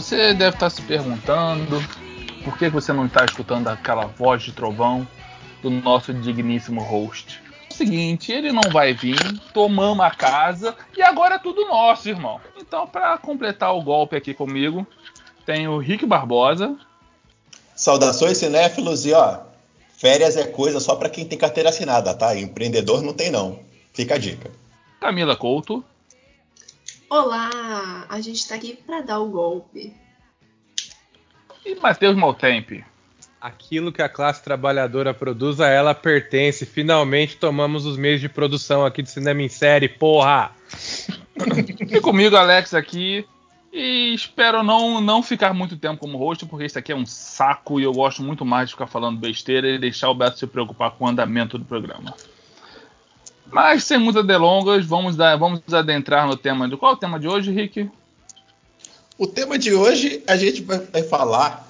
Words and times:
Você 0.00 0.32
deve 0.32 0.56
estar 0.56 0.70
se 0.70 0.80
perguntando 0.80 1.78
por 2.42 2.56
que 2.56 2.70
você 2.70 2.90
não 2.90 3.04
está 3.04 3.22
escutando 3.22 3.68
aquela 3.68 4.06
voz 4.06 4.42
de 4.42 4.50
trovão 4.50 5.06
do 5.62 5.68
nosso 5.68 6.14
digníssimo 6.14 6.80
host. 6.80 7.38
É 7.70 7.74
seguinte, 7.74 8.32
ele 8.32 8.50
não 8.50 8.62
vai 8.72 8.94
vir, 8.94 9.18
tomamos 9.52 10.02
a 10.02 10.10
casa 10.10 10.74
e 10.96 11.02
agora 11.02 11.34
é 11.34 11.38
tudo 11.38 11.66
nosso, 11.66 12.08
irmão. 12.08 12.40
Então, 12.58 12.86
para 12.86 13.18
completar 13.18 13.76
o 13.76 13.82
golpe 13.82 14.16
aqui 14.16 14.32
comigo, 14.32 14.86
tem 15.44 15.68
o 15.68 15.76
Rick 15.76 16.06
Barbosa. 16.06 16.78
Saudações 17.76 18.38
cinéfilos 18.38 19.04
e 19.04 19.12
ó, 19.12 19.40
férias 19.98 20.34
é 20.34 20.46
coisa 20.46 20.80
só 20.80 20.96
para 20.96 21.10
quem 21.10 21.26
tem 21.26 21.36
carteira 21.36 21.68
assinada, 21.68 22.14
tá? 22.14 22.34
Empreendedor 22.34 23.02
não 23.02 23.12
tem 23.12 23.30
não. 23.30 23.58
Fica 23.92 24.14
a 24.14 24.18
dica. 24.18 24.50
Camila 24.98 25.36
Couto. 25.36 25.84
Olá, 27.10 28.06
a 28.08 28.20
gente 28.20 28.46
tá 28.46 28.54
aqui 28.54 28.78
para 28.86 29.00
dar 29.00 29.18
o 29.18 29.28
golpe. 29.28 29.92
E 31.66 31.74
Matheus 31.74 32.14
Maltempe. 32.14 32.84
Aquilo 33.40 33.90
que 33.90 34.00
a 34.00 34.08
classe 34.08 34.44
trabalhadora 34.44 35.12
produz, 35.12 35.60
a 35.60 35.66
ela 35.68 35.92
pertence. 35.92 36.64
Finalmente 36.64 37.36
tomamos 37.36 37.84
os 37.84 37.96
meios 37.96 38.20
de 38.20 38.28
produção 38.28 38.86
aqui 38.86 39.02
de 39.02 39.10
cinema 39.10 39.42
em 39.42 39.48
série, 39.48 39.88
porra! 39.88 40.52
e 41.90 42.00
comigo, 42.00 42.36
Alex, 42.36 42.74
aqui. 42.74 43.26
E 43.72 44.14
espero 44.14 44.62
não, 44.62 45.00
não 45.00 45.20
ficar 45.20 45.52
muito 45.52 45.76
tempo 45.76 45.98
como 45.98 46.16
host, 46.16 46.46
porque 46.46 46.66
isso 46.66 46.78
aqui 46.78 46.92
é 46.92 46.96
um 46.96 47.06
saco 47.06 47.80
e 47.80 47.82
eu 47.82 47.92
gosto 47.92 48.22
muito 48.22 48.44
mais 48.44 48.68
de 48.68 48.74
ficar 48.74 48.86
falando 48.86 49.18
besteira 49.18 49.68
e 49.68 49.80
deixar 49.80 50.10
o 50.10 50.14
Beto 50.14 50.38
se 50.38 50.46
preocupar 50.46 50.92
com 50.92 51.06
o 51.06 51.08
andamento 51.08 51.58
do 51.58 51.64
programa. 51.64 52.14
Mas 53.52 53.84
sem 53.84 53.98
muitas 53.98 54.26
delongas, 54.26 54.86
vamos, 54.86 55.16
dar, 55.16 55.36
vamos 55.36 55.60
adentrar 55.72 56.26
no 56.26 56.36
tema. 56.36 56.68
De 56.68 56.76
qual 56.76 56.92
é 56.92 56.94
o 56.94 56.98
tema 56.98 57.18
de 57.18 57.26
hoje, 57.26 57.50
Rick? 57.50 57.90
O 59.18 59.26
tema 59.26 59.58
de 59.58 59.74
hoje 59.74 60.22
a 60.26 60.36
gente 60.36 60.62
vai 60.62 61.02
falar 61.02 61.68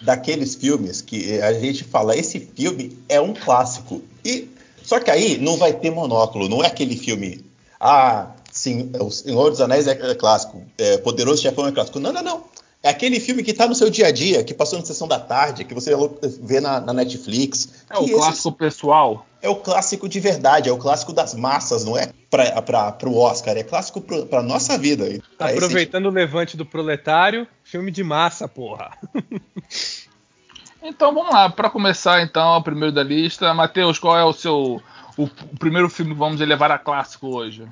daqueles 0.00 0.54
filmes 0.54 1.00
que 1.00 1.40
a 1.40 1.52
gente 1.52 1.84
fala, 1.84 2.16
esse 2.16 2.38
filme 2.40 2.96
é 3.08 3.20
um 3.20 3.34
clássico. 3.34 4.02
E 4.24 4.48
só 4.82 4.98
que 5.00 5.10
aí 5.10 5.38
não 5.38 5.56
vai 5.56 5.72
ter 5.72 5.90
monóculo, 5.90 6.48
não 6.48 6.62
é 6.62 6.68
aquele 6.68 6.96
filme, 6.96 7.44
ah, 7.80 8.28
sim, 8.50 8.90
o 8.98 9.10
Senhor 9.10 9.50
dos 9.50 9.60
Anéis 9.60 9.86
é 9.86 10.14
clássico, 10.14 10.62
é, 10.78 10.98
Poderoso 10.98 11.42
Chefão 11.42 11.66
é 11.66 11.72
clássico. 11.72 12.00
Não, 12.00 12.12
não, 12.12 12.22
não. 12.22 12.44
É 12.82 12.90
aquele 12.90 13.18
filme 13.18 13.42
que 13.42 13.50
está 13.50 13.66
no 13.66 13.74
seu 13.74 13.90
dia 13.90 14.06
a 14.06 14.12
dia, 14.12 14.44
que 14.44 14.54
passou 14.54 14.78
na 14.78 14.84
sessão 14.84 15.08
da 15.08 15.18
tarde, 15.18 15.64
que 15.64 15.74
você 15.74 15.92
vê 16.40 16.60
na, 16.60 16.80
na 16.80 16.92
Netflix. 16.92 17.84
É 17.90 17.98
o 17.98 18.08
clássico 18.08 18.52
pessoal. 18.52 19.26
É 19.42 19.48
o 19.48 19.56
clássico 19.56 20.08
de 20.08 20.20
verdade, 20.20 20.68
é 20.68 20.72
o 20.72 20.78
clássico 20.78 21.12
das 21.12 21.34
massas, 21.34 21.84
não 21.84 21.96
é 21.96 22.10
para 22.30 23.08
o 23.08 23.16
Oscar, 23.18 23.56
é 23.56 23.62
clássico 23.64 24.00
para 24.00 24.42
nossa 24.42 24.78
vida. 24.78 25.04
Aproveitando 25.38 26.06
esse... 26.06 26.10
o 26.10 26.14
levante 26.14 26.56
do 26.56 26.64
proletário, 26.64 27.46
filme 27.64 27.90
de 27.90 28.04
massa, 28.04 28.46
porra. 28.46 28.96
então 30.82 31.12
vamos 31.14 31.32
lá, 31.32 31.50
para 31.50 31.70
começar 31.70 32.22
então, 32.22 32.56
o 32.56 32.62
primeiro 32.62 32.94
da 32.94 33.02
lista. 33.02 33.52
Matheus, 33.54 33.98
qual 33.98 34.16
é 34.16 34.24
o 34.24 34.32
seu 34.32 34.80
o, 35.16 35.24
o 35.24 35.58
primeiro 35.58 35.88
filme 35.88 36.12
que 36.12 36.18
vamos 36.18 36.40
elevar 36.40 36.70
a 36.70 36.78
clássico 36.78 37.28
hoje? 37.28 37.66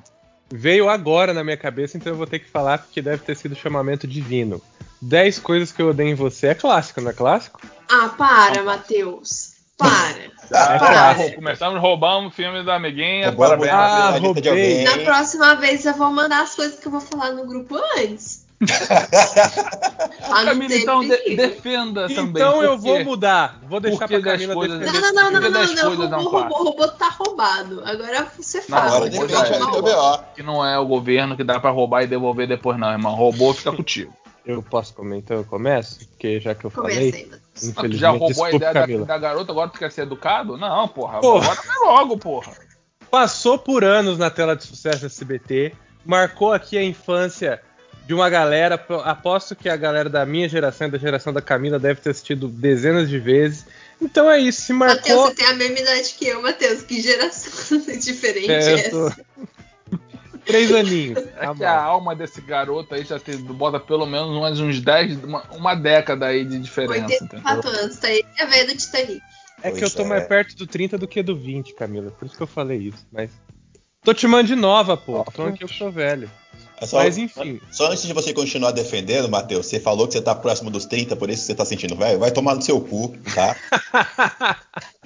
Veio 0.49 0.89
agora 0.89 1.33
na 1.33 1.43
minha 1.43 1.57
cabeça, 1.57 1.97
então 1.97 2.11
eu 2.11 2.17
vou 2.17 2.27
ter 2.27 2.39
que 2.39 2.49
falar 2.49 2.77
porque 2.79 3.01
deve 3.01 3.23
ter 3.23 3.35
sido 3.35 3.55
chamamento 3.55 4.07
divino. 4.07 4.61
10 5.01 5.39
coisas 5.39 5.71
que 5.71 5.81
eu 5.81 5.89
odeio 5.89 6.09
em 6.09 6.15
você 6.15 6.47
é 6.47 6.55
clássico, 6.55 7.01
não 7.01 7.11
é 7.11 7.13
clássico? 7.13 7.61
Ah, 7.89 8.09
para, 8.17 8.63
Matheus. 8.63 9.53
Para. 9.77 10.31
Ah, 10.51 10.79
para. 10.79 11.35
Começamos 11.35 11.79
roubando 11.79 12.27
o 12.27 12.31
filme 12.31 12.63
da 12.63 12.75
amiguinha. 12.75 13.31
Parabéns, 13.31 13.71
ah, 13.71 14.17
roubei. 14.19 14.83
Na 14.83 14.97
próxima 14.99 15.55
vez 15.55 15.85
eu 15.85 15.93
vou 15.93 16.11
mandar 16.11 16.41
as 16.41 16.55
coisas 16.55 16.79
que 16.79 16.87
eu 16.87 16.91
vou 16.91 17.01
falar 17.01 17.31
no 17.31 17.45
grupo 17.45 17.77
antes. 17.97 18.47
Camila, 20.45 20.73
então 20.73 21.01
de, 21.01 21.35
defenda 21.35 22.07
também. 22.07 22.41
Então 22.41 22.63
eu 22.63 22.75
vou 22.75 23.03
mudar. 23.03 23.59
Vou 23.69 23.79
deixar 23.79 24.07
pra 24.07 24.19
Camila 24.19 24.55
coisas, 24.55 24.79
defender. 24.79 24.99
Não, 24.99 25.13
não, 25.13 25.31
não, 25.31 25.41
não, 25.41 25.51
não, 25.51 25.95
não, 25.95 26.09
não. 26.09 26.19
O, 26.21 26.29
robô, 26.29 26.55
o 26.55 26.63
robô 26.63 26.87
tá 26.87 27.09
roubado. 27.09 27.83
Agora 27.85 28.27
você 28.35 28.59
fala. 28.61 29.07
Não, 29.07 29.25
agora 29.27 30.23
que 30.35 30.41
não 30.41 30.65
é 30.65 30.79
o 30.79 30.87
governo 30.87 31.37
que 31.37 31.43
dá 31.43 31.59
pra 31.59 31.69
roubar 31.69 32.01
e 32.01 32.07
devolver 32.07 32.47
depois, 32.47 32.79
não, 32.79 32.91
irmão. 32.91 33.13
O 33.13 33.15
robô 33.15 33.53
fica 33.53 33.71
contigo. 33.71 34.11
Eu 34.47 34.63
posso 34.63 34.93
comentar, 34.93 35.35
eu 35.35 35.43
começo? 35.43 35.99
Porque 36.07 36.39
já 36.39 36.55
que 36.55 36.63
eu 36.63 36.69
falei. 36.69 37.29
Infelizmente, 37.57 37.97
já 37.97 38.11
roubou 38.11 38.27
desculpa, 38.29 38.55
a 38.55 38.55
ideia 38.55 38.99
da, 38.99 39.05
da, 39.05 39.17
garota, 39.17 39.51
agora 39.51 39.69
tu 39.69 39.77
quer 39.77 39.91
ser 39.91 40.03
educado? 40.03 40.55
Não, 40.57 40.87
porra. 40.87 41.19
porra. 41.19 41.51
Agora 41.51 41.61
vai 41.67 41.77
logo, 41.79 42.17
porra. 42.17 42.53
Passou 43.11 43.59
por 43.59 43.83
anos 43.83 44.17
na 44.17 44.29
tela 44.29 44.55
de 44.55 44.63
sucesso 44.63 45.05
SBT, 45.05 45.73
marcou 46.05 46.53
aqui 46.53 46.77
a 46.77 46.83
infância 46.83 47.61
de 48.05 48.13
uma 48.13 48.29
galera. 48.29 48.75
Aposto 49.03 49.53
que 49.53 49.67
a 49.67 49.75
galera 49.75 50.09
da 50.09 50.25
minha 50.25 50.47
geração 50.47 50.87
e 50.87 50.91
da 50.91 50.97
geração 50.97 51.33
da 51.33 51.41
Camila 51.41 51.77
deve 51.77 51.99
ter 51.99 52.11
assistido 52.11 52.47
dezenas 52.47 53.09
de 53.09 53.19
vezes. 53.19 53.65
Então 54.01 54.31
é 54.31 54.39
isso, 54.39 54.61
se 54.61 54.71
marcou. 54.71 54.97
Matheus, 54.97 55.21
você 55.23 55.35
tem 55.35 55.47
a 55.47 55.53
mesma 55.55 55.79
idade 55.79 56.15
que 56.17 56.27
eu, 56.27 56.41
Matheus. 56.41 56.83
Que 56.83 57.01
geração 57.01 57.79
diferente 57.99 58.51
é, 58.51 58.63
é 58.63 58.73
essa? 58.73 59.25
Três 60.47 60.71
aninhos. 60.71 61.19
É 61.19 61.45
tá 61.45 61.53
que 61.53 61.63
a 61.63 61.81
alma 61.81 62.15
desse 62.15 62.41
garoto 62.41 62.95
aí 62.95 63.03
já 63.03 63.19
tem, 63.19 63.37
bota 63.37 63.79
pelo 63.79 64.05
menos 64.05 64.39
mais 64.39 64.59
uns 64.59 64.79
10, 64.81 65.23
uma, 65.23 65.43
uma 65.51 65.75
década 65.75 66.27
aí 66.27 66.45
de 66.45 66.57
diferença. 66.57 67.05
84 67.05 67.69
anos, 67.69 67.97
tá 67.97 68.07
aí 68.07 68.23
a 68.39 68.45
veia 68.45 68.65
do 68.65 68.75
Titanic. 68.75 69.21
É 69.61 69.69
pois 69.69 69.79
que 69.79 69.85
eu 69.85 69.89
tô 69.89 70.03
é. 70.03 70.05
mais 70.05 70.27
perto 70.27 70.55
do 70.55 70.65
30 70.65 70.97
do 70.97 71.07
que 71.07 71.21
do 71.21 71.35
20, 71.35 71.73
Camila. 71.73 72.11
Por 72.11 72.25
isso 72.25 72.35
que 72.35 72.43
eu 72.43 72.47
falei 72.47 72.79
isso. 72.79 73.05
Mas. 73.11 73.29
Tô 74.03 74.13
te 74.13 74.25
mandando 74.25 74.47
de 74.47 74.55
nova, 74.55 74.95
pô. 74.95 75.23
Tô 75.35 75.43
aqui 75.43 75.63
eu 75.63 75.67
sou 75.67 75.91
velho. 75.91 76.29
É 76.79 76.85
só, 76.85 76.97
Mas 76.97 77.17
enfim. 77.17 77.59
Só 77.71 77.91
antes 77.91 78.03
de 78.03 78.13
você 78.13 78.31
continuar 78.33 78.71
defendendo, 78.71 79.27
Matheus, 79.27 79.65
você 79.65 79.79
falou 79.79 80.07
que 80.07 80.13
você 80.13 80.21
tá 80.21 80.35
próximo 80.35 80.69
dos 80.69 80.85
30, 80.85 81.15
por 81.15 81.29
isso 81.29 81.41
que 81.41 81.47
você 81.47 81.55
tá 81.55 81.65
sentindo 81.65 81.95
velho. 81.95 82.19
Vai 82.19 82.31
tomar 82.31 82.55
no 82.55 82.61
seu 82.61 82.79
cu, 82.79 83.17
tá? 83.33 83.55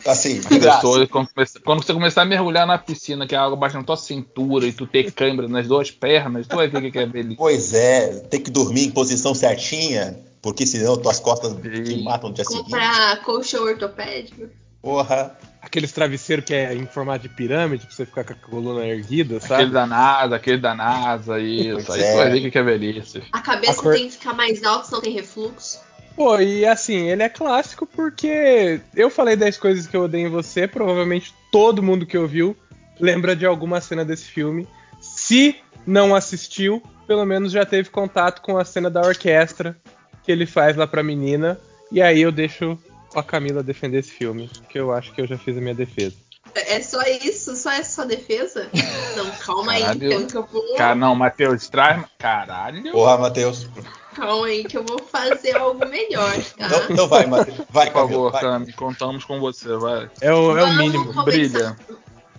assim, 0.05 0.39
de 0.39 1.07
quando, 1.07 1.83
você 1.83 1.93
começar 1.93 2.21
a 2.21 2.25
mergulhar 2.25 2.65
na 2.65 2.77
piscina, 2.77 3.27
que 3.27 3.35
a 3.35 3.43
água 3.43 3.55
baixa 3.55 3.77
na 3.77 3.83
tua 3.83 3.97
cintura 3.97 4.65
e 4.65 4.73
tu 4.73 4.87
ter 4.87 5.11
câimbra 5.11 5.47
nas 5.47 5.67
duas 5.67 5.91
pernas, 5.91 6.47
tu 6.47 6.55
vai 6.55 6.67
ver 6.67 6.83
o 6.83 6.91
que 6.91 6.99
é 6.99 7.05
beleza. 7.05 7.35
Pois 7.37 7.73
é, 7.73 8.07
tem 8.29 8.41
que 8.41 8.51
dormir 8.51 8.85
em 8.85 8.91
posição 8.91 9.33
certinha, 9.33 10.19
porque 10.41 10.65
senão 10.65 10.97
tuas 10.97 11.19
costas 11.19 11.53
te 11.61 12.03
matam 12.03 12.29
no 12.29 12.35
dia 12.35 12.45
seguinte. 12.45 12.63
Comprar 12.63 13.23
colchão 13.23 13.63
ortopédico. 13.63 14.49
Porra. 14.81 15.37
Aqueles 15.61 15.91
travesseiros 15.91 16.43
que 16.43 16.55
é 16.55 16.73
em 16.73 16.87
formato 16.87 17.27
de 17.27 17.29
pirâmide, 17.29 17.85
pra 17.85 17.95
você 17.95 18.03
ficar 18.03 18.23
com 18.23 18.33
a 18.33 18.35
coluna 18.35 18.83
erguida, 18.83 19.39
sabe? 19.39 19.53
Aquele 19.53 19.71
da 19.71 19.85
NASA, 19.85 20.35
aquele 20.35 20.57
da 20.57 20.73
NASA, 20.73 21.39
isso. 21.39 21.85
Pois 21.85 21.89
aí 21.91 22.01
é. 22.01 22.11
você 22.11 22.17
vai 22.17 22.29
ver 22.31 22.47
o 22.47 22.51
que 22.51 22.57
é 22.57 22.63
velhice. 22.63 23.23
A 23.31 23.41
cabeça 23.41 23.79
a 23.79 23.83
cor... 23.83 23.93
tem 23.93 24.07
que 24.07 24.13
ficar 24.13 24.33
mais 24.33 24.63
alta, 24.63 24.87
senão 24.87 25.01
tem 25.01 25.13
refluxo. 25.13 25.79
Pô, 26.15 26.39
e 26.39 26.65
assim, 26.65 27.09
ele 27.09 27.23
é 27.23 27.29
clássico 27.29 27.85
porque 27.85 28.81
eu 28.95 29.09
falei 29.09 29.35
10 29.35 29.57
coisas 29.57 29.87
que 29.87 29.95
eu 29.95 30.03
odeio 30.03 30.27
em 30.27 30.31
você, 30.31 30.67
provavelmente 30.67 31.33
todo 31.51 31.83
mundo 31.83 32.05
que 32.05 32.17
ouviu 32.17 32.55
lembra 32.99 33.35
de 33.35 33.45
alguma 33.45 33.81
cena 33.81 34.05
desse 34.05 34.25
filme. 34.25 34.67
Se 34.99 35.55
não 35.85 36.13
assistiu, 36.13 36.81
pelo 37.07 37.25
menos 37.25 37.51
já 37.51 37.65
teve 37.65 37.89
contato 37.89 38.41
com 38.41 38.57
a 38.57 38.63
cena 38.63 38.89
da 38.89 39.01
orquestra 39.01 39.75
que 40.23 40.31
ele 40.31 40.45
faz 40.45 40.75
lá 40.75 40.85
pra 40.85 41.03
menina. 41.03 41.59
E 41.91 42.01
aí 42.01 42.21
eu 42.21 42.31
deixo 42.31 42.77
a 43.15 43.23
Camila 43.23 43.63
defender 43.63 43.99
esse 43.99 44.11
filme, 44.11 44.49
que 44.69 44.79
eu 44.79 44.93
acho 44.93 45.11
que 45.11 45.19
eu 45.19 45.27
já 45.27 45.37
fiz 45.37 45.57
a 45.57 45.61
minha 45.61 45.75
defesa. 45.75 46.15
É 46.55 46.81
só 46.81 47.01
isso? 47.03 47.55
Só 47.55 47.71
é 47.71 47.83
sua 47.83 48.05
defesa? 48.05 48.69
Não, 49.15 49.29
calma 49.31 49.73
Caralho. 49.73 50.01
aí, 50.01 50.13
então 50.13 50.27
que 50.27 50.35
eu 50.35 50.45
vou. 50.45 50.75
Cara, 50.75 50.95
não, 50.95 51.15
Matheus, 51.15 51.67
traz. 51.69 52.03
Caralho. 52.17 52.91
Porra, 52.91 53.17
Matheus. 53.17 53.69
Calma 54.13 54.47
aí, 54.47 54.63
que 54.63 54.77
eu 54.77 54.83
vou 54.83 54.99
fazer 54.99 55.55
algo 55.55 55.85
melhor, 55.87 56.33
tá? 56.57 56.67
Então, 56.67 56.85
então 56.89 57.07
vai, 57.07 57.25
Matheus. 57.25 57.57
Vai, 57.69 57.87
Por 57.87 57.93
favor, 57.93 58.31
Cami, 58.31 58.73
contamos 58.73 59.23
com 59.23 59.39
você, 59.39 59.75
vai. 59.77 60.09
É 60.19 60.33
o, 60.33 60.57
é 60.57 60.63
o 60.63 60.73
mínimo. 60.75 61.05
Começar, 61.05 61.23
Brilha. 61.23 61.77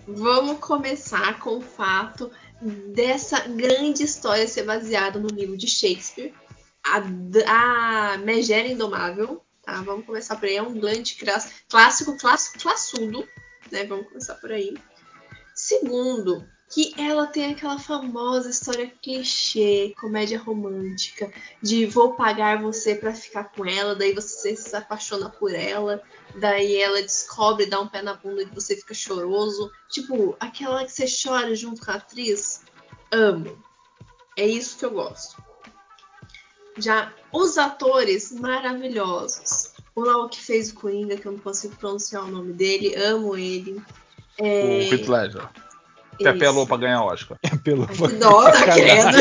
Vamos 0.07 0.59
começar 0.59 1.39
com 1.39 1.57
o 1.57 1.61
fato 1.61 2.29
dessa 2.61 3.39
grande 3.47 4.03
história 4.03 4.47
ser 4.47 4.63
baseada 4.63 5.19
no 5.19 5.27
livro 5.27 5.57
de 5.57 5.67
Shakespeare, 5.67 6.33
a, 6.85 7.01
a 7.47 8.17
Megera 8.17 8.67
Indomável, 8.67 9.41
Tá, 9.63 9.81
vamos 9.81 10.05
começar 10.05 10.35
por 10.35 10.45
aí. 10.45 10.57
É 10.57 10.61
um 10.61 10.77
grande 10.77 11.15
clássico, 11.69 12.17
clássico, 12.17 12.59
classudo, 12.59 13.27
né? 13.71 13.85
Vamos 13.85 14.07
começar 14.09 14.35
por 14.35 14.51
aí. 14.51 14.75
Segundo, 15.55 16.45
que 16.73 16.91
ela 16.97 17.27
tem 17.27 17.51
aquela 17.51 17.77
famosa 17.77 18.49
história 18.49 18.91
clichê, 18.99 19.93
comédia 20.01 20.39
romântica, 20.39 21.31
de 21.61 21.85
vou 21.85 22.15
pagar 22.15 22.59
você 22.59 22.95
para 22.95 23.13
ficar 23.13 23.43
com 23.43 23.63
ela, 23.63 23.95
daí 23.95 24.11
você 24.11 24.55
se 24.55 24.75
apaixona 24.75 25.29
por 25.29 25.53
ela, 25.53 26.01
daí 26.35 26.77
ela 26.77 26.99
descobre, 26.99 27.67
dá 27.67 27.79
um 27.79 27.87
pé 27.87 28.01
na 28.01 28.15
bunda 28.15 28.41
e 28.41 28.45
você 28.45 28.75
fica 28.75 28.95
choroso. 28.95 29.71
Tipo, 29.91 30.35
aquela 30.39 30.83
que 30.83 30.91
você 30.91 31.05
chora 31.05 31.55
junto 31.55 31.85
com 31.85 31.91
a 31.91 31.95
atriz. 31.95 32.61
Amo. 33.11 33.55
É 34.35 34.47
isso 34.47 34.79
que 34.79 34.85
eu 34.85 34.91
gosto. 34.91 35.43
Já 36.79 37.13
os 37.31 37.55
atores 37.59 38.31
maravilhosos. 38.31 39.73
O 39.95 40.01
lá 40.01 40.27
que 40.27 40.41
fez 40.41 40.71
o 40.71 40.73
Coringa, 40.73 41.17
que 41.17 41.27
eu 41.27 41.33
não 41.33 41.39
consigo 41.39 41.75
pronunciar 41.75 42.23
o 42.23 42.31
nome 42.31 42.51
dele, 42.51 42.95
amo 42.95 43.37
ele. 43.37 43.79
É... 44.39 44.89
O 44.89 44.95
Heath 44.95 45.07
Ledger. 45.07 45.49
Que 46.17 46.27
apelou 46.27 46.67
pra 46.67 46.77
ganhar 46.77 47.03
Oscar. 47.03 47.37
Apelou 47.51 47.87
dó, 48.19 48.51
tá 48.51 48.73
querendo. 48.73 49.17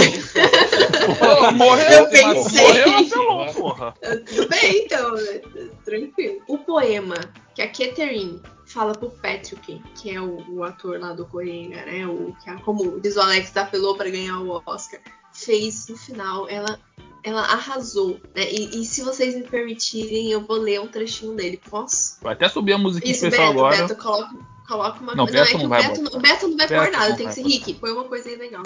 Pô, 1.18 1.52
morreu, 1.52 1.90
Eu 1.90 2.08
pensei. 2.08 2.62
morreu, 2.62 2.98
apelou, 2.98 3.54
porra. 3.54 3.94
Tudo 4.26 4.48
bem, 4.48 4.84
então, 4.84 5.14
né? 5.14 5.40
tranquilo. 5.84 6.42
O 6.48 6.58
poema 6.58 7.16
que 7.54 7.62
a 7.62 7.68
Catherine 7.68 8.40
fala 8.66 8.92
pro 8.92 9.10
Patrick, 9.10 9.82
que 9.94 10.10
é 10.10 10.20
o, 10.20 10.42
o 10.50 10.64
ator 10.64 10.98
lá 10.98 11.12
do 11.12 11.26
Coringa, 11.26 11.84
né? 11.84 12.06
O, 12.06 12.34
que 12.42 12.50
é, 12.50 12.56
como 12.56 13.00
diz 13.00 13.16
o 13.16 13.20
Alex, 13.20 13.56
apelou 13.56 13.96
pra 13.96 14.08
ganhar 14.08 14.40
o 14.40 14.62
Oscar, 14.66 15.00
fez 15.32 15.88
no 15.88 15.96
final, 15.96 16.48
ela, 16.48 16.78
ela 17.22 17.42
arrasou. 17.42 18.20
Né? 18.34 18.50
E, 18.50 18.80
e 18.80 18.84
se 18.84 19.02
vocês 19.02 19.34
me 19.34 19.42
permitirem, 19.42 20.30
eu 20.30 20.40
vou 20.40 20.56
ler 20.56 20.80
um 20.80 20.88
trechinho 20.88 21.34
dele. 21.34 21.60
Posso? 21.68 22.18
Vai 22.22 22.32
até 22.32 22.48
subir 22.48 22.72
a 22.72 22.78
musiquinha 22.78 23.12
Isso, 23.12 23.26
especial 23.26 23.52
Beto, 23.52 23.58
agora. 23.58 23.76
Beto, 23.76 24.02
coloca, 24.02 24.34
coloca 24.66 25.00
uma 25.00 25.14
Não, 25.14 25.26
coisa. 25.26 25.38
Não, 25.38 25.44
Beto 25.44 25.48
é 25.48 25.58
que 25.58 25.58
não 25.58 25.66
o 25.66 25.68
Beto, 25.68 26.16
o 26.16 26.20
Beto 26.20 26.48
não 26.48 26.56
vai 26.56 26.68
Beto 26.68 26.84
pôr 26.84 26.92
nada, 26.92 27.08
não 27.08 27.16
tem 27.16 27.26
que 27.28 27.34
ser 27.34 27.42
botar. 27.42 27.54
Rick, 27.54 27.74
põe 27.74 27.92
uma 27.92 28.04
coisa 28.04 28.28
aí 28.28 28.36
legal. 28.36 28.62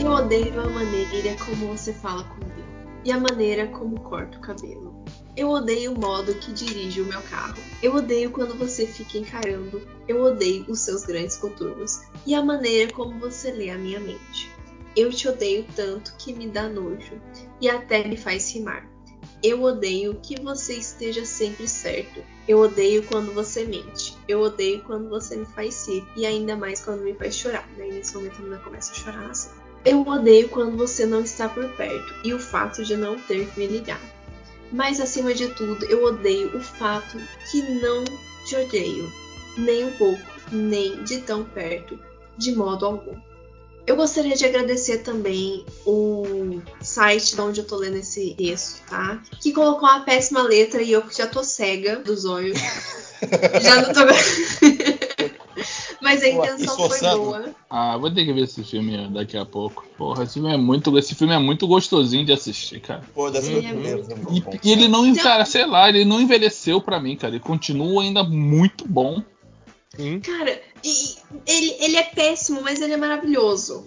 Eu 0.00 0.10
odeio 0.10 0.60
a 0.60 0.68
maneira 0.68 1.36
como 1.44 1.76
você 1.76 1.92
fala 1.92 2.24
comigo 2.24 2.52
e 3.04 3.12
a 3.12 3.18
maneira 3.18 3.66
como 3.68 4.00
corta 4.00 4.38
o 4.38 4.40
cabelo. 4.40 5.01
Eu 5.34 5.48
odeio 5.48 5.92
o 5.92 5.98
modo 5.98 6.34
que 6.34 6.52
dirijo 6.52 7.02
o 7.02 7.06
meu 7.06 7.22
carro. 7.22 7.56
Eu 7.82 7.94
odeio 7.94 8.30
quando 8.30 8.54
você 8.54 8.86
fica 8.86 9.16
encarando. 9.16 9.80
Eu 10.06 10.20
odeio 10.22 10.66
os 10.68 10.80
seus 10.80 11.04
grandes 11.04 11.36
coturnos 11.36 12.02
e 12.26 12.34
a 12.34 12.44
maneira 12.44 12.92
como 12.92 13.18
você 13.18 13.50
lê 13.50 13.70
a 13.70 13.78
minha 13.78 13.98
mente. 13.98 14.50
Eu 14.94 15.10
te 15.10 15.26
odeio 15.26 15.64
tanto 15.74 16.14
que 16.18 16.34
me 16.34 16.48
dá 16.48 16.68
nojo 16.68 17.18
e 17.62 17.70
até 17.70 18.06
me 18.06 18.18
faz 18.18 18.52
rimar. 18.52 18.86
Eu 19.42 19.62
odeio 19.62 20.20
que 20.22 20.38
você 20.38 20.74
esteja 20.74 21.24
sempre 21.24 21.66
certo. 21.66 22.22
Eu 22.46 22.58
odeio 22.58 23.02
quando 23.04 23.32
você 23.32 23.64
mente. 23.64 24.14
Eu 24.28 24.40
odeio 24.40 24.84
quando 24.84 25.08
você 25.08 25.34
me 25.34 25.46
faz 25.46 25.88
rir 25.88 26.04
e 26.14 26.26
ainda 26.26 26.56
mais 26.56 26.84
quando 26.84 27.02
me 27.02 27.14
faz 27.14 27.36
chorar. 27.36 27.66
Daí 27.78 27.90
nesse 27.90 28.14
momento 28.14 28.36
a 28.36 28.38
menina 28.40 28.58
começa 28.58 28.92
a 28.92 28.96
chorar 28.96 29.30
assim. 29.30 29.50
Eu 29.82 30.06
odeio 30.06 30.50
quando 30.50 30.76
você 30.76 31.06
não 31.06 31.22
está 31.22 31.48
por 31.48 31.66
perto 31.70 32.14
e 32.22 32.34
o 32.34 32.38
fato 32.38 32.84
de 32.84 32.96
não 32.96 33.18
ter 33.18 33.50
que 33.50 33.58
me 33.58 33.66
ligar. 33.66 34.00
Mas 34.72 35.00
acima 35.00 35.34
de 35.34 35.48
tudo, 35.48 35.84
eu 35.84 36.04
odeio 36.04 36.56
o 36.56 36.60
fato 36.60 37.18
que 37.50 37.62
não 37.62 38.04
te 38.46 38.56
odeio, 38.56 39.12
nem 39.56 39.84
um 39.84 39.92
pouco, 39.92 40.22
nem 40.50 41.02
de 41.04 41.18
tão 41.18 41.44
perto, 41.44 41.98
de 42.38 42.52
modo 42.54 42.86
algum. 42.86 43.14
Eu 43.86 43.96
gostaria 43.96 44.36
de 44.36 44.44
agradecer 44.44 44.98
também 44.98 45.66
o 45.84 46.60
site 46.80 47.34
de 47.34 47.40
onde 47.40 47.60
eu 47.60 47.66
tô 47.66 47.76
lendo 47.76 47.96
esse 47.96 48.34
texto, 48.38 48.80
tá? 48.88 49.20
Que 49.40 49.52
colocou 49.52 49.88
uma 49.88 50.04
péssima 50.04 50.42
letra 50.42 50.80
e 50.80 50.92
eu 50.92 51.04
já 51.10 51.26
tô 51.26 51.42
cega 51.42 51.96
dos 51.96 52.24
olhos. 52.24 52.58
já 53.60 53.82
não 53.82 53.92
tô. 53.92 54.00
Mas 56.12 56.22
a 56.22 56.28
intenção 56.28 56.88
foi 56.88 57.00
boa. 57.00 57.54
Ah, 57.70 57.96
vou 57.96 58.10
ter 58.12 58.24
que 58.24 58.32
ver 58.32 58.42
esse 58.42 58.62
filme 58.64 59.08
daqui 59.12 59.36
a 59.36 59.44
pouco. 59.44 59.84
Porra, 59.96 60.24
esse 60.24 60.34
filme 60.34 60.52
é 60.52 60.56
muito, 60.56 60.96
esse 60.98 61.14
filme 61.14 61.32
é 61.34 61.38
muito 61.38 61.66
gostosinho 61.66 62.24
de 62.24 62.32
assistir, 62.32 62.80
cara. 62.80 63.02
Pô, 63.14 63.30
dessa 63.30 63.50
Ele 63.50 63.66
é 63.66 63.68
primeira, 63.70 63.96
muito 63.98 64.16
muito 64.16 64.36
E, 64.36 64.40
bom. 64.40 64.58
e 64.62 64.72
ele 64.72 64.88
não, 64.88 65.06
Então- 65.06 65.22
cara, 65.22 65.44
sei 65.44 65.66
lá, 65.66 65.88
ele 65.88 66.04
não 66.04 66.20
envelheceu 66.20 66.80
pra 66.80 67.00
mim, 67.00 67.16
cara. 67.16 67.34
Ele 67.34 67.42
continua 67.42 68.02
ainda 68.02 68.22
muito 68.22 68.86
bom. 68.86 69.22
Sim. 69.96 70.20
Cara, 70.20 70.60
e- 70.84 71.16
ele, 71.46 71.76
ele 71.80 71.96
é 71.96 72.02
péssimo, 72.04 72.62
mas 72.62 72.80
ele 72.80 72.94
é 72.94 72.96
maravilhoso. 72.96 73.86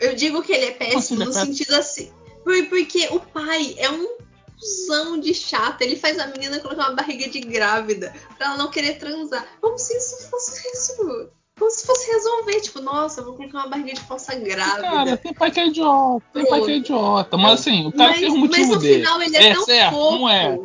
Eu 0.00 0.14
digo 0.14 0.42
que 0.42 0.52
ele 0.52 0.66
é 0.66 0.70
péssimo 0.72 0.98
Assim, 0.98 1.14
ele 1.14 1.22
é 1.22 1.26
no 1.26 1.32
péssimo? 1.32 1.54
sentido 1.54 1.74
assim. 1.74 2.10
por- 2.44 2.66
Porque 2.68 3.08
o 3.10 3.18
pai 3.20 3.74
é 3.78 3.90
um 3.90 4.16
cuzão 4.58 5.18
de 5.20 5.34
chato. 5.34 5.82
Ele 5.82 5.96
faz 5.96 6.18
a 6.18 6.26
menina 6.28 6.58
colocar 6.60 6.84
uma 6.88 6.94
barriga 6.94 7.28
de 7.28 7.40
grávida 7.40 8.14
pra 8.38 8.46
ela 8.48 8.56
não 8.56 8.70
querer 8.70 8.98
transar. 8.98 9.46
Como 9.60 9.76
se 9.78 9.94
isso 9.96 10.28
fosse 10.30 10.62
resolver. 10.68 11.30
Como 11.58 11.70
se 11.70 11.86
fosse 11.86 12.10
resolver. 12.12 12.60
Tipo, 12.60 12.80
nossa, 12.80 13.20
eu 13.20 13.24
vou 13.24 13.34
colocar 13.34 13.58
uma 13.60 13.68
barriga 13.68 13.94
de 13.94 14.00
falsa 14.00 14.34
grávida. 14.34 14.82
Cara, 14.82 15.16
tem 15.16 15.32
pai 15.32 15.50
que 15.50 15.60
é 15.60 15.66
idiota, 15.68 16.22
tem 16.32 16.46
pai 16.46 16.60
que 16.62 16.70
é 16.70 16.76
idiota. 16.76 17.36
Mas 17.36 17.60
assim, 17.60 17.86
o 17.86 17.92
cara 17.92 18.10
mas, 18.10 18.20
tem 18.20 18.30
um 18.30 18.38
mas 18.38 18.50
motivo 18.50 18.74
no 18.74 18.80
dele. 18.80 18.98
final 19.00 19.22
ele 19.22 19.36
é, 19.36 19.42
É 19.48 19.54
tão 19.54 19.64
certo, 19.64 19.90
fofo. 19.94 20.18
não 20.18 20.28
é? 20.28 20.60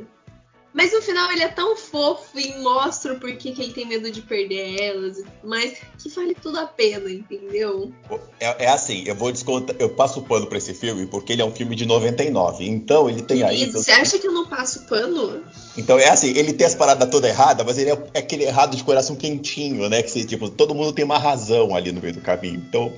Mas 0.73 0.93
no 0.93 1.01
final 1.01 1.29
ele 1.31 1.43
é 1.43 1.49
tão 1.49 1.75
fofo 1.75 2.39
e 2.39 2.57
mostra 2.59 3.13
o 3.13 3.19
porquê 3.19 3.51
que 3.51 3.61
ele 3.61 3.73
tem 3.73 3.85
medo 3.85 4.09
de 4.09 4.21
perder 4.21 4.81
elas, 4.81 5.21
mas 5.43 5.77
que 5.99 6.09
vale 6.09 6.33
tudo 6.33 6.59
a 6.59 6.65
pena, 6.65 7.09
entendeu? 7.09 7.91
É, 8.39 8.65
é 8.65 8.69
assim, 8.69 9.03
eu 9.05 9.13
vou 9.13 9.31
descontar, 9.31 9.75
eu 9.79 9.89
passo 9.89 10.21
pano 10.21 10.47
pra 10.47 10.57
esse 10.57 10.73
filme 10.73 11.05
porque 11.07 11.33
ele 11.33 11.41
é 11.41 11.45
um 11.45 11.51
filme 11.51 11.75
de 11.75 11.85
99. 11.85 12.65
Então 12.65 13.09
ele 13.09 13.21
tem 13.21 13.43
aí. 13.43 13.59
Querido, 13.59 13.83
você 13.83 13.91
acha 13.91 14.17
que 14.17 14.27
eu 14.27 14.31
não 14.31 14.45
passo 14.45 14.85
pano? 14.85 15.43
Então 15.77 15.99
é 15.99 16.09
assim, 16.09 16.29
ele 16.37 16.53
tem 16.53 16.65
as 16.65 16.75
paradas 16.75 17.09
todas 17.09 17.29
erradas, 17.29 17.65
mas 17.65 17.77
ele 17.77 17.89
é, 17.89 18.03
é 18.13 18.19
aquele 18.19 18.45
errado 18.45 18.75
de 18.75 18.83
coração 18.83 19.15
quentinho, 19.15 19.89
né? 19.89 20.01
Que 20.01 20.09
você, 20.09 20.23
tipo, 20.23 20.49
todo 20.49 20.73
mundo 20.73 20.93
tem 20.93 21.03
uma 21.03 21.17
razão 21.17 21.75
ali 21.75 21.91
no 21.91 22.01
meio 22.01 22.13
do 22.13 22.21
caminho. 22.21 22.63
Então, 22.67 22.93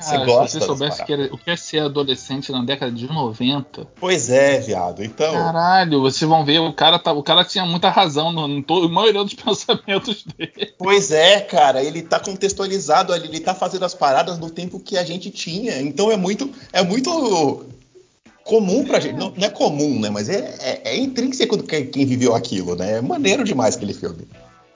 você 0.00 0.10
Cara, 0.12 0.24
gosta 0.24 0.48
se 0.48 0.58
você 0.60 0.66
soubesse 0.66 1.04
que 1.04 1.12
era- 1.12 1.28
o 1.32 1.38
que 1.38 1.50
é 1.50 1.56
ser 1.56 1.80
adolescente 1.80 2.50
na 2.52 2.62
década 2.64 2.90
de 2.92 3.06
90, 3.06 3.86
Pois 4.00 4.30
é, 4.30 4.58
viado. 4.60 5.04
Então, 5.04 5.32
caralho, 5.32 6.00
vocês 6.00 6.28
vão 6.28 6.44
ver, 6.44 6.58
o 6.60 6.72
cara, 6.72 6.98
tá, 6.98 7.12
o 7.12 7.22
cara 7.22 7.44
tinha 7.44 7.64
muita 7.66 7.90
razão 7.90 8.32
no, 8.32 8.48
no 8.48 8.64
na 8.82 8.88
maioria 8.88 9.22
dos 9.24 9.34
pensamentos 9.34 10.24
dele. 10.36 10.72
pois 10.78 11.10
é, 11.10 11.40
cara, 11.40 11.82
ele 11.82 12.02
tá 12.02 12.18
contextualizado 12.18 13.12
ali, 13.12 13.28
ele 13.28 13.40
tá 13.40 13.54
fazendo 13.54 13.84
as 13.84 13.94
paradas 13.94 14.38
no 14.38 14.50
tempo 14.50 14.80
que 14.80 14.96
a 14.96 15.04
gente 15.04 15.30
tinha. 15.30 15.80
Então 15.80 16.10
é 16.10 16.16
muito, 16.16 16.50
é 16.72 16.82
muito 16.82 17.66
comum 18.44 18.84
pra 18.84 18.98
gente. 19.00 19.16
Não, 19.16 19.32
não 19.36 19.46
é 19.46 19.50
comum, 19.50 20.00
né? 20.00 20.10
Mas 20.10 20.28
é, 20.28 20.56
é, 20.60 20.80
é 20.92 20.96
intrínseco 20.96 21.56
do 21.56 21.62
que 21.62 21.82
quem 21.84 22.04
viveu 22.06 22.34
aquilo, 22.34 22.74
né? 22.74 22.98
É 22.98 23.00
maneiro 23.00 23.44
demais 23.44 23.76
aquele 23.76 23.94
filme. 23.94 24.26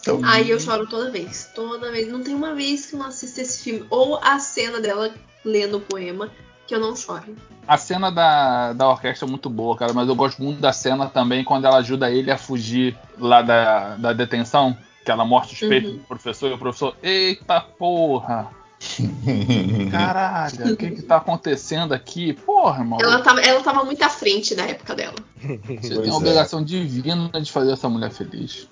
Então, 0.05 0.21
Ai, 0.23 0.53
eu 0.53 0.61
choro 0.61 0.87
toda 0.87 1.11
vez. 1.11 1.51
Toda 1.55 1.91
vez. 1.91 2.06
Não 2.09 2.23
tem 2.23 2.35
uma 2.35 2.55
vez 2.55 2.85
que 2.85 2.95
eu 2.95 2.99
não 2.99 3.06
assisto 3.06 3.41
esse 3.41 3.62
filme. 3.62 3.87
Ou 3.89 4.19
a 4.23 4.39
cena 4.39 4.79
dela 4.79 5.15
lendo 5.43 5.79
o 5.79 5.81
poema 5.81 6.31
que 6.67 6.75
eu 6.75 6.81
não 6.81 6.95
choro. 6.95 7.35
A 7.67 7.79
cena 7.79 8.11
da, 8.11 8.75
da 8.75 8.87
orquestra 8.89 9.27
é 9.27 9.31
muito 9.31 9.49
boa, 9.49 9.75
cara, 9.77 9.95
mas 9.95 10.06
eu 10.06 10.15
gosto 10.15 10.43
muito 10.43 10.61
da 10.61 10.73
cena 10.73 11.06
também 11.09 11.43
quando 11.43 11.65
ela 11.65 11.79
ajuda 11.79 12.11
ele 12.11 12.31
a 12.31 12.37
fugir 12.37 12.94
lá 13.19 13.41
da, 13.41 13.96
da 13.96 14.13
detenção, 14.13 14.77
que 15.03 15.11
ela 15.11 15.25
mostra 15.25 15.55
os 15.55 15.61
peitos 15.61 15.91
Uhum. 15.93 15.96
do 15.96 16.05
professor 16.05 16.51
e 16.51 16.55
o 16.55 16.58
professor, 16.58 16.94
eita 17.03 17.61
porra! 17.63 18.51
Caralho, 19.91 20.75
o 20.75 20.77
que 20.77 20.91
que 20.91 21.03
tá 21.03 21.17
acontecendo 21.17 21.94
aqui? 21.94 22.34
Porra, 22.34 22.81
irmão. 22.81 22.99
Ela 23.01 23.20
tava, 23.23 23.41
ela 23.41 23.63
tava 23.63 23.84
muito 23.84 24.03
à 24.03 24.11
frente 24.11 24.55
da 24.55 24.65
época 24.67 24.94
dela. 24.94 25.15
Você 25.41 25.58
Pois 25.58 25.99
tem 26.01 26.08
é. 26.08 26.11
a 26.11 26.15
obrigação 26.17 26.63
divina 26.63 27.31
de 27.41 27.51
fazer 27.51 27.73
essa 27.73 27.89
mulher 27.89 28.11
feliz. 28.11 28.69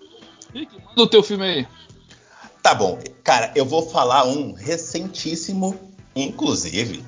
Rick, 0.52 0.76
manda 0.84 1.02
o 1.02 1.06
teu 1.06 1.22
filme 1.22 1.44
aí. 1.44 1.66
Tá 2.62 2.74
bom, 2.74 2.98
cara, 3.24 3.50
eu 3.56 3.64
vou 3.64 3.88
falar 3.88 4.24
um 4.24 4.52
recentíssimo, 4.52 5.76
inclusive. 6.14 7.04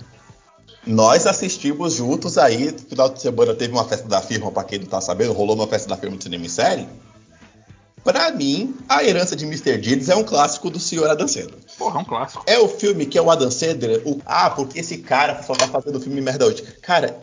Nós 0.86 1.26
assistimos 1.26 1.94
juntos 1.94 2.36
aí, 2.36 2.72
no 2.72 2.78
final 2.78 3.08
de 3.08 3.20
semana 3.20 3.54
teve 3.54 3.72
uma 3.72 3.84
festa 3.84 4.06
da 4.06 4.20
firma, 4.20 4.50
pra 4.50 4.64
quem 4.64 4.80
não 4.80 4.86
tá 4.86 5.00
sabendo, 5.00 5.32
rolou 5.32 5.54
uma 5.54 5.66
festa 5.66 5.88
da 5.88 5.96
firma 5.96 6.16
de 6.16 6.24
cinema 6.24 6.44
em 6.44 6.48
série. 6.48 6.88
Pra 8.02 8.30
mim, 8.32 8.76
A 8.86 9.02
Herança 9.02 9.34
de 9.34 9.46
Mr. 9.46 9.78
Deeds 9.78 10.10
é 10.10 10.16
um 10.16 10.22
clássico 10.22 10.68
do 10.68 10.78
senhor 10.78 11.08
Adam 11.08 11.26
Sandler. 11.26 11.58
Porra, 11.78 12.00
é 12.00 12.02
um 12.02 12.04
clássico. 12.04 12.44
É 12.46 12.58
o 12.58 12.68
filme 12.68 13.06
que 13.06 13.16
é 13.16 13.22
o 13.22 13.30
Adam 13.30 13.50
Sandler, 13.50 14.02
o, 14.04 14.20
ah, 14.26 14.50
porque 14.50 14.80
esse 14.80 14.98
cara 14.98 15.42
só 15.42 15.54
tá 15.54 15.66
fazendo 15.66 15.98
filme 15.98 16.20
merda 16.20 16.44
hoje. 16.44 16.62
Cara, 16.82 17.18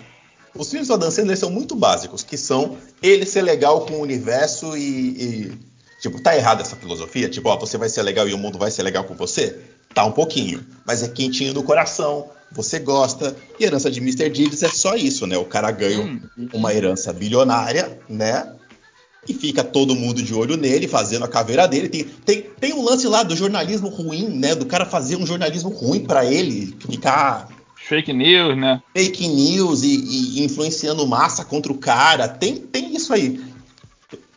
os 0.56 0.70
filmes 0.72 0.88
do 0.88 0.96
Adam 0.96 1.12
Sandler 1.12 1.38
são 1.38 1.52
muito 1.52 1.76
básicos, 1.76 2.24
que 2.24 2.36
são 2.36 2.78
ele 3.02 3.28
ser 3.28 3.44
legal 3.44 3.82
com 3.86 3.94
o 3.94 4.02
universo 4.02 4.76
e, 4.76 4.82
e, 4.82 5.60
tipo, 6.02 6.20
tá 6.20 6.36
errada 6.36 6.62
essa 6.62 6.76
filosofia? 6.76 7.30
Tipo, 7.30 7.48
ó, 7.50 7.58
você 7.58 7.78
vai 7.78 7.88
ser 7.88 8.02
legal 8.02 8.28
e 8.28 8.34
o 8.34 8.38
mundo 8.38 8.58
vai 8.58 8.72
ser 8.72 8.84
legal 8.84 9.04
com 9.06 9.16
você? 9.16 9.58
Tá 9.94 10.04
um 10.04 10.12
pouquinho, 10.12 10.66
mas 10.86 11.04
é 11.04 11.08
quentinho 11.08 11.54
no 11.54 11.64
coração, 11.64 12.28
você 12.52 12.80
gosta. 12.80 13.36
E 13.60 13.64
a 13.64 13.68
herança 13.68 13.90
de 13.92 14.00
Mr. 14.00 14.30
Deeds 14.30 14.64
é 14.64 14.70
só 14.70 14.96
isso, 14.96 15.26
né? 15.28 15.38
O 15.38 15.46
cara 15.46 15.70
ganha 15.72 16.02
Hum, 16.02 16.20
uma 16.54 16.74
herança 16.74 17.14
bilionária, 17.14 18.00
né? 18.10 18.54
E 19.28 19.34
fica 19.34 19.64
todo 19.64 19.96
mundo 19.96 20.24
de 20.24 20.34
olho 20.34 20.58
nele, 20.58 20.88
fazendo 20.88 21.24
a 21.26 21.28
caveira 21.28 21.68
dele. 21.68 21.88
Tem, 21.90 22.04
tem, 22.04 22.42
tem 22.60 22.74
um 22.74 22.84
lance 22.84 23.08
lá 23.08 23.22
do 23.22 23.36
jornalismo 23.36 23.88
ruim, 23.88 24.28
né? 24.30 24.56
Do 24.56 24.66
cara 24.66 24.84
fazer 24.86 25.16
um 25.16 25.26
jornalismo 25.28 25.70
ruim 25.70 26.04
pra 26.04 26.26
ele, 26.26 26.76
ficar 26.90 27.48
Fake 27.88 28.14
news, 28.14 28.58
né? 28.58 28.82
fake 28.96 29.28
news 29.28 29.84
e, 29.84 30.38
e 30.40 30.44
influenciando 30.44 31.06
massa 31.06 31.44
contra 31.44 31.72
o 31.72 31.78
cara. 31.78 32.28
Tem, 32.28 32.56
tem 32.56 32.96
isso 32.96 33.14
aí. 33.14 33.40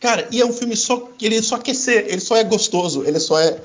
Cara, 0.04 0.28
e 0.30 0.38
é 0.38 0.44
um 0.44 0.52
filme 0.52 0.76
só 0.76 1.00
que 1.16 1.24
ele 1.24 1.40
só 1.40 1.56
quer 1.56 1.74
ser, 1.74 2.10
ele 2.10 2.20
só 2.20 2.36
é 2.36 2.44
gostoso, 2.44 3.04
ele 3.06 3.18
só 3.18 3.40
é 3.40 3.58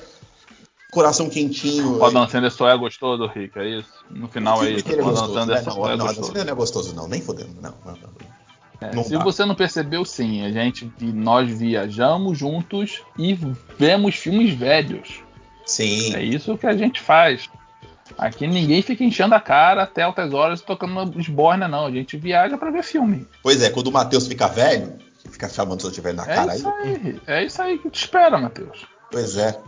coração 0.90 1.28
quentinho. 1.28 1.98
O 1.98 2.02
Adam 2.02 2.26
Sandler 2.26 2.50
só 2.50 2.66
é 2.66 2.78
gostoso, 2.78 3.26
Rick, 3.26 3.58
é 3.58 3.78
isso? 3.78 3.90
No 4.08 4.26
final 4.26 4.64
é 4.64 4.70
isso. 4.70 4.88
Ele 4.88 5.02
é 5.02 5.04
O 5.04 5.08
Adam 5.10 5.20
gostoso, 5.20 5.34
Sandler 5.34 5.62
só 5.62 5.70
é 5.70 5.74
não, 5.74 5.84
Adam 5.84 6.06
gostoso. 6.06 6.26
Sandler 6.28 6.44
não 6.46 6.52
é 6.52 6.56
gostoso, 6.56 6.94
não, 6.94 7.08
nem 7.08 7.20
fodendo, 7.20 7.60
não. 7.60 7.74
não, 7.84 7.92
não. 7.92 8.10
É, 8.80 9.02
se 9.02 9.18
dá. 9.18 9.22
você 9.22 9.44
não 9.44 9.54
percebeu, 9.54 10.02
sim, 10.02 10.42
a 10.42 10.50
gente 10.50 10.90
nós 11.02 11.46
viajamos 11.50 12.38
juntos 12.38 13.02
e 13.18 13.38
vemos 13.78 14.14
filmes 14.14 14.54
velhos. 14.54 15.20
Sim. 15.66 16.14
É 16.14 16.24
isso 16.24 16.56
que 16.56 16.66
a 16.66 16.74
gente 16.74 17.02
faz. 17.02 17.50
Aqui 18.16 18.46
ninguém 18.46 18.80
fica 18.80 19.04
enchendo 19.04 19.34
a 19.34 19.40
cara 19.40 19.82
até 19.82 20.04
altas 20.04 20.32
horas 20.32 20.62
tocando 20.62 21.20
esborna, 21.20 21.68
não. 21.68 21.84
A 21.84 21.90
gente 21.90 22.16
viaja 22.16 22.56
pra 22.56 22.70
ver 22.70 22.82
filme. 22.82 23.26
Pois 23.42 23.60
é, 23.60 23.68
quando 23.68 23.88
o 23.88 23.92
Matheus 23.92 24.26
fica 24.26 24.48
velho, 24.48 25.09
fica 25.28 25.48
chamando 25.48 25.78
os 25.78 25.84
outros 25.84 26.02
velho 26.02 26.16
na 26.16 26.22
É 26.24 26.34
cara 26.34 26.56
isso 26.56 26.68
aí. 26.68 27.20
É 27.26 27.44
isso 27.44 27.60
aí 27.62 27.78
que 27.78 27.90
te 27.90 28.00
espera, 28.04 28.38
Matheus. 28.38 28.86
Pois 29.10 29.36
é. 29.36 29.60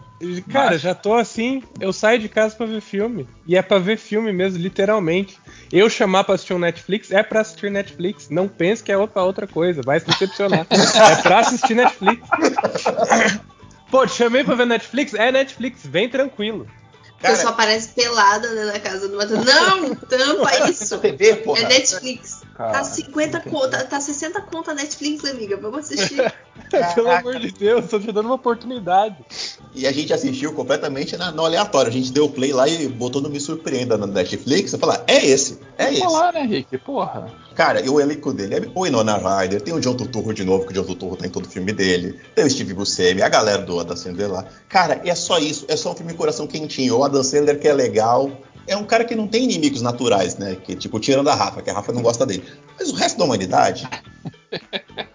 Cara, 0.53 0.71
Mas- 0.73 0.81
já 0.81 0.95
tô 0.95 1.15
assim, 1.15 1.65
eu 1.81 1.93
saio 1.93 2.21
de 2.21 2.29
casa 2.29 2.55
pra 2.55 2.65
ver 2.65 2.81
filme. 2.81 3.29
E 3.45 3.57
é 3.57 3.63
pra 3.63 3.79
ver 3.81 3.97
filme 3.99 4.33
mesmo, 4.33 4.57
literalmente. 4.57 5.37
Eu 5.73 5.91
chamar 5.91 6.23
pra 6.23 6.37
assistir 6.37 6.55
um 6.55 6.61
Netflix 6.61 7.11
é 7.11 7.25
pra 7.25 7.41
assistir 7.41 7.73
Netflix. 7.73 8.29
Não 8.31 8.47
pense 8.47 8.85
que 8.85 8.93
é 8.93 8.97
outra 8.97 9.23
outra 9.25 9.49
coisa, 9.49 9.83
vai 9.85 9.99
se 9.99 10.07
decepcionar. 10.07 10.65
é 10.71 11.23
pra 11.23 11.41
assistir 11.41 11.75
Netflix. 11.75 12.23
Pô, 13.91 14.07
te 14.07 14.13
chamei 14.15 14.45
pra 14.45 14.55
ver 14.55 14.67
Netflix? 14.67 15.13
É 15.15 15.33
Netflix, 15.33 15.81
vem 15.85 16.09
tranquilo. 16.09 16.69
A 17.19 17.23
Cara, 17.23 17.35
pessoa 17.35 17.53
aparece 17.53 17.89
pelada 17.89 18.49
né, 18.53 18.65
na 18.73 18.79
casa 18.81 19.09
do 19.09 19.17
Matheus. 19.17 19.45
Não, 19.45 19.95
tampa 19.97 20.57
isso. 20.71 20.99
TV, 20.99 21.37
porra. 21.37 21.61
É 21.63 21.69
Netflix. 21.69 22.42
Cara, 22.63 22.73
Tá 22.73 22.85
50 22.85 23.39
não 23.39 23.43
tem 23.45 23.53
conta, 23.53 23.85
tá 23.85 24.01
60 24.01 24.41
conta 24.43 24.75
Netflix, 24.75 25.25
amiga. 25.25 25.57
Vamos 25.57 25.81
assistir. 25.81 26.33
Pelo 26.95 27.11
amor 27.11 27.39
de 27.39 27.51
Deus, 27.51 27.89
tô 27.89 27.99
te 27.99 28.13
dando 28.13 28.27
uma 28.27 28.35
oportunidade. 28.37 29.17
E 29.75 29.87
a 29.87 29.93
gente 29.93 30.13
assistiu 30.13 30.53
completamente 30.53 31.17
na, 31.17 31.31
no 31.33 31.45
aleatório. 31.45 31.89
A 31.91 31.93
gente 31.93 32.13
deu 32.13 32.29
play 32.29 32.53
lá 32.53 32.69
e 32.69 32.89
botou 32.89 33.21
no 33.21 33.29
Me 33.29 33.41
Surpreenda 33.41 33.97
no 33.97 34.07
Netflix. 34.07 34.73
Eu 34.73 34.79
falar, 34.79 35.03
é 35.07 35.27
esse, 35.27 35.59
é 35.77 35.85
Vamos 35.85 35.99
esse. 35.99 36.07
falar, 36.07 36.33
né, 36.33 36.43
Rick? 36.43 36.79
Porra. 36.79 37.27
Cara, 37.55 37.81
e 37.81 37.89
o 37.89 38.01
elenco 38.01 38.33
dele 38.33 38.55
é 38.55 38.63
o 38.75 38.87
Inona 38.87 39.17
Ryder, 39.17 39.61
tem 39.61 39.75
o 39.75 39.81
John 39.81 39.95
Turturro 39.95 40.33
de 40.33 40.45
novo, 40.45 40.65
que 40.65 40.73
o 40.73 40.75
John 40.75 40.85
Turturro 40.85 41.17
tá 41.17 41.27
em 41.27 41.31
todo 41.31 41.49
filme 41.49 41.73
dele, 41.73 42.19
tem 42.35 42.45
o 42.47 42.51
Steve 42.51 42.73
Buscemi, 42.73 43.21
a 43.23 43.29
galera 43.29 43.63
do 43.63 43.79
Adam 43.79 43.97
Sandler 43.97 44.31
lá. 44.31 44.47
Cara, 44.69 45.01
é 45.05 45.15
só 45.15 45.39
isso, 45.39 45.67
é 45.69 45.77
só 45.77 45.93
um 45.93 45.95
filme 45.95 46.15
coração 46.15 46.47
quentinho. 46.47 46.97
O 46.97 47.05
Adam 47.05 47.23
Sandler 47.23 47.59
que 47.59 47.69
é 47.69 47.73
legal, 47.75 48.31
é 48.67 48.77
um 48.77 48.85
cara 48.85 49.05
que 49.05 49.15
não 49.15 49.27
tem 49.27 49.45
inimigos 49.45 49.83
naturais, 49.83 50.37
né? 50.37 50.57
Que 50.57 50.75
tipo, 50.75 50.99
tirando 51.01 51.29
a 51.29 51.35
Rafa, 51.35 51.63
que 51.63 51.71
a 51.71 51.75
Rafa 51.75 51.93
não 51.93 52.03
gosta 52.03 52.27
dele. 52.27 52.45
Mas 52.79 52.91
o 52.91 52.95
resto 52.95 53.19
da 53.19 53.25
humanidade... 53.25 53.89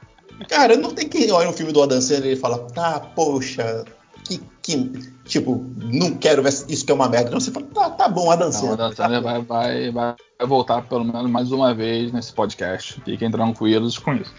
Cara, 0.48 0.78
não 0.78 0.92
tem 0.92 1.10
quem 1.10 1.32
olha 1.32 1.50
um 1.50 1.54
filme 1.54 1.74
do 1.74 1.82
Adam 1.82 2.00
Sandler 2.00 2.34
e 2.34 2.36
fala, 2.36 2.60
tá, 2.60 3.00
poxa, 3.00 3.86
que, 4.24 4.42
que 4.62 4.92
tipo, 5.26 5.66
não 5.78 6.16
quero 6.16 6.44
ver 6.44 6.50
isso 6.70 6.86
que 6.86 6.92
é 6.92 6.96
uma 6.96 7.10
merda. 7.10 7.32
Não, 7.32 7.40
você 7.40 7.52
fala, 7.52 7.66
tá, 7.74 7.90
tá 7.90 8.08
bom, 8.10 8.30
Adam 8.30 8.48
Não, 8.48 8.54
Sandler. 8.54 8.74
a 8.74 8.76
Dan 8.76 8.96
Sandler 8.96 9.22
vai, 9.22 9.42
vai, 9.42 9.92
vai 9.92 10.16
voltar 10.48 10.82
pelo 10.84 11.04
menos 11.04 11.30
mais 11.30 11.52
uma 11.52 11.74
vez 11.74 12.12
nesse 12.12 12.34
podcast. 12.34 13.02
Fiquem 13.04 13.32
tranquilos 13.32 13.98
com 13.98 14.14
isso. 14.14 14.34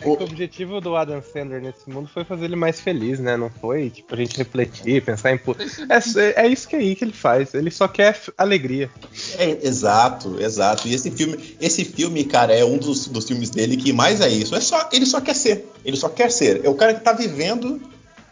É 0.00 0.16
que 0.16 0.22
o 0.22 0.26
objetivo 0.26 0.80
do 0.80 0.96
Adam 0.96 1.22
Sandler 1.22 1.60
nesse 1.60 1.88
mundo 1.88 2.08
foi 2.08 2.24
fazer 2.24 2.46
ele 2.46 2.56
mais 2.56 2.80
feliz, 2.80 3.20
né? 3.20 3.36
Não 3.36 3.50
foi, 3.50 3.90
tipo, 3.90 4.14
a 4.14 4.16
gente 4.16 4.36
refletir, 4.36 5.02
pensar 5.04 5.32
em. 5.32 5.40
É, 5.88 6.44
é 6.44 6.48
isso 6.48 6.66
que 6.66 6.74
é 6.74 6.78
aí 6.78 6.96
que 6.96 7.04
ele 7.04 7.12
faz. 7.12 7.52
Ele 7.52 7.70
só 7.70 7.86
quer 7.86 8.18
alegria. 8.38 8.90
É, 9.38 9.66
exato, 9.66 10.40
exato. 10.40 10.88
E 10.88 10.94
esse 10.94 11.10
filme, 11.10 11.56
esse 11.60 11.84
filme, 11.84 12.24
cara, 12.24 12.54
é 12.54 12.64
um 12.64 12.78
dos, 12.78 13.06
dos 13.08 13.26
filmes 13.26 13.50
dele 13.50 13.76
que 13.76 13.92
mais 13.92 14.20
é 14.20 14.28
isso. 14.28 14.54
É 14.54 14.60
só, 14.60 14.88
ele 14.92 15.04
só 15.04 15.20
quer 15.20 15.34
ser. 15.34 15.66
Ele 15.84 15.96
só 15.96 16.08
quer 16.08 16.30
ser. 16.30 16.64
É 16.64 16.68
o 16.68 16.74
cara 16.74 16.94
que 16.94 17.00
tá 17.00 17.12
vivendo. 17.12 17.80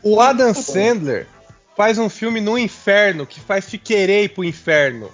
O 0.03 0.21
Adam 0.21 0.55
Sandler 0.55 1.27
faz 1.77 1.99
um 1.99 2.09
filme 2.09 2.41
no 2.41 2.59
inferno 2.59 3.27
que 3.27 3.41
faz 3.41 3.67
te 3.67 3.77
querer 3.77 4.25
ir 4.25 4.29
pro 4.31 4.45
inferno. 4.45 5.11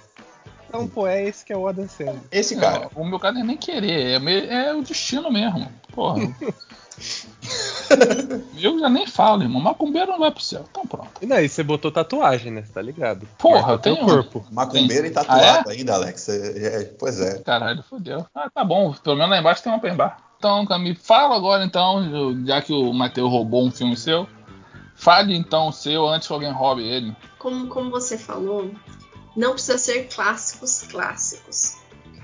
Então, 0.75 0.87
pô, 0.87 1.07
é 1.07 1.23
esse 1.23 1.45
que 1.45 1.53
é 1.53 1.57
o 1.57 1.67
Adam 1.67 1.87
Sandler. 1.87 2.21
Esse 2.31 2.55
cara. 2.55 2.89
Não, 2.93 3.03
o 3.03 3.05
meu 3.07 3.19
caso 3.19 3.39
é 3.39 3.43
nem 3.43 3.57
querer, 3.57 4.21
é, 4.21 4.67
é 4.67 4.73
o 4.73 4.81
destino 4.83 5.31
mesmo. 5.31 5.67
Porra. 5.93 6.21
eu 8.59 8.79
já 8.79 8.89
nem 8.89 9.07
falo, 9.07 9.43
irmão. 9.43 9.61
Macumbeiro 9.61 10.11
não 10.11 10.19
vai 10.19 10.31
pro 10.31 10.41
céu. 10.41 10.65
Então 10.69 10.85
pronto. 10.85 11.11
E 11.21 11.25
daí 11.25 11.47
você 11.47 11.63
botou 11.63 11.91
tatuagem, 11.91 12.51
né? 12.51 12.63
Você 12.63 12.73
tá 12.73 12.81
ligado? 12.81 13.27
Porra, 13.37 13.73
eu 13.73 13.79
tenho. 13.79 14.05
corpo. 14.05 14.45
Macumbeiro 14.51 15.07
e 15.07 15.09
Ah, 15.09 15.13
tatuado 15.13 15.69
ainda, 15.69 15.93
Alex. 15.93 16.29
É, 16.29 16.81
é, 16.81 16.83
pois 16.97 17.19
é. 17.19 17.39
Caralho, 17.39 17.83
fodeu. 17.83 18.25
Ah, 18.33 18.49
tá 18.49 18.63
bom. 18.63 18.93
Pelo 18.93 19.15
menos 19.15 19.31
lá 19.31 19.39
embaixo 19.39 19.63
tem 19.63 19.71
um 19.71 19.77
open 19.77 19.95
bar. 19.95 20.17
Então, 20.37 20.65
Camille, 20.65 20.95
fala 20.95 21.35
agora 21.35 21.63
então, 21.63 22.45
já 22.45 22.61
que 22.61 22.73
o 22.73 22.93
Matheus 22.93 23.31
roubou 23.31 23.65
um 23.65 23.71
filme 23.71 23.95
seu. 23.95 24.27
Fale 24.95 25.35
então 25.35 25.67
o 25.67 25.73
seu 25.73 26.07
antes 26.07 26.27
que 26.27 26.33
alguém 26.33 26.51
roube 26.51 26.83
ele. 26.83 27.15
Como, 27.37 27.67
como 27.67 27.91
você 27.91 28.17
falou, 28.17 28.71
não 29.35 29.53
precisa 29.53 29.77
ser 29.77 30.07
clássicos 30.07 30.83
clássicos. 30.83 31.75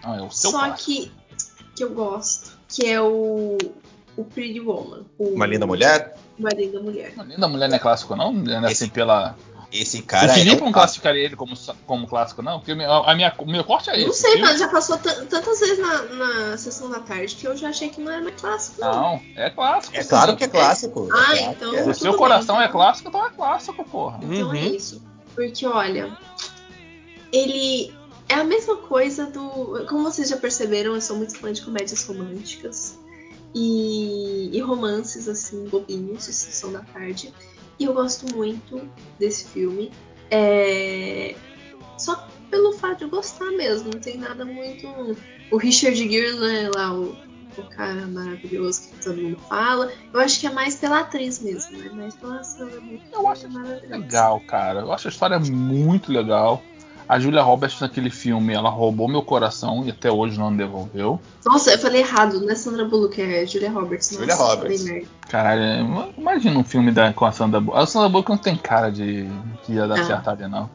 Não, 0.04 0.16
é 0.16 0.22
o 0.22 0.32
seu 0.32 0.52
Só 0.52 0.60
clássico. 0.60 0.92
que 0.92 1.12
que 1.76 1.84
eu 1.86 1.92
gosto, 1.94 2.52
que 2.68 2.86
é 2.86 3.00
o, 3.02 3.58
o 4.18 4.24
Pretty 4.26 4.60
Woman. 4.60 5.04
O, 5.18 5.30
Uma 5.36 5.46
linda 5.46 5.66
mulher. 5.66 6.16
Uma 6.38 6.50
linda 6.50 6.80
mulher. 6.82 7.14
Uma 7.16 7.24
linda 7.24 7.48
mulher 7.48 7.70
não 7.70 7.76
é 7.76 7.80
clássico, 7.80 8.16
não? 8.16 8.32
É 8.48 8.72
Esse 8.72 8.84
assim 8.84 8.90
pela. 8.90 9.36
Esse 9.72 10.02
cara 10.02 10.30
o 10.34 10.36
Felipe 10.36 10.58
é. 10.62 10.66
não 10.66 10.72
classificaria 10.74 11.24
ele 11.24 11.38
como, 11.38 11.54
como 11.88 12.06
clássico, 12.06 12.42
não? 12.42 12.60
Porque 12.60 12.74
a 12.74 13.16
minha, 13.16 13.34
o 13.38 13.46
meu 13.50 13.64
corte 13.64 13.90
é 13.90 13.96
esse. 13.96 14.06
não 14.06 14.14
sei, 14.14 14.42
mas 14.42 14.60
já 14.60 14.68
passou 14.68 14.98
tan- 14.98 15.26
tantas 15.28 15.62
vezes 15.62 15.80
na, 15.80 16.04
na 16.50 16.58
sessão 16.58 16.90
da 16.90 17.00
tarde 17.00 17.34
que 17.38 17.48
eu 17.48 17.56
já 17.56 17.70
achei 17.70 17.88
que 17.88 18.02
não 18.02 18.12
era 18.12 18.30
clássico. 18.34 18.82
Não. 18.82 18.92
Não, 18.92 19.22
é 19.38 19.50
clássico. 19.50 19.96
É 19.96 20.04
sim. 20.04 20.10
claro 20.10 20.36
que 20.36 20.44
é 20.44 20.48
clássico. 20.50 21.08
Ah, 21.14 21.38
é 21.38 21.42
então- 21.44 21.70
que 21.72 21.78
é. 21.78 21.84
Se 21.86 21.90
o 21.90 21.94
seu 21.96 22.14
coração 22.16 22.56
bem, 22.58 22.66
é 22.66 22.68
então. 22.68 22.82
clássico, 22.82 23.08
então 23.08 23.26
é 23.26 23.30
clássico, 23.30 23.84
porra. 23.86 24.20
Então 24.22 24.36
é 24.40 24.44
Uhum. 24.44 24.56
isso. 24.76 25.02
Porque, 25.34 25.66
olha, 25.66 26.18
ele 27.32 27.94
é 28.30 28.36
a 28.36 28.44
mesma 28.44 28.78
coisa 28.78 29.26
do. 29.26 29.86
Como 29.88 30.04
vocês 30.04 30.30
já 30.30 30.38
perceberam, 30.38 30.96
eu 30.96 31.02
sou 31.02 31.18
muito 31.18 31.38
fã 31.38 31.52
de 31.52 31.62
comédias 31.62 32.06
românticas 32.06 32.98
e, 33.54 34.50
e 34.54 34.60
romances, 34.62 35.28
assim, 35.28 35.68
bobinhos 35.68 36.26
de 36.26 36.34
sessão 36.34 36.72
da 36.72 36.80
tarde. 36.80 37.34
E 37.78 37.84
eu 37.86 37.94
gosto 37.94 38.34
muito 38.36 38.90
desse 39.20 39.46
filme. 39.50 39.92
É... 40.30 41.36
Só 41.98 42.28
pelo 42.50 42.74
fato 42.74 43.00
de 43.00 43.04
eu 43.06 43.10
gostar 43.10 43.52
mesmo, 43.52 43.90
não 43.94 44.00
tem 44.00 44.18
nada 44.18 44.46
muito. 44.46 44.88
O 45.52 45.58
Richard 45.58 45.98
Gere, 45.98 46.40
né, 46.40 46.70
lá, 46.74 46.94
o, 46.94 47.16
o 47.58 47.64
cara 47.64 48.08
maravilhoso 48.08 48.90
que 48.90 49.04
todo 49.04 49.22
mundo 49.22 49.40
fala. 49.50 49.92
Eu 50.14 50.20
acho 50.20 50.40
que 50.40 50.48
é 50.48 50.52
mais 50.52 50.76
pela 50.76 51.00
atriz 51.00 51.40
mesmo, 51.40 51.78
né? 51.78 51.90
Mais 51.94 52.16
pela 52.16 52.44
Sandra 52.44 52.80
Bullock. 52.80 53.04
Eu 53.12 53.28
acho. 53.28 53.48
Legal, 53.90 54.40
cara. 54.42 54.82
Eu 54.82 54.94
acho 54.94 55.08
a 55.08 55.12
história 55.12 55.40
muito 55.40 56.12
legal. 56.12 56.64
A 57.12 57.20
Julia 57.20 57.42
Roberts 57.42 57.78
naquele 57.82 58.10
filme, 58.10 58.54
ela 58.54 58.70
roubou 58.70 59.06
meu 59.06 59.22
coração 59.22 59.84
e 59.86 59.90
até 59.90 60.10
hoje 60.10 60.40
não 60.40 60.50
me 60.50 60.58
devolveu. 60.58 61.20
Nossa, 61.46 61.72
eu 61.72 61.78
falei 61.78 62.00
errado, 62.00 62.40
não 62.40 62.50
é 62.50 62.56
Sandra 62.56 62.86
Bullock, 62.86 63.22
é 63.22 63.46
Julia 63.46 63.70
Roberts. 63.70 64.12
Nossa, 64.12 64.22
Julia 64.22 64.36
Roberts. 64.36 64.86
Caralho, 65.28 65.62
é- 65.62 66.14
imagina 66.18 66.58
um 66.58 66.64
filme 66.64 66.90
da, 66.90 67.12
com 67.12 67.26
a 67.26 67.34
Sandra 67.34 67.60
Bullock. 67.60 67.84
A 67.84 67.86
Sandra 67.86 68.08
Bullock 68.08 68.30
não 68.30 68.38
tem 68.38 68.56
cara 68.56 68.90
de 68.90 69.28
que 69.66 69.74
ia 69.74 69.86
dar 69.90 69.98
Não. 69.98 70.06
certo 70.06 70.30
ali, 70.30 70.48
não. 70.48 70.70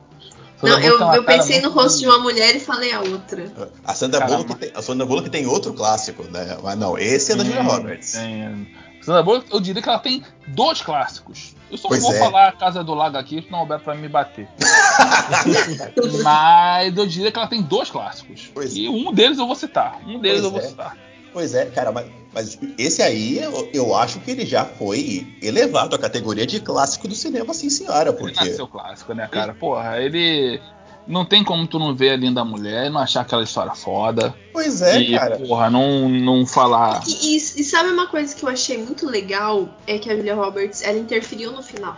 Sandra 0.61 0.79
Não, 0.79 0.89
Bullock 0.91 1.17
eu, 1.17 1.23
eu 1.23 1.25
pensei 1.25 1.63
no 1.63 1.71
rosto 1.71 2.01
de 2.01 2.07
uma 2.07 2.19
mulher 2.19 2.55
e 2.55 2.61
falei 2.61 2.93
a 2.93 3.01
outra. 3.01 3.51
A 3.83 3.95
Sandra. 3.95 4.27
Bullock 4.27 4.57
tem, 4.57 4.73
a 4.75 4.83
Sandra 4.83 5.07
Bullock 5.07 5.31
tem 5.31 5.47
outro 5.47 5.73
clássico, 5.73 6.23
né? 6.25 6.59
Mas 6.63 6.79
não, 6.79 6.99
esse 6.99 7.33
é 7.33 7.35
da 7.35 7.45
Julia 7.45 7.63
Roberts. 7.63 8.13
tem. 8.13 8.69
Sandra 9.07 9.23
Bullock, 9.23 9.47
eu 9.53 9.61
diria 9.61 9.81
que 9.81 9.89
ela 9.89 10.01
tem 10.01 10.25
dois 10.49 10.83
clássicos. 10.83 11.55
Eu 11.71 11.79
só 11.79 11.87
Pois 11.87 12.03
não 12.03 12.11
vou 12.11 12.19
é. 12.19 12.21
falar 12.21 12.49
a 12.49 12.53
Casa 12.53 12.83
do 12.83 12.93
Lago 12.93 13.17
aqui, 13.17 13.41
senão 13.41 13.59
o 13.59 13.63
Roberto 13.63 13.85
vai 13.85 13.97
me 13.97 14.09
bater. 14.09 14.49
Mas 16.25 16.97
eu 16.97 17.07
diria 17.07 17.31
que 17.31 17.39
ela 17.39 17.47
tem 17.47 17.63
dois 17.63 17.89
clássicos. 17.89 18.51
Pois 18.53 18.77
e 18.77 18.89
um 18.89 19.13
deles 19.13 19.39
eu 19.39 19.47
vou 19.47 19.55
citar. 19.55 20.01
Um 20.05 20.19
deles 20.19 20.41
Pois 20.41 20.45
eu 20.45 20.51
vou 20.51 20.61
é. 20.61 20.63
citar. 20.65 20.97
Pois 21.33 21.55
é, 21.55 21.67
cara, 21.67 21.93
mas, 21.93 22.07
mas 22.35 22.59
esse 22.77 23.01
aí 23.01 23.39
eu, 23.39 23.71
eu 23.73 23.95
acho 23.95 24.19
que 24.21 24.33
ele 24.33 24.45
já 24.45 24.65
foi 24.65 25.25
elevado 25.41 25.95
à 25.95 25.99
categoria 25.99 26.47
de 26.47 26.59
clássico 26.59 27.07
do 27.07 27.15
cinema, 27.15 27.55
sim, 27.55 27.71
senhora, 27.71 28.09
Ele 28.09 28.19
porque. 28.19 28.45
nasceu 28.45 28.67
clássico, 28.67 29.15
né, 29.15 29.29
cara? 29.31 29.55
Porra, 29.55 30.01
ele. 30.01 30.61
Não 31.07 31.25
tem 31.25 31.45
como 31.45 31.67
tu 31.69 31.79
não 31.79 31.95
ver 31.95 32.11
a 32.11 32.17
linda 32.17 32.45
mulher 32.45 32.87
e 32.87 32.91
não 32.91 33.01
achar 33.01 33.21
aquela 33.21 33.43
história 33.45 33.75
foda. 33.75 34.35
Pois 34.53 34.83
é, 34.83 35.01
e, 35.01 35.15
cara. 35.17 35.39
porra, 35.39 35.71
não, 35.71 36.09
não 36.09 36.45
falar. 36.47 37.03
E, 37.07 37.35
e- 37.35 37.37
e 37.37 37.65
sabe 37.65 37.91
uma 37.91 38.09
coisa 38.09 38.35
que 38.35 38.43
eu 38.45 38.49
achei 38.49 38.79
muito 38.79 39.07
legal? 39.09 39.69
É 39.87 39.99
que 39.99 40.11
a 40.11 40.17
Julia 40.17 40.35
Roberts, 40.35 40.83
ela 40.83 40.99
interferiu 40.99 41.53
no 41.53 41.63
final. 41.63 41.97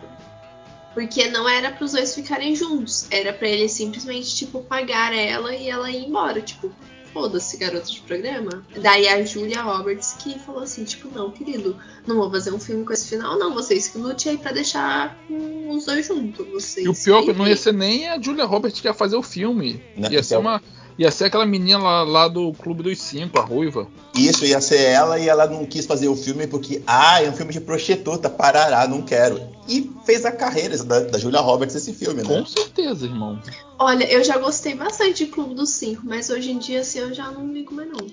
Porque 0.92 1.28
não 1.28 1.48
era 1.48 1.70
pros 1.70 1.92
dois 1.92 2.14
ficarem 2.14 2.54
juntos. 2.56 3.06
Era 3.10 3.32
pra 3.32 3.46
ele 3.48 3.68
simplesmente, 3.68 4.34
tipo, 4.34 4.62
pagar 4.62 5.14
ela 5.14 5.54
e 5.54 5.68
ela 5.70 5.90
ir 5.90 6.06
embora. 6.06 6.40
Tipo, 6.42 6.70
foda-se, 7.12 7.56
garoto 7.56 7.92
de 7.92 8.00
programa. 8.00 8.64
Daí 8.80 9.08
a 9.08 9.24
Julia 9.24 9.62
Roberts 9.62 10.14
que 10.18 10.38
falou 10.38 10.62
assim, 10.62 10.84
tipo, 10.84 11.08
não, 11.16 11.30
querido, 11.30 11.76
não 12.06 12.16
vou 12.16 12.30
fazer 12.30 12.52
um 12.52 12.60
filme 12.60 12.84
com 12.84 12.92
esse 12.92 13.08
final, 13.08 13.38
não. 13.38 13.54
Vocês 13.54 13.88
que 13.88 13.98
lute 13.98 14.28
aí 14.28 14.38
pra 14.38 14.52
deixar 14.52 15.18
os 15.30 15.84
dois 15.84 16.06
juntos. 16.06 16.46
Vocês 16.48 16.86
E 16.86 16.88
o 16.88 16.94
pior 16.94 17.22
é 17.22 17.26
que 17.26 17.32
não 17.32 17.46
ia 17.46 17.56
ser 17.56 17.72
nem 17.72 18.08
a 18.08 18.20
Julia 18.20 18.44
Roberts 18.44 18.80
que 18.80 18.86
ia 18.88 18.94
fazer 18.94 19.16
o 19.16 19.22
filme. 19.22 19.82
Não, 19.96 20.10
ia 20.10 20.22
ser 20.22 20.34
é- 20.34 20.38
uma. 20.38 20.62
Ia 20.98 21.12
ser 21.12 21.26
aquela 21.26 21.46
menina 21.46 21.78
lá, 21.78 22.02
lá 22.02 22.28
do 22.28 22.52
Clube 22.54 22.82
dos 22.82 23.00
Cinco, 23.00 23.38
a 23.38 23.42
ruiva. 23.42 23.86
Isso 24.16 24.44
ia 24.44 24.60
ser 24.60 24.80
ela 24.80 25.16
e 25.16 25.28
ela 25.28 25.46
não 25.46 25.64
quis 25.64 25.86
fazer 25.86 26.08
o 26.08 26.16
filme 26.16 26.48
porque, 26.48 26.82
ah, 26.84 27.22
é 27.22 27.30
um 27.30 27.32
filme 27.32 27.52
de 27.52 27.60
prostituta, 27.60 28.28
parará, 28.28 28.86
não 28.88 29.02
quero. 29.02 29.40
E 29.68 29.92
fez 30.04 30.24
a 30.24 30.32
carreira 30.32 30.76
da, 30.82 31.00
da 31.00 31.18
Julia 31.18 31.38
Roberts 31.38 31.76
esse 31.76 31.92
filme, 31.92 32.22
né? 32.22 32.28
Com 32.28 32.44
certeza, 32.44 33.06
irmão. 33.06 33.40
Olha, 33.78 34.10
eu 34.10 34.24
já 34.24 34.38
gostei 34.38 34.74
bastante 34.74 35.24
de 35.24 35.30
Clube 35.30 35.54
dos 35.54 35.70
Cinco, 35.70 36.02
mas 36.04 36.30
hoje 36.30 36.50
em 36.50 36.58
dia, 36.58 36.80
assim, 36.80 36.98
eu 36.98 37.14
já 37.14 37.30
não 37.30 37.46
ligo 37.52 37.72
mais, 37.72 37.88
não. 37.88 38.08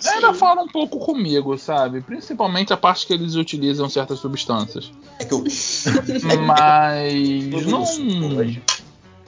Sei. 0.00 0.14
Ela 0.14 0.34
fala 0.34 0.62
um 0.62 0.68
pouco 0.68 0.98
comigo, 0.98 1.56
sabe? 1.58 2.00
Principalmente 2.00 2.72
a 2.72 2.76
parte 2.76 3.06
que 3.06 3.12
eles 3.12 3.34
utilizam 3.34 3.88
certas 3.88 4.18
substâncias. 4.18 4.90
É 5.18 5.24
que 5.24 5.34
o 5.34 5.44
Mas. 6.46 7.66
Não. 7.66 7.84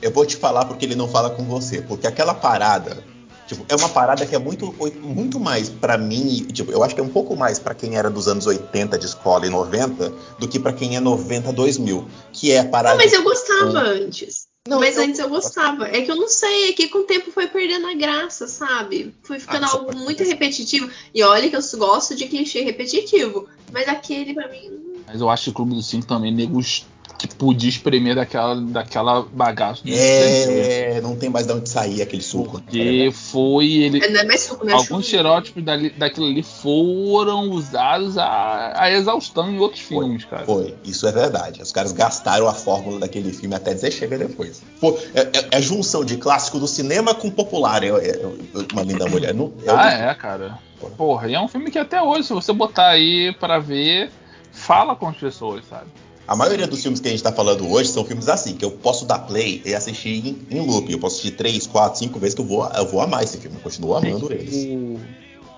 Eu 0.04 0.10
vou 0.10 0.26
te 0.26 0.36
falar 0.36 0.66
porque 0.66 0.84
ele 0.84 0.94
não 0.94 1.08
fala 1.08 1.30
com 1.30 1.44
você. 1.44 1.80
Porque 1.80 2.06
aquela 2.06 2.34
parada, 2.34 3.02
tipo, 3.46 3.64
é 3.70 3.74
uma 3.74 3.88
parada 3.88 4.26
que 4.26 4.34
é 4.34 4.38
muito, 4.38 4.70
muito 5.00 5.40
mais 5.40 5.70
pra 5.70 5.96
mim, 5.96 6.46
tipo, 6.52 6.70
eu 6.70 6.84
acho 6.84 6.94
que 6.94 7.00
é 7.00 7.04
um 7.04 7.08
pouco 7.08 7.34
mais 7.34 7.58
pra 7.58 7.74
quem 7.74 7.96
era 7.96 8.10
dos 8.10 8.28
anos 8.28 8.46
80 8.46 8.98
de 8.98 9.06
escola 9.06 9.46
e 9.46 9.50
90 9.50 10.12
do 10.38 10.46
que 10.46 10.60
pra 10.60 10.74
quem 10.74 10.94
é 10.94 11.00
90 11.00 11.50
2000, 11.54 12.06
que 12.34 12.52
é 12.52 12.58
a 12.60 12.68
parada 12.68 12.96
Não, 12.98 13.02
mas 13.02 13.14
eu 13.14 13.22
gostava 13.22 13.78
antes. 13.80 14.46
Não, 14.68 14.78
mas 14.80 14.96
eu- 14.96 15.04
antes 15.04 15.18
eu 15.18 15.28
gostava. 15.30 15.88
É 15.88 16.02
que 16.02 16.10
eu 16.10 16.16
não 16.16 16.28
sei, 16.28 16.68
é 16.68 16.72
que 16.74 16.88
com 16.88 16.98
o 16.98 17.04
tempo 17.04 17.30
foi 17.30 17.46
perdendo 17.46 17.86
a 17.86 17.94
graça, 17.94 18.46
sabe? 18.46 19.14
Foi 19.22 19.38
ficando 19.38 19.64
Ah, 19.64 19.70
algo 19.72 19.96
muito 19.96 20.22
repetitivo. 20.22 20.90
E 21.14 21.22
olha 21.22 21.48
que 21.48 21.56
eu 21.56 21.60
gosto 21.78 22.14
de 22.14 22.26
clichê 22.26 22.60
repetitivo. 22.62 23.46
Mas 23.72 23.88
aquele 23.88 24.32
pra 24.34 24.48
mim. 24.48 24.70
Mas 25.06 25.20
eu 25.20 25.28
acho 25.28 25.44
que 25.44 25.50
o 25.50 25.52
Clube 25.52 25.74
dos 25.74 25.86
Cinco 25.86 26.06
também, 26.06 26.32
negos 26.32 26.86
que 27.18 27.28
podia 27.28 27.68
espremer 27.70 28.14
daquela, 28.16 28.54
daquela 28.60 29.22
bagaça. 29.22 29.82
do 29.84 29.90
É, 29.92 31.00
não 31.00 31.16
tem 31.16 31.30
mais 31.30 31.46
de 31.46 31.52
onde 31.52 31.68
sair 31.68 32.02
aquele 32.02 32.22
suco. 32.22 32.60
Porque 32.60 33.10
foi 33.12 33.70
ele. 33.72 34.00
Não 34.08 34.20
é 34.20 34.24
mais 34.24 34.40
suco, 34.42 34.64
né? 34.64 34.72
Alguns 34.72 34.88
Chuva. 34.88 35.00
estereótipos 35.00 35.62
daquilo 35.96 36.26
ali 36.26 36.42
foram 36.42 37.50
usados 37.50 38.18
a, 38.18 38.72
a 38.76 38.90
exaustão 38.90 39.50
em 39.50 39.58
outros 39.58 39.82
Foi, 39.82 39.98
filmes, 40.04 40.24
cara. 40.24 40.44
Foi, 40.44 40.74
isso 40.84 41.06
é 41.06 41.12
verdade. 41.12 41.62
Os 41.62 41.72
caras 41.72 41.92
gastaram 41.92 42.48
a 42.48 42.52
fórmula 42.54 42.98
daquele 43.00 43.32
filme 43.32 43.54
até 43.54 43.72
dizer 43.74 43.90
chega 43.92 44.18
depois. 44.18 44.62
Pô, 44.80 44.98
é, 45.14 45.20
é- 45.20 45.48
é 45.52 45.62
junção 45.62 46.04
de 46.04 46.16
clássico 46.16 46.58
do 46.58 46.66
cinema 46.66 47.14
com 47.14 47.30
popular. 47.30 47.82
É, 47.84 47.88
é- 47.88 48.20
é 48.22 48.26
uma 48.72 48.82
linda 48.82 49.06
mulher. 49.06 49.32
Não, 49.34 49.52
eu- 49.62 49.76
Ah, 49.78 49.92
é, 49.92 50.14
cara. 50.14 50.58
Porra, 50.96 51.28
e 51.28 51.34
é 51.34 51.40
um 51.40 51.48
filme 51.48 51.70
que 51.70 51.78
até 51.78 52.02
hoje, 52.02 52.24
se 52.28 52.32
você 52.34 52.52
botar 52.52 52.88
aí 52.88 53.34
pra 53.40 53.58
ver, 53.58 54.10
fala 54.52 54.94
com 54.94 55.08
as 55.08 55.16
pessoas, 55.16 55.64
sabe? 55.70 55.86
A 56.26 56.34
maioria 56.34 56.66
dos 56.66 56.80
filmes 56.80 57.00
que 57.00 57.08
a 57.08 57.10
gente 57.10 57.22
tá 57.22 57.30
falando 57.32 57.70
hoje 57.70 57.90
são 57.90 58.04
filmes 58.04 58.28
assim, 58.28 58.56
que 58.56 58.64
eu 58.64 58.70
posso 58.70 59.04
dar 59.04 59.18
play 59.20 59.60
e 59.64 59.74
assistir 59.74 60.26
em, 60.26 60.38
em 60.50 60.60
loop. 60.66 60.90
Eu 60.90 60.98
posso 60.98 61.16
assistir 61.16 61.36
três, 61.36 61.66
quatro, 61.66 61.98
cinco 61.98 62.18
vezes 62.18 62.34
que 62.34 62.40
eu 62.40 62.46
vou, 62.46 62.66
eu 62.66 62.86
vou 62.86 63.00
amar 63.02 63.22
esse 63.22 63.36
filme. 63.38 63.56
Eu 63.56 63.62
continuo 63.62 63.94
amando 63.94 64.32
eles. 64.32 64.66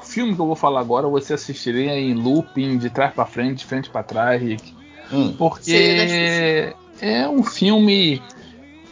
O 0.01 0.05
filme 0.05 0.35
que 0.35 0.41
eu 0.41 0.47
vou 0.47 0.57
falar 0.57 0.81
agora, 0.81 1.07
você 1.09 1.35
assistiria 1.35 1.93
em 1.97 2.15
looping, 2.15 2.79
de 2.79 2.91
trás 2.91 3.15
pra 3.15 3.27
frente, 3.27 3.59
de 3.59 3.65
frente 3.65 3.89
pra 3.91 4.03
trás, 4.03 4.43
Rick. 4.43 4.75
Hum, 5.13 5.35
Porque 5.39 6.75
é 7.01 7.29
um 7.29 7.45
filme 7.45 8.21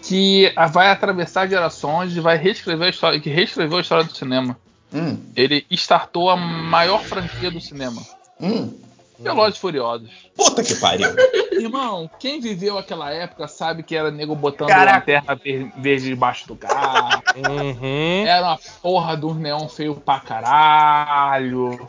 que 0.02 0.52
vai 0.73 0.90
atravessar 0.90 1.49
gerações 1.49 2.16
e 2.16 2.21
vai 2.21 2.37
reescrever 2.37 2.87
a 2.87 2.90
história, 2.90 3.19
que 3.21 3.31
reescreveu 3.31 3.78
a 3.78 3.81
história 3.81 4.04
do 4.04 4.14
cinema. 4.14 4.57
hum, 4.93 5.19
Ele 5.35 5.66
startou 5.73 6.31
a 6.31 6.37
maior 6.37 7.02
franquia 7.02 7.50
do 7.50 7.61
cinema. 7.61 8.00
hum. 8.40 8.71
Velozes 9.18 9.56
e 9.56 9.61
Furiosos. 9.61 10.11
Puta 10.37 10.62
que 10.62 10.75
pariu. 10.76 11.09
Irmão, 11.52 12.11
quem 12.18 12.40
viveu 12.40 12.76
aquela 12.76 13.11
época 13.11 13.47
sabe 13.47 13.83
que 13.83 13.94
era 13.97 14.11
nego 14.11 14.35
botando 14.35 14.68
Caraca. 14.68 14.99
lanterna 14.99 15.35
ver- 15.37 15.73
verde 15.76 16.06
debaixo 16.06 16.49
do 16.49 16.56
carro. 16.56 17.23
Uhum. 17.37 18.25
Era 18.26 18.47
uma 18.47 18.59
porra 18.80 19.21
um 19.25 19.35
neon 19.35 19.68
feio 19.68 19.94
pra 19.97 20.21
caralho. 20.21 21.85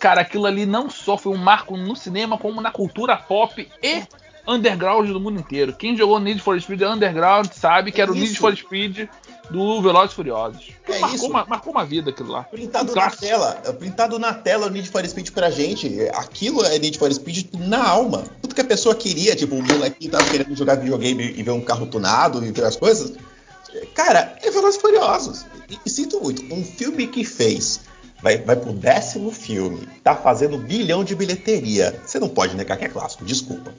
Cara, 0.00 0.20
aquilo 0.20 0.46
ali 0.46 0.66
não 0.66 0.90
só 0.90 1.16
foi 1.16 1.32
um 1.32 1.36
marco 1.38 1.76
no 1.76 1.94
cinema, 1.96 2.36
como 2.38 2.60
na 2.60 2.70
cultura 2.70 3.16
pop 3.16 3.68
e 3.82 4.02
underground 4.48 5.10
do 5.10 5.20
mundo 5.20 5.38
inteiro. 5.38 5.74
Quem 5.74 5.96
jogou 5.96 6.18
Need 6.18 6.40
for 6.40 6.58
Speed 6.60 6.80
Underground 6.82 7.48
sabe 7.52 7.92
que 7.92 8.00
era 8.00 8.10
o 8.10 8.14
Need 8.14 8.32
Isso. 8.32 8.40
for 8.40 8.56
Speed 8.56 9.08
do 9.50 9.82
Velozes 9.82 10.14
Furiosos. 10.14 10.70
É 10.88 10.98
marcou, 10.98 11.14
isso. 11.14 11.26
Uma, 11.26 11.44
marcou 11.44 11.72
uma 11.72 11.84
vida 11.84 12.10
aquilo 12.10 12.32
lá. 12.32 12.44
Printado 12.44 12.92
Um 12.92 12.94
na 12.94 13.10
tela. 13.10 13.52
Printado 13.78 14.18
na 14.18 14.32
tela 14.32 14.66
o 14.66 14.70
Need 14.70 14.88
for 14.88 15.06
Speed 15.06 15.30
pra 15.30 15.50
gente. 15.50 16.08
Aquilo 16.14 16.64
é 16.64 16.78
Need 16.78 16.98
for 16.98 17.12
Speed 17.12 17.54
na 17.54 17.86
alma. 17.86 18.24
Tudo 18.40 18.54
que 18.54 18.60
a 18.60 18.64
pessoa 18.64 18.94
queria, 18.94 19.36
tipo, 19.36 19.54
o 19.54 19.62
molequinho 19.62 20.10
tava 20.10 20.24
querendo 20.30 20.56
jogar 20.56 20.76
videogame 20.76 21.34
e 21.36 21.42
ver 21.42 21.50
um 21.50 21.60
carro 21.60 21.86
tunado 21.86 22.44
e 22.44 22.50
ver 22.50 22.64
as 22.64 22.76
coisas. 22.76 23.12
Cara, 23.94 24.36
é 24.42 24.50
Velozes 24.50 24.80
Furiosos. 24.80 25.46
E, 25.68 25.78
e 25.84 25.90
sinto 25.90 26.20
muito, 26.20 26.42
um 26.52 26.64
filme 26.64 27.06
que 27.06 27.24
fez. 27.24 27.80
Vai, 28.20 28.36
vai 28.38 28.56
pro 28.56 28.72
décimo 28.72 29.30
filme, 29.30 29.88
tá 30.02 30.16
fazendo 30.16 30.56
um 30.56 30.58
bilhão 30.58 31.04
de 31.04 31.14
bilheteria. 31.14 32.00
Você 32.04 32.18
não 32.18 32.28
pode 32.28 32.56
negar 32.56 32.76
que 32.76 32.84
é 32.84 32.88
clássico, 32.88 33.24
desculpa. 33.24 33.72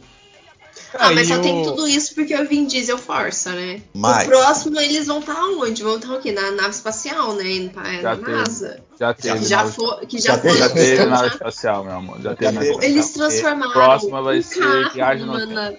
Ah, 0.97 1.11
mas 1.11 1.27
só 1.27 1.39
tem 1.39 1.61
o- 1.61 1.63
tudo 1.65 1.87
isso 1.87 2.15
porque 2.15 2.33
o 2.35 2.47
Vin 2.47 2.65
Diesel 2.65 2.97
força, 2.97 3.51
né? 3.51 3.81
Mas- 3.93 4.25
O 4.25 4.29
próximo 4.29 4.79
eles 4.79 5.05
vão 5.07 5.19
estar 5.19 5.35
onde? 5.45 5.83
Vão 5.83 5.97
estar 5.97 6.13
o 6.13 6.19
quê? 6.19 6.31
Na 6.31 6.51
nave 6.51 6.69
espacial, 6.69 7.33
né? 7.35 7.69
Na, 7.73 7.83
Já 8.01 8.15
na 8.15 8.15
teve. 8.17 8.31
NASA. 8.31 8.83
Já 8.99 9.13
teve. 9.13 9.45
Já 9.45 9.57
nave- 9.57 9.71
foi, 9.73 10.05
que 10.07 10.17
já, 10.19 10.31
Já 10.33 10.37
teve, 10.39 10.49
foi. 10.57 10.57
já 10.57 10.69
teve 10.69 11.05
nave 11.05 11.27
espacial, 11.27 11.83
meu 11.83 11.93
amor. 11.93 12.21
Já 12.21 12.35
teve 12.35 12.51
nave 12.53 12.59
teve. 12.59 12.69
espacial. 12.71 12.91
Eles 12.91 13.09
transformaram. 13.13 13.71
Próxima 13.71 14.21
vai 14.21 14.39
um 14.39 14.41
ser 14.41 14.89
viagem 14.93 15.25
no 15.25 15.45
na- 15.45 15.73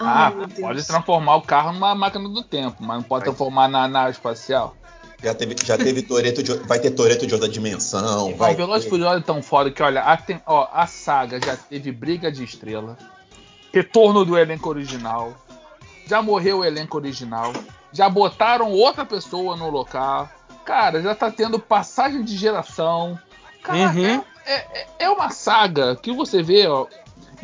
Ah, 0.00 0.26
Ai, 0.28 0.46
Deus. 0.46 0.60
pode 0.60 0.86
transformar 0.86 1.36
o 1.36 1.42
carro 1.42 1.72
numa 1.72 1.92
máquina 1.94 2.28
do 2.28 2.42
tempo, 2.42 2.76
mas 2.80 2.96
não 2.98 3.02
pode 3.02 3.24
Vai. 3.24 3.28
transformar 3.34 3.68
na 3.68 3.88
nave 3.88 4.12
espacial. 4.12 4.76
Já 5.22 5.34
teve, 5.34 5.56
já 5.64 5.76
teve 5.76 6.02
Toreto 6.02 6.40
de, 6.42 6.54
vai 6.58 6.78
ter 6.78 6.92
Toreto 6.92 7.26
de 7.26 7.34
outra 7.34 7.48
dimensão. 7.48 8.26
Vai, 8.26 8.34
Vai 8.34 8.54
o 8.54 8.56
Velozes 8.56 8.82
e 8.82 8.84
ter- 8.84 8.90
Furiosos 8.90 9.22
é 9.22 9.24
tão 9.24 9.42
foda 9.42 9.70
que, 9.72 9.82
olha, 9.82 10.00
a, 10.02 10.16
tem- 10.16 10.40
ó, 10.46 10.68
a 10.72 10.86
saga 10.86 11.40
já 11.44 11.56
teve 11.56 11.90
briga 11.90 12.30
de 12.30 12.44
estrela, 12.44 12.96
retorno 13.72 14.24
do 14.24 14.36
elenco 14.38 14.68
original, 14.68 15.32
já 16.06 16.22
morreu 16.22 16.58
o 16.58 16.64
elenco 16.64 16.96
original, 16.96 17.52
já 17.92 18.08
botaram 18.08 18.70
outra 18.72 19.04
pessoa 19.04 19.56
no 19.56 19.68
local, 19.70 20.28
cara, 20.64 21.00
já 21.02 21.14
tá 21.14 21.30
tendo 21.30 21.58
passagem 21.58 22.22
de 22.22 22.36
geração. 22.36 23.18
Cara, 23.62 23.78
Uhum. 23.92 24.22
é, 24.46 24.52
é- 24.80 24.86
é 25.00 25.10
uma 25.10 25.30
saga 25.30 25.96
que 25.96 26.12
você 26.12 26.42
vê, 26.42 26.66
ó. 26.66 26.86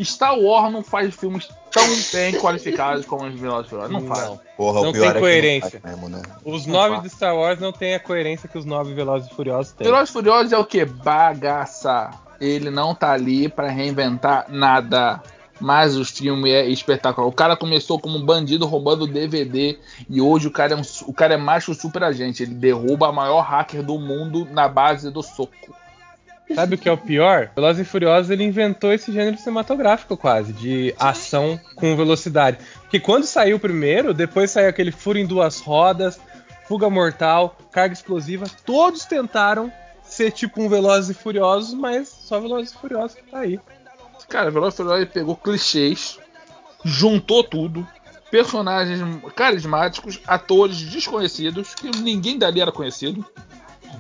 Star 0.02 0.36
Wars 0.36 0.72
não 0.72 0.82
faz 0.82 1.14
filmes 1.14 1.48
tão 1.70 1.86
bem 2.12 2.34
qualificados 2.40 3.06
como 3.06 3.26
os 3.26 3.38
Velozes 3.38 3.66
e 3.66 3.70
Furiosos. 3.70 3.92
Não 3.92 4.02
faz. 4.08 4.24
Não. 4.28 4.40
Porra, 4.56 4.80
Não 4.82 4.90
o 4.90 4.92
pior 4.92 5.00
tem 5.02 5.10
é 5.10 5.12
que 5.14 5.18
coerência. 5.20 5.80
faz 5.80 5.84
mesmo, 5.94 6.08
né? 6.08 6.22
Os 6.44 6.66
Não 6.66 6.74
nove 6.74 6.90
faz. 6.96 7.02
de 7.04 7.10
Star 7.10 7.36
Wars 7.36 7.60
não 7.60 7.70
têm 7.72 7.94
a 7.94 8.00
coerência 8.00 8.48
que 8.48 8.58
os 8.58 8.64
nove 8.64 8.92
Velozes 8.92 9.30
e 9.30 9.34
Furiosos 9.34 9.72
têm. 9.72 9.84
Velozes 9.86 10.10
e 10.10 10.12
Furiosos 10.12 10.52
é 10.52 10.58
o 10.58 10.64
que? 10.64 10.84
Bagaça. 10.84 12.10
Ele 12.40 12.70
não 12.70 12.92
tá 12.94 13.12
ali 13.12 13.48
pra 13.48 13.68
reinventar 13.68 14.46
nada. 14.48 15.22
Mas 15.64 15.96
o 15.96 16.04
filme 16.04 16.50
é 16.50 16.68
espetacular. 16.68 17.26
O 17.26 17.32
cara 17.32 17.56
começou 17.56 17.98
como 17.98 18.18
um 18.18 18.22
bandido 18.22 18.66
roubando 18.66 19.06
DVD 19.06 19.78
e 20.10 20.20
hoje 20.20 20.46
o 20.46 20.50
cara 20.50 20.74
é, 20.74 20.76
um, 20.76 20.82
o 21.06 21.12
cara 21.14 21.32
é 21.32 21.38
um 21.38 21.74
super 21.74 22.04
agente. 22.04 22.42
Ele 22.42 22.54
derruba 22.54 23.08
a 23.08 23.12
maior 23.12 23.40
hacker 23.40 23.82
do 23.82 23.98
mundo 23.98 24.46
na 24.50 24.68
base 24.68 25.10
do 25.10 25.22
soco. 25.22 25.74
Sabe 26.54 26.74
o 26.74 26.78
que 26.78 26.86
é 26.86 26.92
o 26.92 26.98
pior? 26.98 27.50
Velozes 27.54 27.86
e 27.86 27.90
Furiosos 27.90 28.30
ele 28.30 28.44
inventou 28.44 28.92
esse 28.92 29.10
gênero 29.10 29.38
cinematográfico 29.38 30.18
quase, 30.18 30.52
de 30.52 30.94
ação 30.98 31.58
com 31.74 31.96
velocidade. 31.96 32.58
Porque 32.82 33.00
quando 33.00 33.24
saiu 33.24 33.56
o 33.56 33.60
primeiro, 33.60 34.12
depois 34.12 34.50
saiu 34.50 34.68
aquele 34.68 34.92
Furo 34.92 35.16
em 35.16 35.24
Duas 35.24 35.60
Rodas, 35.60 36.20
Fuga 36.68 36.90
Mortal, 36.90 37.56
Carga 37.72 37.94
Explosiva, 37.94 38.44
todos 38.66 39.06
tentaram 39.06 39.72
ser 40.02 40.30
tipo 40.30 40.60
um 40.60 40.68
Velozes 40.68 41.08
e 41.08 41.14
Furiosos, 41.14 41.72
mas 41.72 42.08
só 42.08 42.38
Velozes 42.38 42.72
e 42.72 42.76
Furiosos 42.76 43.14
que 43.14 43.22
tá 43.30 43.38
aí. 43.38 43.58
Cara, 44.28 44.50
Velozes 44.50 44.78
e 44.78 44.82
Furiosos 44.82 45.08
pegou 45.12 45.36
clichês, 45.36 46.18
juntou 46.84 47.44
tudo, 47.44 47.86
personagens 48.30 49.00
carismáticos, 49.34 50.20
atores 50.26 50.80
desconhecidos, 50.80 51.74
que 51.74 51.90
ninguém 51.98 52.38
dali 52.38 52.60
era 52.60 52.72
conhecido. 52.72 53.24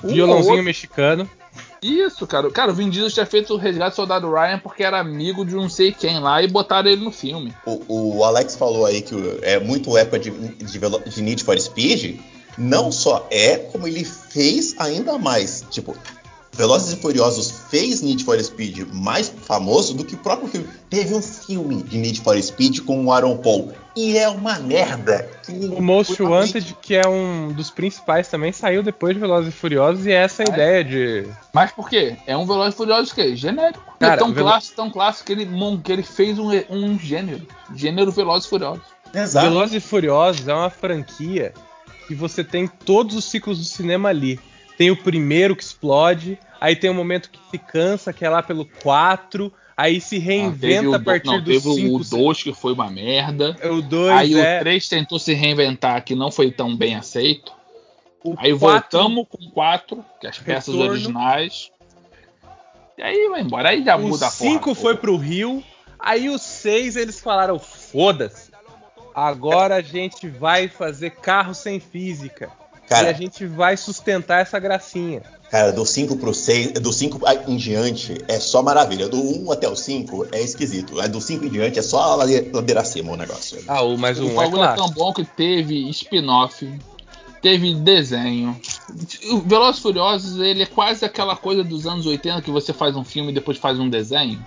Um 0.02 0.08
Violãozinho 0.08 0.62
mexicano. 0.62 1.28
Isso, 1.80 2.26
cara. 2.26 2.50
Cara, 2.50 2.72
o 2.72 2.74
Vin 2.74 2.88
Diesel 2.88 3.10
tinha 3.10 3.26
feito 3.26 3.52
o 3.52 3.56
Resgate 3.58 3.90
do 3.90 3.96
Soldado 3.96 4.32
Ryan 4.32 4.58
porque 4.58 4.82
era 4.82 4.98
amigo 4.98 5.44
de 5.44 5.54
não 5.54 5.68
sei 5.68 5.92
quem 5.92 6.18
lá 6.18 6.42
e 6.42 6.48
botaram 6.48 6.88
ele 6.88 7.04
no 7.04 7.12
filme. 7.12 7.54
O, 7.66 8.16
o 8.16 8.24
Alex 8.24 8.56
falou 8.56 8.86
aí 8.86 9.02
que 9.02 9.14
é 9.42 9.60
muito 9.60 9.96
época 9.96 10.18
de, 10.18 10.30
de, 10.30 10.78
de 10.78 11.22
Need 11.22 11.44
for 11.44 11.60
Speed. 11.60 12.18
Não 12.56 12.90
só 12.90 13.26
é, 13.30 13.58
como 13.58 13.86
ele 13.86 14.04
fez 14.04 14.74
ainda 14.78 15.18
mais. 15.18 15.64
Tipo, 15.70 15.94
Velozes 16.54 16.92
e 16.92 16.96
Furiosos 16.96 17.50
fez 17.68 18.00
Need 18.00 18.24
for 18.24 18.38
Speed 18.42 18.86
mais 18.92 19.28
famoso 19.28 19.94
do 19.94 20.04
que 20.04 20.14
o 20.14 20.18
próprio 20.18 20.48
filme. 20.48 20.68
Teve 20.88 21.14
um 21.14 21.20
filme 21.22 21.82
de 21.82 21.98
Need 21.98 22.20
for 22.20 22.40
Speed 22.40 22.80
com 22.80 23.04
o 23.04 23.12
Aaron 23.12 23.36
Paul. 23.38 23.72
E 23.96 24.16
é 24.18 24.28
uma 24.28 24.58
merda. 24.58 25.28
que 25.44 25.52
O 25.52 25.80
Most 25.80 26.20
Wanted, 26.20 26.76
que 26.82 26.94
é 26.96 27.06
um 27.06 27.52
dos 27.52 27.70
principais 27.70 28.26
também, 28.28 28.50
saiu 28.52 28.82
depois 28.82 29.14
de 29.14 29.20
Velozes 29.20 29.54
e 29.54 29.56
Furiosos, 29.56 30.04
e 30.06 30.10
é 30.10 30.14
essa 30.14 30.42
a 30.42 30.52
ideia 30.52 30.82
de. 30.84 31.28
Mas 31.52 31.70
por 31.70 31.88
quê? 31.88 32.16
É 32.26 32.36
um 32.36 32.44
Velozes 32.44 32.74
e 32.74 32.76
Furiosos 32.76 33.12
que 33.12 33.36
Genérico. 33.36 33.82
é 34.00 34.04
Cara, 34.06 34.16
tão 34.18 34.32
Velo- 34.32 34.48
clássico, 34.48 34.76
tão 34.76 34.90
clássico 34.90 35.26
que 35.26 35.32
ele, 35.32 35.48
que 35.84 35.92
ele 35.92 36.02
fez 36.02 36.38
um, 36.38 36.48
um 36.70 36.98
gênero. 36.98 37.46
Gênero 37.74 38.10
Velozes 38.10 38.46
e 38.46 38.50
Furiosos. 38.50 38.82
Exato. 39.14 39.46
Velozes 39.48 39.74
e 39.76 39.80
Furiosos 39.80 40.48
é 40.48 40.54
uma 40.54 40.70
franquia 40.70 41.54
que 42.08 42.14
você 42.16 42.42
tem 42.42 42.66
todos 42.66 43.14
os 43.14 43.24
ciclos 43.24 43.58
do 43.58 43.64
cinema 43.64 44.08
ali. 44.08 44.40
Tem 44.76 44.90
o 44.90 44.96
primeiro 44.96 45.54
que 45.54 45.62
explode, 45.62 46.38
aí 46.60 46.74
tem 46.74 46.90
o 46.90 46.94
momento 46.94 47.30
que 47.30 47.38
se 47.50 47.58
cansa, 47.58 48.12
que 48.12 48.24
é 48.24 48.28
lá 48.28 48.42
pelo 48.42 48.64
4, 48.82 49.52
aí 49.76 50.00
se 50.00 50.16
Ah, 50.16 50.20
reinventa 50.20 50.88
o 50.90 50.94
a 50.94 51.00
partir 51.00 51.26
não, 51.26 51.38
do 51.40 51.44
teve 51.44 51.60
5. 51.74 51.96
o 51.96 52.04
2 52.04 52.42
que 52.42 52.52
foi 52.52 52.72
uma 52.72 52.90
merda. 52.90 53.56
O 53.70 53.80
2 53.80 54.12
Aí 54.16 54.34
é. 54.40 54.56
o 54.58 54.60
3 54.60 54.88
tentou 54.88 55.18
se 55.18 55.32
reinventar 55.32 56.02
que 56.04 56.14
não 56.14 56.30
foi 56.30 56.50
tão 56.50 56.76
bem 56.76 56.96
aceito. 56.96 57.52
o 58.24 58.34
Aí 58.38 58.56
quatro- 58.58 58.98
voltamos 58.98 59.26
com 59.28 59.44
o 59.44 59.50
4, 59.50 60.04
que 60.20 60.26
é 60.26 60.30
as 60.30 60.38
peças 60.38 60.74
Retorno. 60.74 60.90
originais. 60.92 61.70
E 62.96 63.02
aí 63.02 63.28
vai 63.28 63.42
embora. 63.42 63.68
Aí 63.68 63.84
já 63.84 63.96
O 63.96 64.00
muda 64.02 64.26
a 64.26 64.30
porra. 64.30 64.50
5 64.50 64.74
foi 64.74 64.96
pro 64.96 65.16
Rio, 65.16 65.62
aí 65.98 66.28
o 66.30 66.38
6 66.38 66.96
eles 66.96 67.20
falaram: 67.20 67.58
foda-se. 67.58 68.50
agora 69.14 69.76
a 69.76 69.80
gente 69.82 70.28
vai 70.28 70.68
fazer 70.68 71.10
carro 71.10 71.54
sem 71.54 71.78
física. 71.78 72.50
Cara. 72.88 73.08
E 73.08 73.10
a 73.10 73.12
gente 73.14 73.46
vai 73.46 73.76
sustentar 73.76 74.42
essa 74.42 74.58
gracinha. 74.58 75.22
Cara, 75.50 75.72
do 75.72 75.86
5 75.86 76.16
pro 76.16 76.34
6, 76.34 76.72
do 76.72 76.92
5 76.92 77.20
em 77.46 77.56
diante 77.56 78.18
é 78.26 78.40
só 78.40 78.62
maravilha. 78.62 79.08
Do 79.08 79.22
1 79.22 79.52
até 79.52 79.68
o 79.68 79.76
5 79.76 80.26
é 80.32 80.42
esquisito. 80.42 81.00
É 81.00 81.08
do 81.08 81.20
5 81.20 81.44
em 81.44 81.48
diante 81.48 81.78
é 81.78 81.82
só 81.82 82.16
ladeira, 82.16 82.48
ladeira 82.52 82.80
acima 82.80 83.12
o 83.12 83.16
negócio. 83.16 83.62
Ah, 83.68 83.82
o 83.82 83.96
mais 83.96 84.18
O 84.18 84.26
um 84.26 84.42
é 84.42 84.46
é 84.46 84.74
tão 84.74 84.90
bom 84.90 85.12
que 85.12 85.24
teve 85.24 85.88
spin-off, 85.90 86.68
teve 87.40 87.74
desenho. 87.74 88.60
O 89.30 89.38
Velozes 89.40 89.78
e 89.78 89.82
Furiosos, 89.82 90.40
ele 90.40 90.62
é 90.62 90.66
quase 90.66 91.04
aquela 91.04 91.36
coisa 91.36 91.62
dos 91.62 91.86
anos 91.86 92.04
80 92.04 92.42
que 92.42 92.50
você 92.50 92.72
faz 92.72 92.96
um 92.96 93.04
filme 93.04 93.30
e 93.30 93.34
depois 93.34 93.56
faz 93.56 93.78
um 93.78 93.88
desenho. 93.88 94.44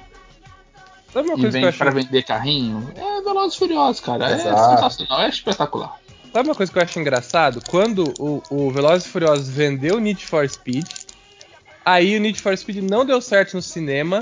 Sabe 1.14 1.30
uma 1.30 1.38
e 1.38 1.42
coisa 1.42 1.42
que 1.42 1.46
eu 1.46 1.52
vem 1.52 1.70
acho 1.70 1.78
pra 1.78 1.92
vender 1.92 2.24
carrinho. 2.24 2.92
É 2.96 3.22
Velozes 3.22 3.56
e 3.56 3.60
Furiosos, 3.60 4.02
cara. 4.02 4.30
É 4.30 4.34
Exato. 4.34 4.76
sensacional, 4.76 5.22
é 5.22 5.30
espetacular. 5.30 5.98
Sabe 6.38 6.50
uma 6.50 6.56
coisa 6.56 6.72
que 6.72 6.78
eu 6.78 6.84
acho 6.84 7.00
engraçado? 7.00 7.60
Quando 7.68 8.14
o, 8.20 8.44
o 8.52 8.70
Velozes 8.70 9.08
e 9.08 9.10
Furiosos 9.10 9.50
vendeu 9.50 9.96
o 9.96 10.00
Need 10.00 10.24
for 10.24 10.48
Speed, 10.48 10.86
aí 11.84 12.16
o 12.16 12.20
Need 12.20 12.40
for 12.40 12.56
Speed 12.56 12.88
não 12.88 13.04
deu 13.04 13.20
certo 13.20 13.56
no 13.56 13.62
cinema, 13.64 14.20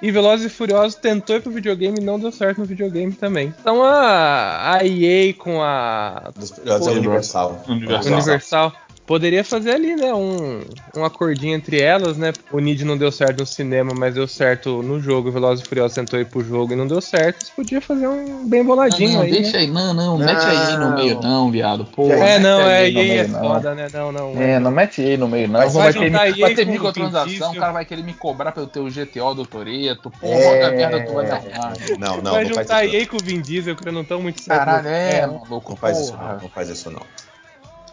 e 0.00 0.10
Velozes 0.10 0.46
e 0.46 0.48
Furiosos 0.48 0.94
tentou 0.94 1.36
ir 1.36 1.42
pro 1.42 1.52
videogame 1.52 1.98
e 2.00 2.02
não 2.02 2.18
deu 2.18 2.32
certo 2.32 2.56
no 2.56 2.64
videogame 2.64 3.12
também. 3.12 3.52
Então 3.60 3.82
a, 3.84 4.76
a 4.76 4.86
EA 4.86 5.34
com 5.34 5.62
a 5.62 6.30
Dos 6.34 6.52
é 6.52 6.90
Universal. 6.90 7.62
Universal. 7.68 8.12
Universal 8.14 8.72
poderia 9.08 9.42
fazer 9.42 9.70
ali, 9.70 9.96
né, 9.96 10.12
um, 10.12 10.60
um 10.94 11.02
acordinho 11.02 11.56
entre 11.56 11.80
elas, 11.80 12.18
né? 12.18 12.30
O 12.52 12.60
Need 12.60 12.84
não 12.84 12.96
deu 12.98 13.10
certo 13.10 13.38
no 13.38 13.46
cinema, 13.46 13.94
mas 13.96 14.14
deu 14.14 14.28
certo 14.28 14.82
no 14.82 15.00
jogo. 15.00 15.30
O 15.30 15.32
Velozes 15.32 15.64
e 15.64 15.68
Furiosos 15.68 15.94
tentou 15.94 16.20
ir 16.20 16.26
pro 16.26 16.44
jogo 16.44 16.74
e 16.74 16.76
não 16.76 16.86
deu 16.86 17.00
certo. 17.00 17.42
Você 17.42 17.52
podia 17.56 17.80
fazer 17.80 18.06
um 18.06 18.46
bem 18.46 18.62
boladinho 18.62 19.08
não, 19.08 19.16
não, 19.16 19.22
aí, 19.22 19.30
deixa 19.32 19.52
né? 19.52 19.58
aí, 19.60 19.66
não, 19.66 19.94
não, 19.94 20.18
mete 20.18 20.44
aí 20.44 20.76
no 20.76 20.90
Não. 20.90 20.94
meio 20.94 21.20
não, 21.22 21.50
viado. 21.50 21.86
Pô, 21.86 22.12
É, 22.12 22.16
mete 22.18 22.42
não, 22.42 22.60
é, 22.60 22.76
aí 22.76 22.92
no 22.92 23.00
EA 23.00 23.22
é 23.22 23.26
não. 23.28 23.40
foda, 23.40 23.74
né? 23.74 23.88
Não, 23.94 24.12
não. 24.12 24.42
É, 24.42 24.58
não 24.58 24.70
mete 24.70 25.00
aí 25.00 25.16
no 25.16 25.26
meio, 25.26 25.48
não. 25.48 25.60
Mas 25.60 25.72
vai, 25.72 25.84
vai 25.84 25.92
ter, 25.94 26.06
juntar 26.06 26.38
vai 26.38 26.54
ter 26.54 26.66
com 26.66 26.72
microtransação, 26.72 27.52
o 27.52 27.56
cara 27.56 27.72
vai 27.72 27.84
querer 27.86 28.02
me 28.02 28.12
cobrar 28.12 28.52
pelo 28.52 28.66
teu 28.66 28.84
GTO 28.84 29.34
do 29.34 29.46
Toreto. 29.46 30.10
Pô, 30.10 30.26
É. 30.26 30.66
roda 30.66 30.76
merda, 30.76 31.06
tu 31.06 31.14
vai 31.14 31.24
me 31.24 31.30
arrumar. 31.30 31.72
Não, 31.98 32.16
não, 32.22 32.32
vai 32.32 32.44
não 32.44 32.54
faz 32.54 32.68
juntar. 32.68 32.84
EA 32.84 33.06
com 33.06 33.16
o 33.16 33.22
Vin 33.22 33.40
Diesel, 33.40 33.74
que 33.74 33.88
eu 33.88 33.92
não 33.92 34.04
tão 34.04 34.20
muito 34.20 34.42
certo. 34.42 34.58
Caralho, 34.58 34.86
é, 34.86 35.26
Não, 35.26 35.38
maluco. 35.38 35.70
não 35.70 35.76
faz 35.78 35.98
isso 35.98 36.12
não, 36.12 36.38
não 36.42 36.48
faz 36.50 36.68
isso 36.68 36.90
não. 36.90 37.00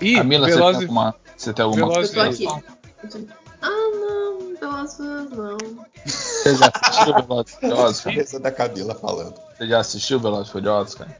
E 0.01 0.15
Camila, 0.15 0.47
você, 0.47 0.55
Velozes 0.55 0.77
tem 0.77 0.87
alguma, 0.87 1.15
você 1.37 1.53
tem 1.53 1.65
alguma 1.65 1.87
Velozes 1.87 2.13
Eu 2.15 2.23
tô 2.23 2.37
coisa? 2.37 2.53
aqui. 2.53 3.27
Ah, 3.61 3.69
não, 3.69 4.55
Velozes 4.59 4.99
não. 4.99 5.57
Você 6.05 6.55
já 6.55 6.71
assistiu 6.73 7.13
Velozes 7.15 7.55
Furiosos? 7.55 8.01
Cabeça 8.01 8.39
da 8.39 8.51
Camila 8.51 8.95
falando. 8.95 9.35
Você 9.57 9.67
já 9.67 9.79
assistiu 9.79 10.19
Velozes 10.19 10.51
Furiosos, 10.51 10.95
cara? 10.95 11.17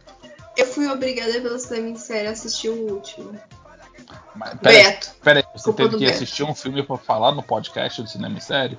Eu 0.58 0.66
fui 0.68 0.88
obrigada 0.88 1.34
pela 1.42 1.60
cinema 1.60 1.90
em 1.90 1.96
série 1.98 2.28
a 2.28 2.32
assistir 2.32 2.70
o 2.70 2.94
último. 2.94 3.38
Mas, 4.36 4.54
peraí, 4.62 4.84
Beto. 4.84 5.12
peraí, 5.24 5.44
você 5.54 5.64
Culpa 5.64 5.84
teve 5.84 5.98
que 5.98 6.06
Beto. 6.06 6.16
assistir 6.16 6.44
um 6.44 6.54
filme 6.56 6.84
pra 6.84 6.98
falar 6.98 7.32
no 7.34 7.42
podcast 7.44 8.02
do 8.02 8.10
Cinema 8.10 8.38
em 8.38 8.42
Série? 8.42 8.78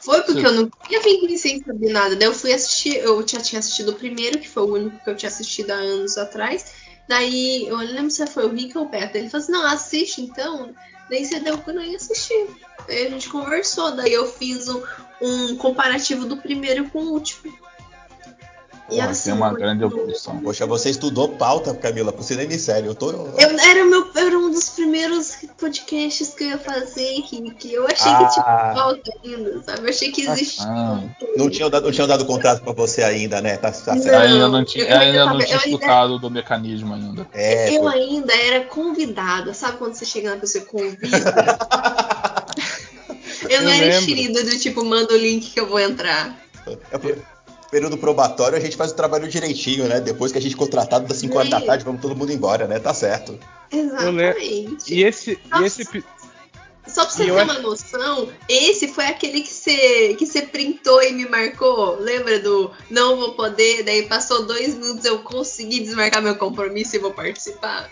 Foi 0.00 0.22
porque 0.22 0.40
Sim. 0.40 0.46
eu 0.46 0.52
não 0.52 0.70
tinha 0.86 1.00
vindo 1.02 1.36
sem 1.36 1.62
saber 1.62 1.92
nada. 1.92 2.14
Daí 2.16 2.28
eu 2.28 2.34
fui 2.34 2.52
assistir, 2.52 2.96
eu 2.96 3.26
já 3.26 3.40
tinha 3.40 3.58
assistido 3.58 3.90
o 3.90 3.94
primeiro, 3.94 4.38
que 4.38 4.48
foi 4.48 4.62
o 4.62 4.72
único 4.72 5.02
que 5.02 5.10
eu 5.10 5.16
tinha 5.16 5.28
assistido 5.28 5.70
há 5.70 5.74
anos 5.74 6.16
atrás. 6.16 6.72
Daí, 7.08 7.66
eu 7.66 7.78
não 7.78 7.84
lembro 7.84 8.10
se 8.10 8.26
foi 8.26 8.44
o 8.44 8.52
Rick 8.52 8.76
ou 8.76 8.84
o 8.84 8.88
Beto. 8.88 9.16
Ele 9.16 9.30
falou 9.30 9.42
assim, 9.42 9.52
não, 9.52 9.66
assiste 9.66 10.20
então. 10.20 10.74
Daí 11.08 11.24
você 11.24 11.40
deu 11.40 11.56
que 11.56 11.70
eu 11.70 11.74
assistir. 11.96 12.48
Daí 12.86 13.06
a 13.06 13.10
gente 13.10 13.30
conversou, 13.30 13.92
daí 13.92 14.12
eu 14.12 14.30
fiz 14.30 14.68
um, 14.68 14.82
um 15.20 15.56
comparativo 15.56 16.26
do 16.26 16.36
primeiro 16.36 16.88
com 16.90 16.98
o 17.00 17.12
último. 17.12 17.52
Porra, 18.88 19.12
tem 19.14 19.32
uma 19.34 19.52
grande 19.52 19.84
evolução. 19.84 20.38
Poxa, 20.40 20.64
você 20.66 20.88
estudou 20.88 21.28
pauta, 21.28 21.74
Camila, 21.74 22.10
pro 22.12 22.22
cinema 22.22 22.52
em 22.54 22.58
série. 22.58 22.86
Eu 22.86 22.94
tô. 22.94 23.10
Eu, 23.10 23.34
era, 23.36 23.84
meu, 23.84 24.08
era 24.16 24.38
um 24.38 24.50
dos 24.50 24.70
primeiros 24.70 25.36
podcasts 25.58 26.32
que 26.34 26.44
eu 26.44 26.48
ia 26.48 26.58
fazer, 26.58 27.20
Rick. 27.30 27.70
Eu 27.70 27.86
achei 27.86 28.10
Ah. 28.10 28.24
que 28.24 28.32
tinha 28.34 28.44
falta 28.74 29.10
ainda, 29.24 29.62
sabe? 29.62 29.80
Eu 29.82 29.90
achei 29.90 30.10
que 30.10 30.22
existia. 30.22 30.64
Ah. 30.66 31.02
Não 31.36 31.50
tinha 31.50 31.68
dado, 31.68 31.84
não 31.84 31.92
tinha 31.92 32.06
dado 32.06 32.24
contrato 32.24 32.62
pra 32.62 32.72
você 32.72 33.02
ainda, 33.02 33.42
né? 33.42 33.58
Tá, 33.58 33.70
tá 33.72 33.94
Não. 33.94 34.02
certo. 34.02 34.22
ainda 34.22 34.48
não 34.48 34.64
tinha, 34.64 34.84
eu 34.84 34.92
ainda 34.96 35.04
ainda 35.04 35.18
não 35.26 35.32
tava- 35.32 35.44
tinha 35.44 35.56
eu 35.56 35.60
ainda- 35.60 35.68
escutado 35.76 36.18
do 36.18 36.30
mecanismo 36.30 36.94
ainda. 36.94 37.28
É, 37.34 37.76
eu 37.76 37.82
pô. 37.82 37.88
ainda 37.88 38.32
era 38.34 38.64
convidada. 38.64 39.52
Sabe 39.52 39.76
quando 39.76 39.92
você 39.94 40.06
chega 40.06 40.30
na 40.30 40.36
pessoa 40.40 40.64
e 40.64 40.66
convida? 40.66 40.98
eu 43.50 43.62
não 43.62 43.70
Eu 43.70 43.76
era 43.76 43.86
lembro. 43.86 43.98
enxerida 44.10 44.44
do 44.44 44.58
tipo, 44.58 44.84
manda 44.84 45.12
o 45.12 45.16
link 45.16 45.50
que 45.50 45.60
eu 45.60 45.66
vou 45.66 45.80
entrar. 45.80 46.36
É 46.90 46.98
pro- 46.98 47.16
Período 47.70 47.98
probatório, 47.98 48.56
a 48.56 48.60
gente 48.60 48.76
faz 48.76 48.92
o 48.92 48.94
trabalho 48.94 49.28
direitinho, 49.28 49.86
né? 49.86 50.00
Depois 50.00 50.32
que 50.32 50.38
a 50.38 50.40
gente 50.40 50.54
é 50.54 50.58
contratado 50.58 51.06
das 51.06 51.18
5 51.18 51.36
horas 51.36 51.50
da 51.50 51.60
tarde, 51.60 51.84
vamos 51.84 52.00
todo 52.00 52.16
mundo 52.16 52.32
embora, 52.32 52.66
né? 52.66 52.78
Tá 52.78 52.94
certo. 52.94 53.38
Exatamente. 53.70 54.94
E 54.94 55.04
esse, 55.04 55.38
e 55.60 55.64
esse 55.64 55.84
Só 56.86 57.04
pra 57.04 57.14
você 57.14 57.24
e 57.24 57.26
ter 57.26 57.32
uma 57.32 57.58
noção, 57.58 58.30
esse 58.48 58.88
foi 58.88 59.04
aquele 59.04 59.42
que 59.42 59.52
você, 59.52 60.14
que 60.14 60.26
você 60.26 60.42
printou 60.42 61.02
e 61.02 61.12
me 61.12 61.28
marcou. 61.28 61.98
Lembra 62.00 62.40
do 62.40 62.70
não 62.90 63.16
vou 63.16 63.32
poder? 63.34 63.82
Daí 63.82 64.04
passou 64.08 64.46
dois 64.46 64.74
minutos, 64.74 65.04
eu 65.04 65.18
consegui 65.18 65.80
desmarcar 65.80 66.22
meu 66.22 66.36
compromisso 66.36 66.96
e 66.96 66.98
vou 66.98 67.12
participar. 67.12 67.90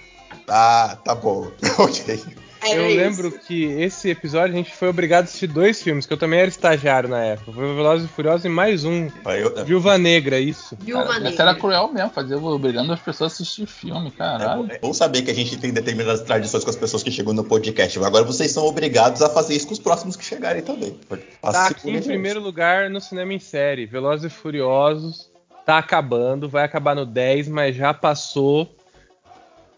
Ah, 0.48 0.96
tá 1.04 1.14
bom. 1.14 1.52
ok. 1.78 2.45
Era 2.72 2.82
eu 2.82 2.88
isso. 2.88 2.96
lembro 2.96 3.38
que 3.40 3.64
esse 3.64 4.10
episódio 4.10 4.54
a 4.54 4.56
gente 4.56 4.74
foi 4.74 4.88
obrigado 4.88 5.22
a 5.22 5.24
assistir 5.24 5.46
dois 5.46 5.82
filmes, 5.82 6.06
que 6.06 6.12
eu 6.12 6.16
também 6.16 6.40
era 6.40 6.48
estagiário 6.48 7.08
na 7.08 7.22
época. 7.24 7.52
Foi 7.52 7.64
o 7.64 7.74
Velozes 7.76 8.06
e 8.06 8.12
Furiosos 8.12 8.44
e 8.44 8.48
mais 8.48 8.84
um, 8.84 9.08
eu- 9.38 9.64
Viúva 9.64 9.96
Negra, 9.98 10.38
isso. 10.38 10.76
Viúva 10.80 11.04
Cara, 11.06 11.20
Negra. 11.20 11.42
era 11.42 11.54
cruel 11.54 11.92
mesmo, 11.92 12.10
fazer 12.10 12.34
obrigando 12.36 12.92
as 12.92 13.00
pessoas 13.00 13.32
a 13.32 13.34
assistir 13.34 13.66
filme, 13.66 14.08
É 14.08 14.10
caralho. 14.18 14.62
bom, 14.64 14.68
é 14.72 14.78
bom 14.78 14.92
saber 14.92 15.22
que 15.22 15.30
a 15.30 15.34
gente 15.34 15.56
tem 15.58 15.72
determinadas 15.72 16.20
tradições 16.22 16.64
com 16.64 16.70
as 16.70 16.76
pessoas 16.76 17.02
que 17.02 17.10
chegam 17.10 17.32
no 17.32 17.44
podcast. 17.44 17.98
Agora 18.02 18.24
vocês 18.24 18.50
são 18.50 18.64
obrigados 18.64 19.22
a 19.22 19.28
fazer 19.30 19.54
isso 19.54 19.66
com 19.66 19.72
os 19.72 19.78
próximos 19.78 20.16
que 20.16 20.24
chegarem 20.24 20.62
também. 20.62 20.98
Tá 21.42 21.68
aqui 21.68 21.90
em 21.90 22.02
primeiro 22.02 22.40
lugar 22.40 22.90
no 22.90 23.00
cinema 23.00 23.32
em 23.32 23.38
série. 23.38 23.86
Velozes 23.86 24.26
e 24.32 24.34
Furiosos 24.34 25.30
tá 25.64 25.78
acabando, 25.78 26.48
vai 26.48 26.64
acabar 26.64 26.94
no 26.94 27.04
10, 27.04 27.48
mas 27.48 27.74
já 27.74 27.92
passou 27.92 28.75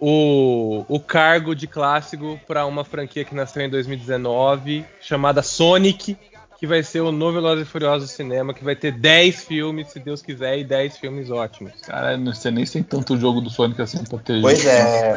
o, 0.01 0.85
o 0.89 1.01
cargo 1.01 1.55
de 1.55 1.67
clássico 1.67 2.41
para 2.47 2.65
uma 2.67 2.85
franquia 2.85 3.25
que 3.25 3.35
nasceu 3.35 3.63
em 3.63 3.71
2019, 3.71 4.85
chamada 5.01 5.43
Sonic, 5.43 6.17
que 6.59 6.67
vai 6.67 6.83
ser 6.83 7.01
o 7.01 7.13
novo 7.13 7.35
Velozes 7.35 7.67
e 7.67 7.71
Furiosos 7.71 8.11
cinema, 8.11 8.53
que 8.53 8.65
vai 8.65 8.75
ter 8.75 8.91
10 8.93 9.45
filmes, 9.45 9.89
se 9.89 10.01
Deus 10.01 10.21
quiser, 10.21 10.59
e 10.59 10.65
10 10.65 10.99
filmes 10.99 11.31
ótimos. 11.31 11.73
Caralho, 11.83 12.19
não 12.19 12.35
sei 12.35 12.51
nem 12.51 12.67
se 12.67 12.73
tem 12.73 12.83
tanto 12.83 13.17
jogo 13.17 13.41
do 13.41 13.49
Sonic 13.49 13.81
assim 13.81 14.03
pra 14.05 14.19
ter. 14.19 14.41
Pois 14.41 14.65
é. 14.67 15.17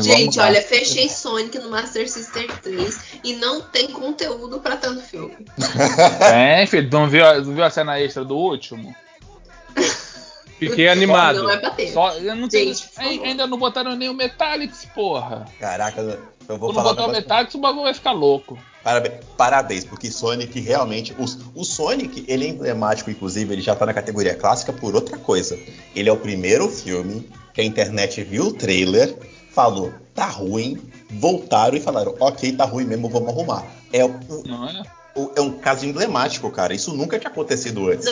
Gente, 0.00 0.38
olha, 0.38 0.62
fechei 0.62 1.08
Sonic 1.08 1.58
no 1.58 1.70
Master 1.70 2.08
System 2.08 2.46
3 2.62 3.20
e 3.24 3.34
não 3.34 3.60
tem 3.60 3.88
conteúdo 3.88 4.60
pra 4.60 4.76
tanto 4.76 5.00
filme. 5.00 5.36
Tem, 6.30 6.66
filho. 6.66 6.88
Não 6.92 7.08
viu, 7.08 7.24
não 7.44 7.54
viu 7.54 7.64
a 7.64 7.70
cena 7.70 7.98
extra 7.98 8.24
do 8.24 8.36
último? 8.36 8.94
Fiquei 10.68 10.88
animado. 10.88 11.42
Não 11.42 11.50
é 11.50 11.56
pra 11.56 11.70
ter. 11.70 11.88
Só, 11.92 12.12
eu 12.12 12.36
não 12.36 12.48
Gente, 12.50 12.88
ainda 12.98 13.46
não 13.46 13.58
botaram 13.58 13.96
nem 13.96 14.08
o 14.08 14.14
Metallics, 14.14 14.84
porra. 14.94 15.46
Caraca, 15.58 16.00
eu 16.00 16.58
vou 16.58 16.68
Quando 16.68 16.74
falar 16.74 16.90
um 16.92 16.94
botar 16.94 17.06
o 17.08 17.12
Metallics, 17.12 17.54
o 17.54 17.58
bagulho 17.58 17.84
vai 17.84 17.94
ficar 17.94 18.12
louco. 18.12 18.58
Parabéns, 18.84 19.14
parabéns, 19.36 19.84
porque 19.84 20.10
Sonic 20.10 20.58
realmente. 20.60 21.14
O, 21.18 21.24
o 21.60 21.64
Sonic, 21.64 22.24
ele 22.28 22.46
é 22.46 22.48
emblemático, 22.48 23.10
inclusive, 23.10 23.52
ele 23.52 23.62
já 23.62 23.74
tá 23.74 23.84
na 23.86 23.92
categoria 23.94 24.34
clássica 24.34 24.72
por 24.72 24.94
outra 24.94 25.18
coisa. 25.18 25.58
Ele 25.94 26.08
é 26.08 26.12
o 26.12 26.16
primeiro 26.16 26.68
filme 26.68 27.28
que 27.52 27.60
a 27.60 27.64
internet 27.64 28.22
viu 28.22 28.44
o 28.46 28.52
trailer, 28.52 29.14
falou, 29.52 29.92
tá 30.14 30.26
ruim, 30.26 30.80
voltaram 31.10 31.76
e 31.76 31.80
falaram, 31.80 32.14
ok, 32.20 32.52
tá 32.52 32.64
ruim 32.64 32.84
mesmo, 32.84 33.08
vamos 33.08 33.28
arrumar. 33.28 33.64
É, 33.92 34.04
o- 34.04 34.18
Não 34.46 34.68
é? 34.68 34.82
o- 35.14 35.30
é 35.36 35.40
um 35.40 35.52
caso 35.58 35.84
emblemático, 35.84 36.50
cara. 36.50 36.72
Isso 36.74 36.94
nunca 36.94 37.18
tinha 37.18 37.30
acontecido 37.30 37.88
antes. 37.90 38.06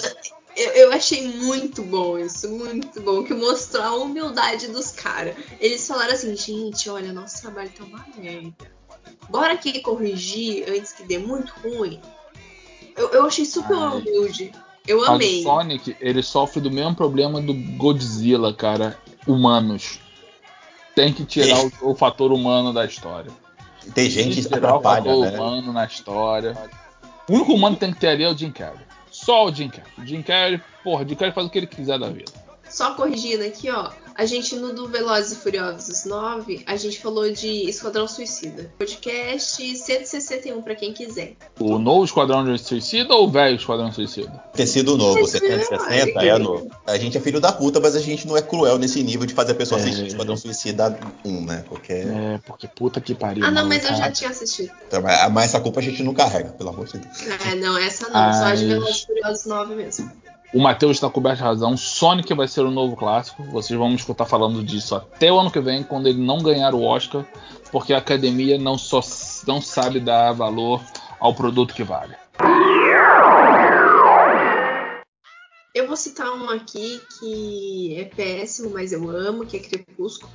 Eu, 0.59 0.71
eu 0.73 0.93
achei 0.93 1.29
muito 1.29 1.85
bom 1.85 2.19
isso, 2.19 2.49
muito 2.49 3.01
bom. 3.01 3.23
Que 3.23 3.33
mostrou 3.33 3.85
a 3.85 3.95
humildade 3.95 4.67
dos 4.67 4.91
caras. 4.91 5.37
Eles 5.61 5.87
falaram 5.87 6.13
assim, 6.13 6.37
gente, 6.37 6.91
olha, 6.91 7.13
nosso 7.13 7.41
trabalho 7.41 7.71
tá 7.71 7.85
uma 7.85 8.05
merda. 8.17 8.71
Bora 9.31 9.53
aqui 9.53 9.81
corrigir 9.81 10.69
antes 10.69 10.93
que 10.93 11.05
dê 11.05 11.17
muito 11.17 11.53
ruim. 11.63 12.01
Eu, 12.97 13.11
eu 13.11 13.27
achei 13.27 13.45
super 13.45 13.77
Ai. 13.77 14.01
humilde. 14.01 14.53
Eu 14.85 15.01
Mas 15.01 15.09
amei. 15.11 15.41
o 15.41 15.43
Sonic, 15.45 15.97
ele 16.01 16.23
sofre 16.23 16.61
do 16.61 16.71
mesmo 16.71 16.97
problema 16.97 17.41
do 17.41 17.55
Godzilla, 17.55 18.53
cara. 18.53 18.99
Humanos. 19.27 20.01
Tem 20.95 21.13
que 21.13 21.25
tirar 21.25 21.65
o, 21.65 21.91
o 21.91 21.95
fator 21.95 22.33
humano 22.33 22.73
da 22.73 22.85
história. 22.85 23.31
Tem 23.95 24.11
gente 24.11 24.25
Tem 24.25 24.35
que 24.35 24.49
que 24.49 24.55
tirar 24.55 24.77
o 24.77 24.83
fator 24.83 25.25
né? 25.25 25.39
humano 25.39 25.73
na 25.73 25.85
história. 25.85 26.57
O 27.29 27.35
único 27.35 27.53
humano 27.53 27.77
que 27.77 27.81
tem 27.81 27.93
que 27.93 28.01
ter 28.01 28.09
ali 28.09 28.25
é 28.25 28.29
o 28.29 28.37
Jim 28.37 28.51
Carrey. 28.51 28.88
Só 29.25 29.47
o 29.47 29.53
Jim 29.53 29.69
Carrey. 29.69 29.93
O 29.99 30.07
Jim 30.07 30.23
Carrey, 30.23 30.61
porra, 30.83 31.05
o 31.05 31.09
Jim 31.09 31.17
Carrey 31.17 31.35
faz 31.35 31.47
o 31.47 31.51
que 31.51 31.59
ele 31.59 31.67
quiser 31.67 31.99
da 31.99 32.09
vida. 32.09 32.33
Só 32.71 32.95
corrigindo 32.95 33.45
aqui, 33.45 33.71
ó. 33.71 33.91
A 34.15 34.27
gente 34.27 34.57
no 34.57 34.73
do 34.73 34.89
Velozes 34.89 35.31
e 35.31 35.37
Furiosos 35.37 36.05
9, 36.05 36.65
a 36.67 36.77
gente 36.77 36.99
falou 37.01 37.31
de 37.31 37.71
Esquadrão 37.71 38.09
Suicida. 38.09 38.69
Podcast 38.77 39.77
161 39.77 40.61
pra 40.61 40.75
quem 40.75 40.93
quiser. 40.93 41.37
O 41.61 41.79
novo 41.79 42.05
Esquadrão 42.05 42.45
de 42.45 42.59
Suicida 42.61 43.15
ou 43.15 43.29
o 43.29 43.31
velho 43.31 43.55
Esquadrão 43.55 43.93
Suicida? 43.93 44.43
Tecido 44.53 44.97
novo, 44.99 45.21
Mas 45.21 45.31
70, 45.31 45.55
é, 45.55 45.65
60, 45.79 46.21
é 46.21 46.27
é 46.31 46.39
novo. 46.39 46.69
A 46.85 46.99
gente 46.99 47.17
é 47.17 47.21
filho 47.21 47.41
da 47.41 47.53
puta, 47.53 47.79
mas 47.79 47.95
a 47.95 48.01
gente 48.01 48.27
não 48.27 48.37
é 48.37 48.43
cruel 48.43 48.77
nesse 48.77 49.05
nível 49.05 49.25
de 49.25 49.35
fazer 49.35 49.53
a 49.53 49.55
pessoa 49.55 49.81
É. 49.81 49.85
assistir 49.85 50.07
Esquadrão 50.09 50.37
Suicida 50.37 50.99
1, 51.25 51.45
né? 51.45 51.65
Porque. 51.69 51.93
É, 51.93 52.41
porque 52.45 52.67
puta 52.67 53.01
que 53.01 53.15
pariu. 53.15 53.45
Ah, 53.45 53.53
não, 53.53 53.69
mas 53.69 53.85
eu 53.89 53.95
já 53.95 54.11
tinha 54.11 54.31
assistido. 54.31 54.73
Então, 54.89 55.01
mas 55.01 55.45
essa 55.45 55.61
culpa 55.61 55.79
a 55.79 55.83
gente 55.83 56.03
não 56.03 56.13
carrega, 56.13 56.51
pelo 56.51 56.71
amor 56.71 56.87
de 56.87 56.99
Deus. 56.99 57.23
É, 57.47 57.55
não, 57.55 57.79
essa 57.79 58.09
não. 58.09 58.33
Só 58.33 58.47
a 58.47 58.55
de 58.57 58.67
Velozes 58.67 59.03
e 59.03 59.07
Furiosos 59.07 59.47
9 59.47 59.77
mesmo. 59.77 60.11
O 60.53 60.61
Matheus 60.61 60.97
está 60.97 61.11
coberto 61.11 61.39
de 61.39 61.43
razão. 61.43 61.77
Sonic 61.77 62.33
vai 62.33 62.49
ser 62.49 62.63
o 62.63 62.71
novo 62.71 62.97
clássico. 62.97 63.43
Vocês 63.45 63.79
vão 63.79 63.91
me 63.91 63.97
escutar 63.97 64.25
falando 64.25 64.65
disso 64.65 64.95
até 64.95 65.31
o 65.31 65.39
ano 65.39 65.51
que 65.51 65.61
vem, 65.61 65.83
quando 65.83 66.07
ele 66.07 66.25
não 66.25 66.39
ganhar 66.39 66.75
o 66.75 66.83
Oscar, 66.83 67.27
porque 67.71 67.93
a 67.93 67.99
academia 67.99 68.57
não 68.57 68.79
só 68.79 69.01
não 69.47 69.61
sabe 69.61 70.01
dar 70.01 70.33
valor 70.33 70.83
ao 71.21 71.35
produto 71.35 71.75
que 71.75 71.85
vale. 71.85 72.15
Eu 75.75 75.87
vou 75.87 75.97
citar 75.97 76.33
um 76.33 76.49
aqui 76.49 77.01
que 77.19 77.95
é 77.99 78.05
péssimo, 78.07 78.71
mas 78.71 78.93
eu 78.93 79.09
amo, 79.11 79.45
que 79.45 79.59
é 79.59 79.61
Crepúsculo. 79.61 80.33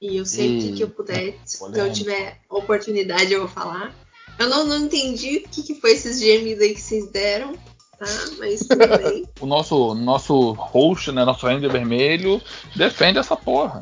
E 0.00 0.16
eu 0.16 0.24
sempre 0.24 0.70
Ih, 0.70 0.72
que 0.74 0.82
eu 0.82 0.88
puder, 0.88 1.38
se 1.44 1.62
eu 1.62 1.92
tiver 1.92 2.40
oportunidade, 2.48 3.32
eu 3.32 3.40
vou 3.40 3.48
falar. 3.48 3.94
Eu 4.38 4.48
não, 4.48 4.66
não 4.66 4.86
entendi 4.86 5.36
o 5.36 5.48
que, 5.48 5.62
que 5.62 5.74
foi 5.74 5.92
esses 5.92 6.18
gêmeos 6.18 6.60
aí 6.60 6.74
que 6.74 6.80
vocês 6.80 7.08
deram, 7.10 7.54
tá? 7.98 8.06
Mas 8.38 8.60
tudo 8.60 8.86
bem. 8.98 9.24
O 9.40 9.46
nosso 9.46 9.94
nosso 9.94 10.52
host, 10.52 11.12
né, 11.12 11.24
nosso 11.24 11.46
Ranger 11.46 11.70
Vermelho, 11.70 12.40
defende 12.76 13.18
essa 13.18 13.36
porra. 13.36 13.80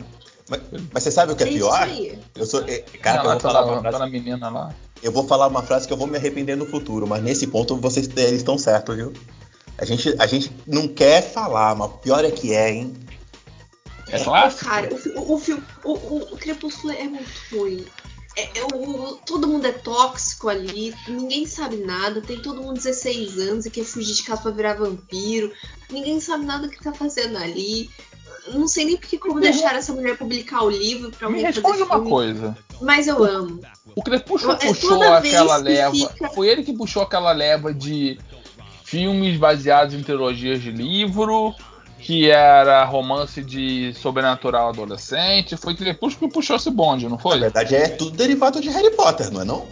Mas, 0.48 0.60
mas 0.92 1.02
você 1.02 1.10
sabe 1.10 1.32
o 1.32 1.36
que 1.36 1.44
é 1.44 1.46
pior? 1.46 1.88
Eu 2.34 2.46
sou. 2.46 2.62
é, 2.66 2.78
Cara, 3.00 3.22
eu 3.22 3.30
vou, 3.30 3.40
falar 3.40 3.60
uma 3.60 3.68
pela, 3.68 3.80
frase, 3.80 3.96
pela 3.96 4.10
menina 4.10 4.50
lá. 4.50 4.74
eu 5.02 5.12
vou 5.12 5.26
falar 5.26 5.46
uma 5.46 5.62
frase 5.62 5.86
que 5.86 5.92
eu 5.92 5.96
vou 5.96 6.06
me 6.06 6.16
arrepender 6.16 6.56
no 6.56 6.66
futuro, 6.66 7.06
mas 7.06 7.22
nesse 7.22 7.46
ponto 7.46 7.76
vocês 7.76 8.08
eles 8.16 8.32
estão 8.40 8.58
certos, 8.58 8.96
viu? 8.96 9.12
A 9.78 9.84
gente, 9.84 10.14
a 10.18 10.26
gente 10.26 10.52
não 10.66 10.86
quer 10.86 11.22
falar, 11.22 11.74
mas 11.74 11.90
pior 12.02 12.24
é 12.24 12.30
que 12.30 12.54
é, 12.54 12.70
hein? 12.70 12.94
É 14.10 14.22
clássico? 14.22 14.66
Cara, 14.66 14.88
o, 15.16 15.20
o, 15.20 15.42
o, 15.84 16.34
o 16.34 16.36
Crepúsculo 16.36 16.92
é 16.92 17.04
muito 17.04 17.30
ruim. 17.50 17.84
É, 18.36 18.58
é, 18.60 18.64
o- 18.74 19.18
todo 19.26 19.46
mundo 19.46 19.66
é 19.66 19.72
tóxico 19.72 20.48
ali, 20.48 20.94
ninguém 21.06 21.46
sabe 21.46 21.76
nada, 21.76 22.20
tem 22.22 22.40
todo 22.40 22.62
mundo 22.62 22.74
16 22.74 23.38
anos 23.38 23.66
e 23.66 23.70
quer 23.70 23.84
fugir 23.84 24.14
de 24.14 24.22
casa 24.22 24.40
pra 24.42 24.50
virar 24.50 24.74
vampiro, 24.74 25.52
ninguém 25.90 26.18
sabe 26.20 26.44
nada 26.46 26.66
do 26.66 26.70
que 26.70 26.82
tá 26.82 26.92
fazendo 26.94 27.36
ali. 27.36 27.90
Não 28.54 28.66
sei 28.66 28.84
nem 28.86 28.96
porque 28.96 29.18
como 29.18 29.38
deixaram 29.38 29.78
essa 29.78 29.92
mulher 29.92 30.16
publicar 30.18 30.64
o 30.64 30.70
livro 30.70 31.10
pra 31.12 31.28
Me 31.28 31.36
alguém 31.36 31.52
fazer 31.52 31.60
responde 31.66 31.82
uma 31.84 31.94
filme, 31.96 32.10
coisa. 32.10 32.58
Mas 32.80 33.06
eu 33.06 33.22
amo. 33.22 33.60
O 33.94 34.02
Crepúsculo 34.02 34.54
É, 34.54 34.66
puxou 34.66 34.98
vez 34.98 35.34
aquela 35.34 35.56
que 35.58 35.62
leva. 35.64 35.94
fica- 35.94 36.30
Foi 36.30 36.48
ele 36.48 36.64
que 36.64 36.72
puxou 36.72 37.02
aquela 37.02 37.30
leva 37.32 37.72
de 37.72 38.18
filmes 38.84 39.38
baseados 39.38 39.94
em 39.94 40.02
trilogias 40.02 40.60
de 40.60 40.70
livro, 40.72 41.54
que 42.02 42.28
era 42.28 42.84
romance 42.84 43.42
de 43.42 43.94
sobrenatural 43.94 44.70
adolescente. 44.70 45.56
Foi 45.56 45.74
Crepúsculo 45.74 46.28
que 46.28 46.34
puxou 46.34 46.56
esse 46.56 46.70
bonde, 46.70 47.04
não 47.04 47.12
Na 47.12 47.18
foi? 47.18 47.38
verdade, 47.38 47.74
é 47.74 47.88
tudo 47.88 48.10
derivado 48.10 48.60
de 48.60 48.68
Harry 48.68 48.90
Potter, 48.90 49.30
não 49.30 49.40
é 49.40 49.44
não? 49.44 49.66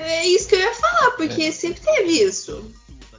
É 0.00 0.26
isso 0.26 0.48
que 0.48 0.54
eu 0.54 0.60
ia 0.60 0.74
falar, 0.74 1.10
porque 1.12 1.52
sempre 1.52 1.82
teve 1.82 2.22
isso. 2.22 2.72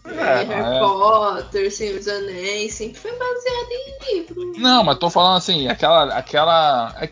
É, 0.03 0.43
Harry 0.43 0.75
é. 0.75 0.79
Potter, 0.79 1.71
Senhor 1.71 1.97
dos 1.97 2.07
Anéis, 2.07 2.73
sempre 2.73 2.99
foi 2.99 3.11
baseado 3.11 3.69
em 3.71 4.15
livro. 4.15 4.53
Não, 4.57 4.83
mas 4.83 4.97
tô 4.97 5.09
falando 5.09 5.37
assim, 5.37 5.67
aquela. 5.67 6.05
aquela 6.15 6.95
é, 6.99 7.09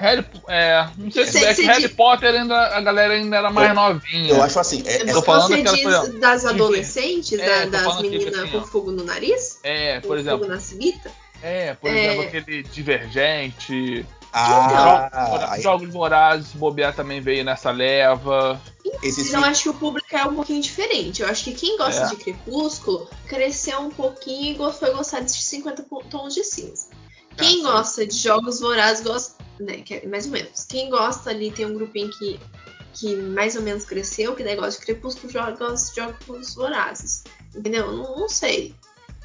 Harry, 0.00 0.26
é, 0.48 0.88
não 0.96 1.10
sei 1.10 1.26
se 1.26 1.44
é 1.44 1.54
que 1.54 1.62
Harry 1.62 1.82
diz- 1.82 1.92
Potter 1.92 2.34
ainda 2.34 2.56
a 2.76 2.80
galera 2.80 3.14
ainda 3.14 3.36
era 3.36 3.50
mais 3.50 3.68
Eu- 3.68 3.74
novinha. 3.74 4.30
Eu 4.30 4.42
acho 4.42 4.58
assim, 4.58 4.82
é, 4.86 5.02
é- 5.02 5.12
tô 5.12 5.22
falando 5.22 5.48
Você 5.48 5.62
diz 5.62 5.72
exemplo, 5.74 6.18
das 6.20 6.44
adolescentes, 6.46 7.38
É, 7.38 7.66
da- 7.66 7.78
das 7.82 7.96
tipo 7.96 8.02
meninas 8.02 8.38
assim, 8.38 8.50
com 8.50 8.58
ó. 8.58 8.62
fogo 8.62 8.90
no 8.92 9.04
nariz? 9.04 9.60
É, 9.62 10.00
Com 10.00 10.08
por 10.08 10.18
exemplo, 10.18 10.38
fogo 10.40 10.50
na 10.50 10.58
civita? 10.60 11.10
é, 11.42 11.74
por 11.74 11.90
É. 11.90 12.04
exemplo, 12.06 12.22
aquele 12.24 12.62
Divergente, 12.64 14.06
ah, 14.32 15.10
Jogos- 15.12 15.50
aí- 15.50 15.62
Jogos 15.62 15.88
Vorazes, 15.90 16.52
bobear 16.52 16.94
também 16.94 17.20
veio 17.20 17.44
nessa 17.44 17.70
leva. 17.70 18.60
Então, 19.02 19.44
acho 19.44 19.62
que 19.64 19.68
o 19.68 19.74
público 19.74 20.06
é 20.16 20.24
um 20.24 20.34
pouquinho 20.34 20.60
diferente. 20.60 21.22
Eu 21.22 21.28
acho 21.28 21.44
que 21.44 21.52
quem 21.52 21.76
gosta 21.76 22.02
É. 22.02 22.06
de 22.08 22.16
Crepúsculo 22.16 23.08
cresceu 23.28 23.80
um 23.80 23.90
pouquinho 23.90 24.68
e 24.68 24.72
foi 24.72 24.90
gostar 24.92 25.20
de 25.20 25.30
50 25.32 25.82
po- 25.82 26.02
tons 26.10 26.34
de 26.34 26.44
cinza. 26.44 26.86
Quem 27.36 27.64
Ah, 27.66 27.72
gosta 27.72 28.06
de 28.06 28.16
Jogos 28.16 28.60
Vorazes 28.60 29.02
gosta, 29.02 29.39
né, 29.60 29.82
que 29.82 29.94
é 29.94 30.06
mais 30.06 30.26
ou 30.26 30.32
menos. 30.32 30.64
Quem 30.64 30.90
gosta 30.90 31.30
ali 31.30 31.50
tem 31.50 31.66
um 31.66 31.74
grupinho 31.74 32.10
que, 32.10 32.40
que 32.94 33.14
mais 33.16 33.56
ou 33.56 33.62
menos 33.62 33.84
cresceu, 33.84 34.34
que 34.34 34.42
gosta 34.56 34.80
de 34.80 34.86
Crepúsculo, 34.86 35.32
jo- 35.32 35.56
gosta 35.58 35.90
de 35.90 35.96
Jogos 36.26 36.54
Vorazes. 36.54 37.24
Entendeu? 37.54 37.90
Não, 37.92 38.16
não 38.20 38.28
sei. 38.28 38.74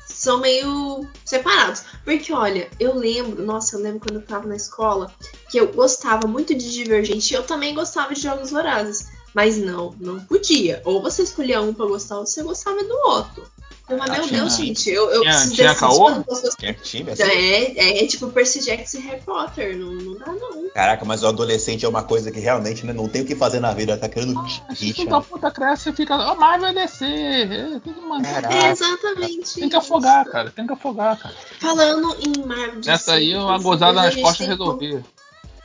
São 0.08 0.40
meio 0.40 1.08
separados. 1.26 1.84
Porque, 2.04 2.32
olha, 2.32 2.70
eu 2.80 2.94
lembro, 2.96 3.44
nossa, 3.44 3.76
eu 3.76 3.82
lembro 3.82 4.02
quando 4.02 4.20
eu 4.22 4.26
tava 4.26 4.48
na 4.48 4.56
escola, 4.56 5.14
que 5.50 5.58
eu 5.58 5.72
gostava 5.74 6.28
muito 6.28 6.54
de 6.54 6.72
Divergente 6.72 7.34
e 7.34 7.38
eu 7.38 7.44
também 7.44 7.74
gostava 7.74 8.14
de 8.14 8.22
Jogos 8.22 8.52
Vorazes. 8.52 9.08
Mas 9.34 9.58
não, 9.58 9.94
não 10.00 10.20
podia. 10.24 10.82
Ou 10.86 11.02
você 11.02 11.24
escolhia 11.24 11.62
um 11.62 11.74
pra 11.74 11.86
gostar, 11.86 12.20
ou 12.20 12.26
você 12.26 12.42
gostava 12.42 12.82
do 12.84 12.94
outro. 13.06 13.52
Mas, 13.88 14.00
Ah, 14.10 14.14
meu 14.14 14.22
tinha- 14.28 14.40
Deus, 14.42 14.56
gente, 14.58 14.90
eu, 14.90 15.12
eu 15.12 15.22
tinha- 15.22 15.34
preciso 15.34 15.56
tinha 15.56 15.76
caô? 15.76 16.10
eu 16.10 16.24
é 16.64 16.74
que 16.74 16.82
time, 16.82 17.12
assim? 17.12 17.22
é, 17.22 17.64
é, 17.80 18.04
é 18.04 18.08
tipo 18.08 18.28
Percy 18.32 18.60
Jackson 18.66 18.98
e 18.98 19.02
Harry 19.02 19.22
Potter, 19.22 19.78
não, 19.78 19.94
não 19.94 20.18
dá 20.18 20.26
não. 20.32 20.70
Caraca, 20.74 21.06
mas 21.06 21.22
o 21.22 21.28
adolescente 21.28 21.86
é 21.86 21.88
uma 21.88 22.02
coisa 22.02 22.32
que 22.32 22.40
realmente 22.40 22.84
né, 22.84 22.94
não 22.94 23.08
tem 23.08 23.22
o 23.22 23.26
que 23.26 23.36
fazer 23.36 23.60
na 23.60 23.72
vida, 23.74 23.96
tá 23.96 24.10
querendo 24.10 24.44
Esse 24.72 24.86
hit, 24.86 24.94
filho 24.96 25.06
né? 25.06 25.12
da 25.12 25.22
puta 25.22 25.52
cresce 25.52 25.90
e 25.90 25.94
fica. 25.94 26.16
A 26.16 26.34
Marvel 26.34 26.74
vai 26.74 26.74
descer. 26.74 27.06
é, 27.52 27.80
Tem 27.80 27.94
que 27.94 28.02
mandar. 28.02 28.52
É 28.52 28.72
exatamente 28.72 29.54
Tem 29.54 29.70
que 29.70 29.78
isso. 29.78 29.78
afogar, 29.78 30.26
cara. 30.26 30.50
Tem 30.50 30.66
que 30.66 30.74
afogar, 30.74 31.18
cara. 31.20 31.36
Falando 31.60 32.16
em 32.26 32.44
Marvel 32.44 32.82
de 32.82 32.90
Essa 32.90 33.14
aí, 33.14 33.30
Sim, 33.34 33.38
uma 33.38 33.60
gozada 33.60 33.94
nas 34.02 34.16
costas 34.16 34.48
resolvia. 34.48 35.06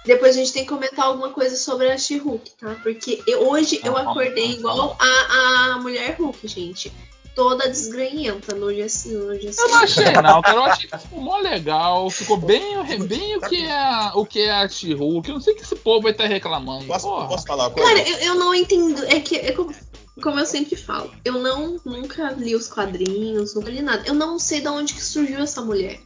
Depois 0.04 0.34
a 0.36 0.38
gente 0.40 0.52
tem 0.52 0.62
que 0.62 0.68
comentar 0.68 1.06
alguma 1.06 1.30
coisa 1.30 1.56
sobre 1.56 1.90
a 1.90 1.96
She-Hulk, 1.96 2.52
tá? 2.60 2.76
Porque 2.82 3.22
eu- 3.26 3.48
hoje 3.50 3.80
eu 3.84 3.92
Não, 3.92 4.02
não, 4.04 4.10
acordei 4.10 4.48
não, 4.48 4.54
igual 4.54 4.96
a, 4.98 5.72
a 5.74 5.78
mulher 5.78 6.16
Hulk, 6.18 6.46
gente. 6.48 6.92
Toda 7.40 7.70
desgranhenta 7.70 8.54
no 8.54 8.70
dia 8.70 8.84
assim, 8.84 9.14
no 9.14 9.38
dia. 9.38 9.50
Eu 9.56 9.68
não 9.68 9.76
achei, 9.78 10.04
não, 10.12 10.42
cara. 10.42 10.56
Eu 10.56 10.64
achei 10.64 10.90
que 10.90 10.98
ficou 10.98 11.20
mó 11.22 11.38
legal. 11.38 12.10
Ficou 12.10 12.36
bem, 12.36 12.62
bem 13.06 13.34
o 13.38 13.40
que 13.40 13.64
é 13.64 14.10
o 14.14 14.26
que 14.26 14.40
é 14.40 14.50
a 14.50 14.68
She-Hulk. 14.68 15.26
Eu 15.26 15.36
não 15.36 15.40
sei 15.40 15.54
que 15.54 15.62
esse 15.62 15.74
povo 15.74 16.02
vai 16.02 16.12
estar 16.12 16.26
reclamando. 16.26 16.84
Posso, 16.84 17.06
Porra. 17.06 17.28
posso 17.28 17.46
falar 17.46 17.68
uma 17.68 17.70
coisa? 17.70 17.88
Cara, 17.88 18.06
eu, 18.06 18.18
eu 18.18 18.34
não 18.34 18.54
entendo. 18.54 19.02
É 19.06 19.20
que 19.20 19.36
é 19.36 19.52
como, 19.52 19.74
como 20.22 20.38
eu 20.38 20.44
sempre 20.44 20.76
falo, 20.76 21.10
eu 21.24 21.32
não 21.38 21.80
nunca 21.82 22.30
li 22.32 22.54
os 22.54 22.68
quadrinhos, 22.68 23.54
nunca 23.54 23.70
li 23.70 23.80
nada. 23.80 24.02
Eu 24.06 24.12
não 24.12 24.38
sei 24.38 24.60
de 24.60 24.68
onde 24.68 24.92
que 24.92 25.02
surgiu 25.02 25.38
essa 25.38 25.62
mulher. 25.62 25.98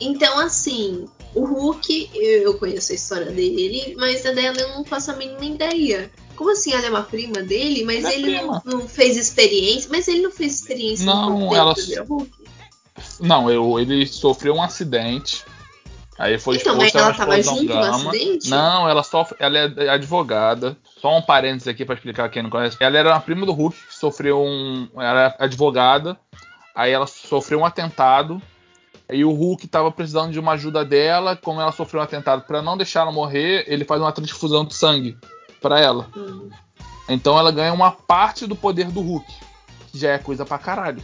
Então, 0.00 0.38
assim, 0.38 1.04
o 1.34 1.44
Hulk, 1.44 2.10
eu 2.14 2.42
eu 2.44 2.54
conheço 2.54 2.92
a 2.92 2.94
história 2.94 3.30
dele, 3.30 3.94
mas 3.98 4.24
a 4.24 4.32
dela 4.32 4.58
eu 4.58 4.70
não 4.70 4.82
faço 4.82 5.10
a 5.10 5.14
mínima 5.16 5.44
ideia. 5.44 6.10
Como 6.40 6.52
assim 6.52 6.72
ela 6.72 6.86
é 6.86 6.88
uma 6.88 7.02
prima 7.02 7.42
dele, 7.42 7.84
mas 7.84 8.02
é 8.02 8.14
ele 8.14 8.40
não, 8.40 8.62
não 8.64 8.88
fez 8.88 9.18
experiência? 9.18 9.90
Mas 9.92 10.08
ele 10.08 10.22
não 10.22 10.30
fez 10.30 10.54
experiência 10.54 11.04
Não, 11.04 11.38
no 11.38 11.54
ela- 11.54 11.74
Hulk? 12.08 12.30
Não, 13.20 13.50
eu, 13.50 13.78
ele 13.78 14.06
sofreu 14.06 14.54
um 14.54 14.62
acidente. 14.62 15.44
Aí 16.18 16.38
foi 16.38 16.56
Então, 16.56 16.78
exposto 16.82 16.96
a 16.96 17.00
uma 17.02 17.08
ela 17.08 17.14
tava 17.14 17.38
explosão 17.38 17.62
junto 17.62 17.74
no 17.74 17.82
gama. 17.82 18.10
acidente? 18.10 18.48
Não, 18.48 18.88
ela 18.88 19.02
sofre, 19.02 19.36
ela 19.38 19.58
é 19.58 19.88
advogada. 19.90 20.78
Só 20.98 21.14
um 21.14 21.20
parênteses 21.20 21.68
aqui 21.68 21.84
pra 21.84 21.94
explicar 21.94 22.30
quem 22.30 22.42
não 22.42 22.48
conhece. 22.48 22.78
Ela 22.80 22.96
era 22.96 23.10
uma 23.10 23.20
prima 23.20 23.44
do 23.44 23.52
Hulk 23.52 23.76
que 23.88 23.94
sofreu 23.94 24.40
um, 24.40 24.88
ela 24.96 25.26
é 25.38 25.44
advogada. 25.44 26.18
Aí 26.74 26.90
ela 26.90 27.06
sofreu 27.06 27.58
um 27.58 27.66
atentado. 27.66 28.40
E 29.12 29.26
o 29.26 29.30
Hulk 29.32 29.68
tava 29.68 29.92
precisando 29.92 30.32
de 30.32 30.40
uma 30.40 30.52
ajuda 30.52 30.86
dela, 30.86 31.36
como 31.36 31.60
ela 31.60 31.72
sofreu 31.72 32.00
um 32.00 32.04
atentado, 32.04 32.44
Pra 32.46 32.62
não 32.62 32.78
deixar 32.78 33.00
ela 33.00 33.12
morrer, 33.12 33.64
ele 33.66 33.84
faz 33.84 34.00
uma 34.00 34.10
transfusão 34.10 34.64
de 34.64 34.74
sangue 34.74 35.18
pra 35.60 35.80
ela. 35.80 36.08
Hum. 36.16 36.50
Então 37.08 37.38
ela 37.38 37.50
ganha 37.50 37.72
uma 37.72 37.90
parte 37.90 38.46
do 38.46 38.54
poder 38.54 38.90
do 38.90 39.00
Hulk, 39.00 39.26
que 39.90 39.98
já 39.98 40.12
é 40.12 40.18
coisa 40.18 40.44
pra 40.44 40.58
caralho. 40.58 41.02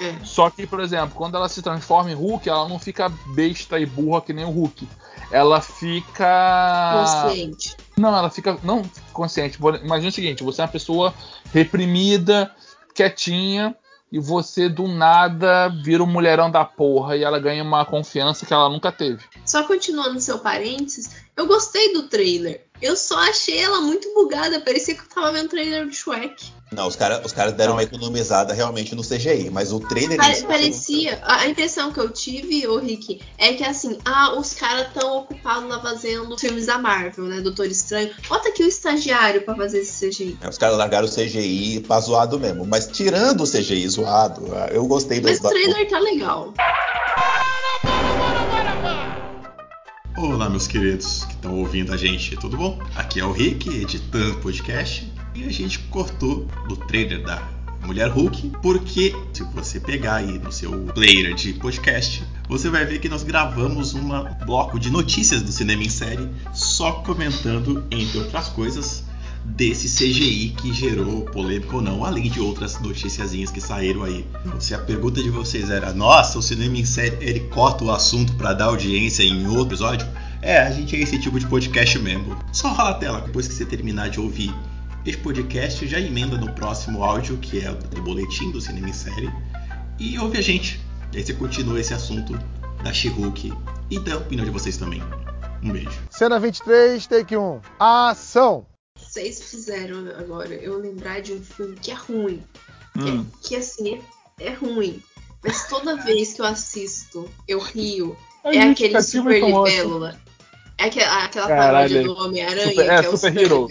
É. 0.00 0.14
Só 0.24 0.48
que, 0.48 0.66
por 0.66 0.80
exemplo, 0.80 1.14
quando 1.14 1.36
ela 1.36 1.48
se 1.48 1.60
transforma 1.60 2.10
em 2.10 2.14
Hulk, 2.14 2.48
ela 2.48 2.68
não 2.68 2.78
fica 2.78 3.10
besta 3.34 3.78
e 3.78 3.84
burra 3.84 4.22
que 4.22 4.32
nem 4.32 4.44
o 4.44 4.50
Hulk. 4.50 4.88
Ela 5.30 5.60
fica. 5.60 7.04
Consciente. 7.04 7.76
Não, 7.96 8.16
ela 8.16 8.30
fica. 8.30 8.58
Não 8.62 8.82
consciente. 9.12 9.58
Imagina 9.82 10.08
o 10.08 10.12
seguinte: 10.12 10.42
você 10.42 10.62
é 10.62 10.64
uma 10.64 10.70
pessoa 10.70 11.14
reprimida, 11.52 12.50
quietinha, 12.94 13.76
e 14.10 14.18
você 14.18 14.68
do 14.68 14.88
nada 14.88 15.68
vira 15.68 16.02
um 16.02 16.06
mulherão 16.06 16.50
da 16.50 16.64
porra 16.64 17.16
e 17.16 17.22
ela 17.22 17.38
ganha 17.38 17.62
uma 17.62 17.84
confiança 17.84 18.44
que 18.44 18.52
ela 18.52 18.68
nunca 18.68 18.90
teve. 18.90 19.22
Só 19.46 19.62
continuando 19.64 20.20
seu 20.20 20.38
parênteses, 20.40 21.24
Eu 21.40 21.46
gostei 21.46 21.94
do 21.94 22.02
trailer. 22.02 22.66
Eu 22.82 22.94
só 22.94 23.16
achei 23.16 23.58
ela 23.58 23.80
muito 23.80 24.12
bugada. 24.12 24.60
Parecia 24.60 24.94
que 24.94 25.00
eu 25.00 25.08
tava 25.08 25.32
vendo 25.32 25.46
o 25.46 25.48
trailer 25.48 25.86
do 25.86 25.94
Shrek. 25.94 26.52
Não, 26.70 26.86
os 26.86 26.94
caras 26.94 27.24
os 27.24 27.32
cara 27.32 27.50
deram 27.50 27.72
uma 27.72 27.82
economizada 27.82 28.52
realmente 28.52 28.94
no 28.94 29.02
CGI, 29.02 29.48
mas 29.50 29.72
o 29.72 29.80
trailer. 29.80 30.18
Pare, 30.18 30.42
parecia. 30.42 31.18
A 31.22 31.48
impressão 31.48 31.94
que 31.94 31.98
eu 31.98 32.10
tive, 32.10 32.68
ô 32.68 32.76
Rick, 32.76 33.22
é 33.38 33.54
que 33.54 33.64
assim, 33.64 33.96
ah, 34.04 34.38
os 34.38 34.52
caras 34.52 34.92
tão 34.92 35.20
ocupados 35.20 35.66
lá 35.66 35.80
fazendo 35.80 36.38
filmes 36.38 36.66
da 36.66 36.76
Marvel, 36.76 37.24
né? 37.24 37.40
Doutor 37.40 37.68
Estranho. 37.68 38.10
Bota 38.28 38.50
aqui 38.50 38.62
o 38.62 38.68
estagiário 38.68 39.40
pra 39.40 39.56
fazer 39.56 39.78
esse 39.78 40.06
CGI. 40.06 40.38
É, 40.42 40.48
os 40.50 40.58
caras 40.58 40.76
largaram 40.76 41.06
o 41.06 41.10
CGI 41.10 41.80
pra 41.86 42.00
zoado 42.00 42.38
mesmo. 42.38 42.66
Mas 42.66 42.86
tirando 42.86 43.44
o 43.44 43.50
CGI 43.50 43.88
zoado, 43.88 44.42
eu 44.70 44.84
gostei 44.84 45.20
do 45.20 45.26
Mas 45.26 45.38
o 45.38 45.48
trailer 45.48 45.88
tá 45.88 45.98
legal. 45.98 46.52
Olá, 50.22 50.50
meus 50.50 50.66
queridos 50.66 51.24
que 51.24 51.32
estão 51.32 51.54
ouvindo 51.54 51.94
a 51.94 51.96
gente, 51.96 52.36
tudo 52.36 52.54
bom? 52.54 52.78
Aqui 52.94 53.20
é 53.20 53.24
o 53.24 53.32
Rick, 53.32 53.70
editando 53.70 54.32
o 54.32 54.40
podcast 54.42 55.10
e 55.34 55.44
a 55.44 55.50
gente 55.50 55.78
cortou 55.78 56.46
do 56.68 56.76
trailer 56.76 57.22
da 57.22 57.42
Mulher 57.86 58.10
Hulk, 58.10 58.52
porque 58.60 59.16
se 59.32 59.42
você 59.54 59.80
pegar 59.80 60.16
aí 60.16 60.38
no 60.38 60.52
seu 60.52 60.72
player 60.92 61.34
de 61.34 61.54
podcast, 61.54 62.22
você 62.46 62.68
vai 62.68 62.84
ver 62.84 62.98
que 62.98 63.08
nós 63.08 63.22
gravamos 63.22 63.94
um 63.94 64.10
bloco 64.44 64.78
de 64.78 64.90
notícias 64.90 65.40
do 65.40 65.50
cinema 65.50 65.84
em 65.84 65.88
série, 65.88 66.28
só 66.52 66.92
comentando, 66.92 67.82
entre 67.90 68.18
outras 68.18 68.48
coisas, 68.48 69.02
desse 69.56 69.88
CGI 69.88 70.54
que 70.56 70.72
gerou 70.72 71.22
polêmica 71.22 71.76
ou 71.76 71.82
não, 71.82 72.04
além 72.04 72.30
de 72.30 72.40
outras 72.40 72.80
noticiazinhas 72.80 73.50
que 73.50 73.60
saíram 73.60 74.02
aí. 74.02 74.24
Se 74.58 74.74
a 74.74 74.78
pergunta 74.78 75.22
de 75.22 75.30
vocês 75.30 75.70
era, 75.70 75.92
nossa, 75.92 76.38
o 76.38 76.42
cinema 76.42 76.76
em 76.76 76.84
série 76.84 77.16
ele 77.20 77.40
corta 77.40 77.84
o 77.84 77.90
assunto 77.90 78.34
para 78.34 78.52
dar 78.52 78.66
audiência 78.66 79.22
em 79.22 79.46
outro 79.46 79.68
episódio, 79.68 80.06
é, 80.40 80.58
a 80.58 80.70
gente 80.70 80.96
é 80.96 81.00
esse 81.00 81.18
tipo 81.18 81.38
de 81.38 81.46
podcast 81.46 81.98
mesmo. 81.98 82.36
Só 82.52 82.68
rola 82.68 82.90
a 82.90 82.94
tela 82.94 83.20
depois 83.20 83.46
que 83.48 83.54
você 83.54 83.64
terminar 83.64 84.08
de 84.08 84.20
ouvir 84.20 84.54
este 85.04 85.20
podcast 85.22 85.86
já 85.86 85.98
emenda 85.98 86.36
no 86.36 86.52
próximo 86.52 87.02
áudio, 87.02 87.36
que 87.38 87.60
é 87.60 87.70
o 87.70 88.02
boletim 88.02 88.50
do 88.50 88.60
Cinema 88.60 88.88
em 88.88 88.92
Série, 88.92 89.30
e 89.98 90.18
ouve 90.18 90.38
a 90.38 90.42
gente. 90.42 90.80
E 91.12 91.18
aí 91.18 91.24
você 91.24 91.34
continua 91.34 91.80
esse 91.80 91.92
assunto 91.92 92.38
da 92.82 92.92
She-Hulk 92.92 93.52
e 93.90 93.98
da 93.98 94.16
opinião 94.16 94.44
de 94.44 94.50
vocês 94.50 94.76
também. 94.76 95.02
Um 95.62 95.72
beijo. 95.72 95.90
Cena 96.08 96.38
23, 96.38 97.06
take 97.06 97.36
1. 97.36 97.60
Ação! 97.78 98.69
Vocês 99.10 99.42
fizeram 99.42 100.08
agora 100.16 100.54
eu 100.54 100.78
lembrar 100.78 101.20
de 101.20 101.32
um 101.32 101.42
filme 101.42 101.74
que 101.74 101.90
é 101.90 101.94
ruim. 101.94 102.40
Hum. 102.96 103.24
Que, 103.42 103.48
que, 103.48 103.56
assim, 103.56 104.00
é, 104.38 104.46
é, 104.46 104.52
ruim. 104.52 105.02
Mas 105.42 105.66
toda 105.68 105.96
vez 105.96 106.32
que 106.32 106.40
eu 106.40 106.44
assisto, 106.44 107.28
eu 107.48 107.58
rio. 107.58 108.16
é, 108.44 108.58
é 108.58 108.62
aquele 108.70 109.02
Super 109.02 109.42
Libélula. 109.42 110.16
É 110.78 110.84
aquela, 110.84 111.24
aquela 111.24 111.48
paródia 111.48 112.04
do 112.04 112.12
Homem-Aranha. 112.12 112.68
Super, 112.68 112.88
é, 112.88 112.94
é 112.94 113.02
Super 113.02 113.36
Hero. 113.36 113.68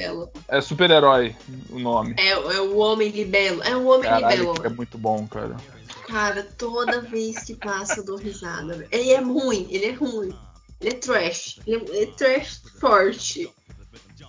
É 0.50 0.62
super-herói 0.62 1.36
o 1.70 1.80
nome. 1.80 2.16
É, 2.18 2.32
é 2.32 2.60
o 2.60 2.78
Homem 2.78 3.08
Libelo. 3.08 3.64
É 3.64 3.78
o 3.78 3.88
Homem 3.88 4.10
Caralho, 4.10 4.52
Libelo. 4.52 4.66
É 4.66 4.70
muito 4.70 4.98
bom, 4.98 5.26
cara. 5.26 5.56
Cara, 6.06 6.44
toda 6.58 7.00
vez 7.00 7.46
que 7.46 7.56
passa 7.56 8.02
eu 8.02 8.04
dou 8.04 8.18
risada. 8.18 8.86
Ele 8.92 9.12
é 9.12 9.22
ruim, 9.22 9.68
ele 9.70 9.86
é 9.86 9.92
ruim. 9.94 10.38
Ele 10.82 10.90
é 10.90 10.94
trash. 10.96 11.62
Ele 11.66 11.90
é, 11.94 12.04
é 12.04 12.06
trash 12.08 12.62
forte. 12.78 13.50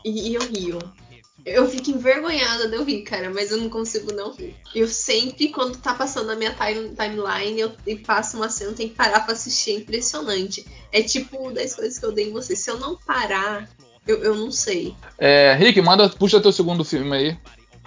E, 0.04 0.30
e 0.30 0.34
eu 0.34 0.42
rio. 0.42 0.78
Eu 1.44 1.68
fico 1.68 1.90
envergonhada 1.90 2.68
de 2.68 2.76
eu 2.76 2.84
rir, 2.84 3.02
cara, 3.02 3.30
mas 3.30 3.50
eu 3.50 3.58
não 3.58 3.68
consigo 3.68 4.12
não 4.12 4.32
rir. 4.34 4.54
Eu 4.74 4.86
sempre, 4.88 5.48
quando 5.48 5.78
tá 5.78 5.94
passando 5.94 6.26
na 6.26 6.36
minha 6.36 6.54
timeline, 6.54 7.60
eu, 7.60 7.72
eu 7.86 7.98
passo 7.98 8.36
uma 8.36 8.50
cena, 8.50 8.70
eu 8.70 8.76
tenho 8.76 8.90
que 8.90 8.96
parar 8.96 9.20
pra 9.20 9.32
assistir, 9.32 9.70
é 9.70 9.74
impressionante. 9.74 10.66
É 10.92 11.02
tipo 11.02 11.50
das 11.50 11.74
coisas 11.74 11.98
que 11.98 12.04
eu 12.04 12.12
dei 12.12 12.28
em 12.28 12.32
você. 12.32 12.54
Se 12.54 12.70
eu 12.70 12.78
não 12.78 12.96
parar, 12.96 13.68
eu, 14.06 14.22
eu 14.22 14.34
não 14.34 14.50
sei. 14.50 14.94
É, 15.18 15.54
Rick, 15.54 15.80
manda, 15.80 16.08
puxa 16.08 16.40
teu 16.40 16.52
segundo 16.52 16.84
filme 16.84 17.16
aí. 17.16 17.38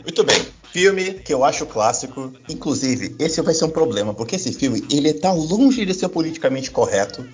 Muito 0.01 0.23
bem. 0.23 0.45
Filme 0.71 1.13
que 1.13 1.33
eu 1.33 1.43
acho 1.43 1.65
clássico. 1.65 2.33
Inclusive, 2.49 3.15
esse 3.19 3.41
vai 3.41 3.53
ser 3.53 3.65
um 3.65 3.69
problema, 3.69 4.13
porque 4.13 4.35
esse 4.35 4.51
filme, 4.51 4.83
ele 4.91 5.13
tá 5.13 5.31
longe 5.31 5.85
de 5.85 5.93
ser 5.93 6.09
politicamente 6.09 6.71
correto. 6.71 7.27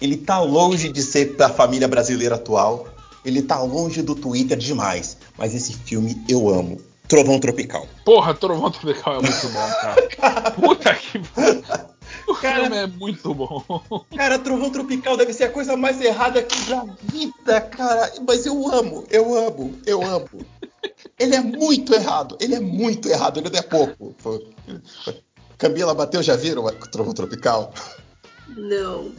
Ele 0.00 0.16
tá 0.16 0.40
longe 0.40 0.88
de 0.90 1.02
ser 1.02 1.36
da 1.36 1.48
família 1.48 1.86
brasileira 1.86 2.34
atual. 2.34 2.88
Ele 3.24 3.42
tá 3.42 3.60
longe 3.62 4.02
do 4.02 4.14
Twitter 4.14 4.58
demais. 4.58 5.16
Mas 5.36 5.54
esse 5.54 5.72
filme 5.72 6.22
eu 6.28 6.48
amo. 6.48 6.80
Trovão 7.08 7.38
Tropical. 7.38 7.86
Porra, 8.04 8.34
Trovão 8.34 8.70
Tropical 8.70 9.16
é 9.18 9.22
muito 9.22 9.48
bom, 9.48 9.70
cara. 9.80 10.50
Puta 10.52 10.94
que 10.94 11.20
O 12.26 12.34
cara, 12.34 12.62
filme 12.62 12.76
é 12.76 12.86
muito 12.86 13.34
bom. 13.34 13.62
Cara, 14.16 14.38
Trovão 14.38 14.70
Tropical 14.70 15.16
deve 15.16 15.32
ser 15.32 15.44
a 15.44 15.50
coisa 15.50 15.76
mais 15.76 16.00
errada 16.00 16.42
que 16.42 16.70
da 16.70 16.84
vida, 17.02 17.60
cara. 17.60 18.12
Mas 18.26 18.46
eu 18.46 18.68
amo, 18.72 19.04
eu 19.10 19.34
amo, 19.36 19.78
eu 19.86 20.02
amo. 20.02 20.28
Ele 21.18 21.34
é 21.34 21.40
muito 21.40 21.94
errado, 21.94 22.36
ele 22.40 22.54
é 22.54 22.60
muito 22.60 23.08
errado, 23.08 23.38
ele 23.38 23.50
não 23.50 23.58
é 23.58 23.62
pouco. 23.62 24.14
Camila 25.58 25.94
bateu, 25.94 26.22
já 26.22 26.36
viram 26.36 26.64
o 26.64 26.70
Trovão 26.72 27.12
Tropical? 27.12 27.72
Não. 28.56 29.12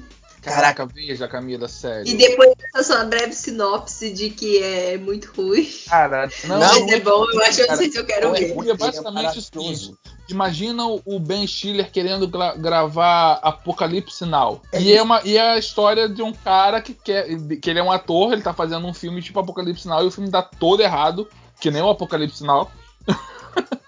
Caraca, 0.45 0.85
veja, 0.85 1.27
Camila, 1.27 1.67
sério. 1.67 2.07
E 2.07 2.15
depois 2.15 2.53
dessa 2.55 2.93
sua 2.93 3.03
breve 3.05 3.33
sinopse 3.33 4.11
de 4.11 4.29
que 4.29 4.61
é 4.61 4.95
muito 4.95 5.33
ruim. 5.35 5.67
Cara, 5.89 6.29
não. 6.43 6.59
Mas 6.59 6.91
é 6.91 6.99
bom, 6.99 7.25
eu 7.33 7.41
acho 7.41 7.55
que 7.55 7.61
eu 7.63 7.67
não 7.67 7.75
sei 7.75 7.91
se 7.91 7.97
eu 7.97 8.05
quero 8.05 8.31
ver. 8.31 8.51
É, 8.51 8.69
é 8.69 8.73
basicamente 8.75 9.39
isso. 9.39 9.97
Imagina 10.29 10.83
o 10.85 11.19
Ben 11.19 11.47
Stiller 11.47 11.91
querendo 11.91 12.27
gra 12.27 12.55
gravar 12.55 13.39
Apocalipse 13.41 14.23
Now. 14.23 14.61
É 14.71 14.79
e, 14.79 14.93
é 14.93 15.01
uma, 15.01 15.21
e 15.23 15.35
é 15.35 15.53
a 15.53 15.57
história 15.57 16.07
de 16.07 16.21
um 16.21 16.31
cara 16.31 16.79
que 16.79 16.93
quer. 16.93 17.25
que 17.59 17.69
ele 17.69 17.79
é 17.79 17.83
um 17.83 17.91
ator, 17.91 18.33
ele 18.33 18.43
tá 18.43 18.53
fazendo 18.53 18.85
um 18.85 18.93
filme 18.93 19.23
tipo 19.23 19.39
Apocalipse 19.39 19.87
Now 19.87 20.03
e 20.03 20.07
o 20.07 20.11
filme 20.11 20.29
dá 20.29 20.43
todo 20.43 20.81
errado, 20.81 21.27
que 21.59 21.71
nem 21.71 21.81
o 21.81 21.89
Apocalipse 21.89 22.43
Now. 22.43 22.69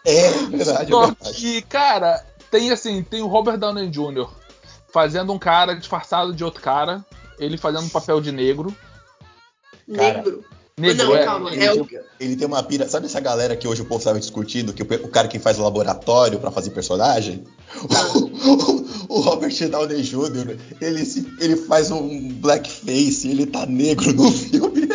É 0.04 0.32
verdade. 0.32 0.90
Só 0.90 1.04
é 1.04 1.06
verdade. 1.08 1.34
que, 1.34 1.62
cara, 1.64 2.26
tem 2.50 2.72
assim, 2.72 3.04
tem 3.04 3.22
o 3.22 3.28
Robert 3.28 3.58
Downey 3.58 3.90
Jr 3.90 4.28
fazendo 4.90 5.32
um 5.34 5.40
cara 5.40 5.76
disfarçado 5.76 6.34
de 6.34 6.44
outro 6.44 6.62
cara, 6.62 7.06
ele 7.40 7.58
fazendo 7.58 7.86
um 7.86 7.90
papel 7.90 8.20
de 8.22 8.32
negro. 8.32 8.76
Negro. 9.88 10.44
Negro, 10.80 11.06
não, 11.08 11.16
é. 11.16 11.26
Calma, 11.26 11.52
ele, 11.52 11.66
é 11.66 11.72
tem, 11.72 11.82
o... 11.82 11.88
ele 12.20 12.36
tem 12.36 12.48
uma 12.48 12.62
pira. 12.62 12.88
Sabe 12.88 13.08
essa 13.08 13.20
galera 13.20 13.56
que 13.56 13.68
hoje 13.68 13.82
o 13.82 13.86
povo 13.86 13.98
estava 13.98 14.20
discutindo, 14.20 14.74
que 14.74 14.84
o, 14.84 15.06
o, 15.06 15.08
cara 15.08 15.28
que 15.28 15.40
faz 15.40 15.58
o 15.58 15.64
laboratório 15.64 16.40
para 16.40 16.52
fazer 16.52 16.70
personagem? 16.70 17.44
O, 19.10 19.16
o, 19.16 19.22
Robert 19.22 19.54
Downey 19.70 20.02
Jr., 20.02 20.58
ele, 20.82 21.36
ele 21.40 21.56
faz 21.56 21.92
um 21.92 22.30
blackface, 22.34 23.30
ele 23.30 23.46
tá 23.46 23.66
negro 23.66 24.14
no 24.14 24.30
filme. 24.32 24.88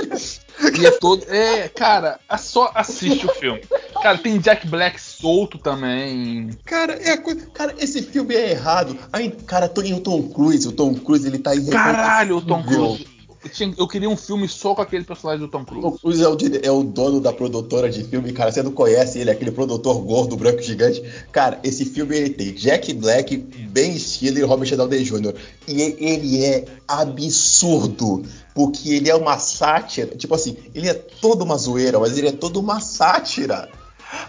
E 0.79 0.87
é 0.87 0.91
todo. 0.93 1.25
É, 1.29 1.69
cara, 1.69 2.19
é 2.29 2.37
só 2.37 2.71
assiste 2.75 3.27
o 3.27 3.35
filme. 3.35 3.63
Cara, 4.03 4.19
tem 4.19 4.39
Jack 4.39 4.67
Black 4.67 5.01
solto 5.01 5.59
também. 5.59 6.51
Cara, 6.65 6.99
é 7.01 7.17
coisa. 7.17 7.47
Cara, 7.51 7.75
esse 7.79 8.03
filme 8.03 8.35
é 8.35 8.51
errado. 8.51 8.97
Aí, 9.13 9.31
cara, 9.47 9.69
tem 9.69 9.95
o 9.95 10.01
Tom 10.01 10.23
Cruise. 10.29 10.67
O 10.67 10.73
Tom 10.73 10.95
Cruise, 10.95 11.27
ele 11.27 11.39
tá 11.39 11.53
Caralho, 11.71 12.37
o 12.37 12.43
Tom 12.43 12.63
Cruise. 12.63 13.07
Eu, 13.45 13.51
tinha, 13.51 13.75
eu, 13.77 13.89
queria 13.89 14.09
um 14.09 14.17
filme 14.17 14.49
só 14.49 14.75
com 14.75 14.83
aquele 14.83 15.05
personagem 15.05 15.41
do 15.41 15.51
Tom 15.51 15.65
Cruise. 15.65 15.83
Tom 15.83 15.99
Cruise 15.99 16.23
é 16.23 16.29
o, 16.29 16.37
é 16.63 16.71
o, 16.71 16.83
dono 16.85 17.21
da 17.21 17.33
produtora 17.33 17.91
de 17.91 18.05
filme, 18.05 18.33
cara. 18.33 18.53
Você 18.53 18.63
não 18.63 18.71
conhece 18.71 19.19
ele, 19.19 19.31
aquele 19.31 19.51
produtor 19.51 20.01
gordo, 20.01 20.37
branco, 20.37 20.63
gigante. 20.63 21.03
Cara, 21.33 21.59
esse 21.65 21.85
filme 21.85 22.17
ele 22.17 22.31
tem 22.31 22.53
Jack 22.55 22.93
Black, 22.95 23.37
Ben 23.37 23.99
Stiller 23.99 24.45
e 24.45 24.47
Robert 24.47 24.77
Downey 24.77 25.03
Jr. 25.03 25.35
E 25.67 25.83
ele 25.99 26.45
é 26.45 26.65
absurdo 26.87 28.23
porque 28.55 28.91
ele 28.91 29.11
é 29.11 29.15
uma 29.15 29.39
sátira. 29.39 30.15
Tipo 30.17 30.35
assim, 30.35 30.57
ele 30.75 30.89
é 30.89 30.95
toda 30.95 31.43
uma 31.43 31.57
zoeira, 31.57 31.99
mas 31.99 32.17
ele 32.17 32.29
é 32.29 32.33
toda 32.33 32.59
uma 32.59 32.81
sátira 32.81 33.69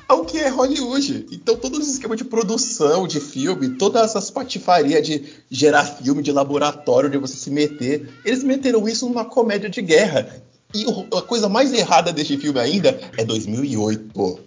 ao 0.07 0.25
que 0.25 0.37
é 0.37 0.49
Hollywood. 0.49 1.27
Então, 1.31 1.55
todo 1.55 1.79
esse 1.79 1.91
esquema 1.91 2.15
de 2.15 2.23
produção 2.23 3.07
de 3.07 3.19
filme, 3.19 3.69
todas 3.71 4.03
essas 4.03 4.29
patifarias 4.29 5.05
de 5.05 5.23
gerar 5.49 5.83
filme 5.83 6.21
de 6.21 6.31
laboratório, 6.31 7.09
de 7.09 7.17
você 7.17 7.35
se 7.35 7.51
meter, 7.51 8.09
eles 8.23 8.43
meteram 8.43 8.87
isso 8.87 9.07
numa 9.07 9.25
comédia 9.25 9.69
de 9.69 9.81
guerra. 9.81 10.41
E 10.73 10.85
a 11.15 11.21
coisa 11.21 11.47
mais 11.47 11.71
errada 11.71 12.11
deste 12.11 12.37
filme 12.37 12.59
ainda 12.59 12.99
é 13.17 13.23
2008. 13.23 14.39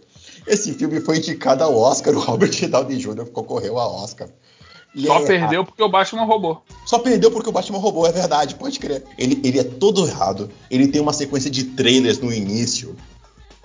Esse 0.46 0.72
filme 0.74 1.00
foi 1.00 1.18
indicado 1.18 1.62
ao 1.62 1.76
Oscar, 1.76 2.14
o 2.14 2.20
Robert 2.20 2.68
Downey 2.68 2.96
Jr. 2.96 3.26
concorreu 3.32 3.78
ao 3.78 3.94
Oscar. 4.02 4.28
Só 5.04 5.18
é 5.18 5.26
perdeu 5.26 5.60
errado. 5.60 5.66
porque 5.66 5.82
o 5.82 5.88
Batman 5.88 6.24
roubou. 6.24 6.62
Só 6.86 6.98
perdeu 6.98 7.30
porque 7.30 7.48
o 7.48 7.52
Batman 7.52 7.78
roubou, 7.78 8.06
é 8.06 8.12
verdade, 8.12 8.54
pode 8.54 8.78
crer. 8.78 9.04
Ele, 9.18 9.38
ele 9.44 9.58
é 9.58 9.64
todo 9.64 10.06
errado. 10.06 10.50
Ele 10.70 10.88
tem 10.88 11.02
uma 11.02 11.12
sequência 11.12 11.50
de 11.50 11.64
trailers 11.64 12.18
no 12.18 12.32
início. 12.32 12.96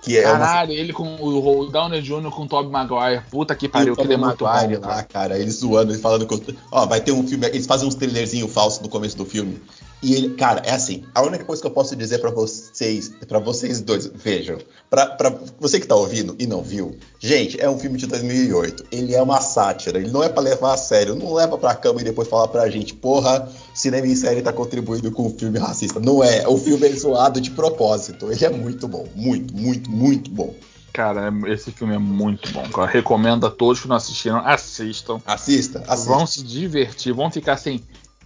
Que 0.02 0.18
é 0.18 0.22
Caralho, 0.24 0.72
uma... 0.72 0.78
ele 0.78 0.92
com 0.92 1.16
o 1.22 1.66
Downey 1.70 2.02
Jr. 2.02 2.28
com 2.30 2.42
o 2.42 2.48
Tobey 2.48 2.70
Maguire. 2.70 3.22
Puta 3.30 3.54
que 3.54 3.68
pariu, 3.68 3.94
que 3.94 4.02
ele 4.02 4.14
é 4.14 4.16
muito 4.16 4.44
Maguire 4.44 4.76
bom, 4.76 4.88
lá, 4.88 5.02
cara. 5.04 5.38
Eles 5.38 5.60
zoando, 5.60 5.92
eles 5.92 6.02
falando 6.02 6.26
que. 6.26 6.58
Ó, 6.72 6.86
vai 6.86 7.00
ter 7.00 7.12
um 7.12 7.26
filme. 7.26 7.46
Eles 7.46 7.66
fazem 7.66 7.86
uns 7.86 7.94
trailerzinho 7.94 8.48
falso 8.48 8.82
no 8.82 8.88
começo 8.88 9.16
do 9.16 9.24
filme. 9.24 9.62
E 10.02 10.14
ele, 10.14 10.30
cara, 10.34 10.60
é 10.64 10.72
assim, 10.72 11.04
a 11.14 11.22
única 11.22 11.44
coisa 11.44 11.62
que 11.62 11.68
eu 11.68 11.70
posso 11.70 11.94
dizer 11.94 12.18
pra 12.18 12.30
vocês, 12.30 13.12
para 13.28 13.38
vocês 13.38 13.80
dois, 13.80 14.06
vejam, 14.06 14.58
pra 14.90 15.16
você 15.60 15.78
que 15.78 15.86
tá 15.86 15.94
ouvindo 15.94 16.34
e 16.40 16.46
não 16.46 16.60
viu, 16.60 16.96
gente, 17.20 17.60
é 17.60 17.70
um 17.70 17.78
filme 17.78 17.96
de 17.96 18.08
2008, 18.08 18.84
ele 18.90 19.14
é 19.14 19.22
uma 19.22 19.40
sátira, 19.40 19.98
ele 20.00 20.10
não 20.10 20.22
é 20.22 20.28
pra 20.28 20.42
levar 20.42 20.74
a 20.74 20.76
sério, 20.76 21.14
não 21.14 21.32
leva 21.32 21.56
pra 21.56 21.74
cama 21.76 22.00
e 22.00 22.04
depois 22.04 22.26
falar 22.26 22.48
pra 22.48 22.68
gente, 22.68 22.94
porra, 22.94 23.48
cinema 23.72 24.06
em 24.08 24.16
série 24.16 24.42
tá 24.42 24.52
contribuindo 24.52 25.12
com 25.12 25.26
o 25.26 25.30
filme 25.38 25.58
racista. 25.58 26.00
Não 26.00 26.22
é, 26.22 26.48
o 26.48 26.58
filme 26.58 26.84
é 26.86 26.92
zoado 26.92 27.40
de 27.40 27.52
propósito, 27.52 28.30
ele 28.32 28.44
é 28.44 28.50
muito 28.50 28.88
bom, 28.88 29.06
muito, 29.14 29.54
muito, 29.54 29.88
muito 29.88 30.30
bom. 30.32 30.52
Cara, 30.92 31.28
é- 31.28 31.52
esse 31.52 31.72
filme 31.72 31.94
é 31.94 31.98
muito 31.98 32.52
bom, 32.52 32.68
cara. 32.68 32.90
Recomendo 32.90 33.46
a 33.46 33.50
todos 33.50 33.80
que 33.80 33.88
não 33.88 33.96
assistiram, 33.96 34.46
assistam. 34.46 35.22
Assista, 35.24 35.78
assista. 35.86 36.10
Vão 36.10 36.26
se 36.26 36.42
divertir, 36.42 37.14
vão 37.14 37.30
ficar 37.30 37.54
assim. 37.54 37.80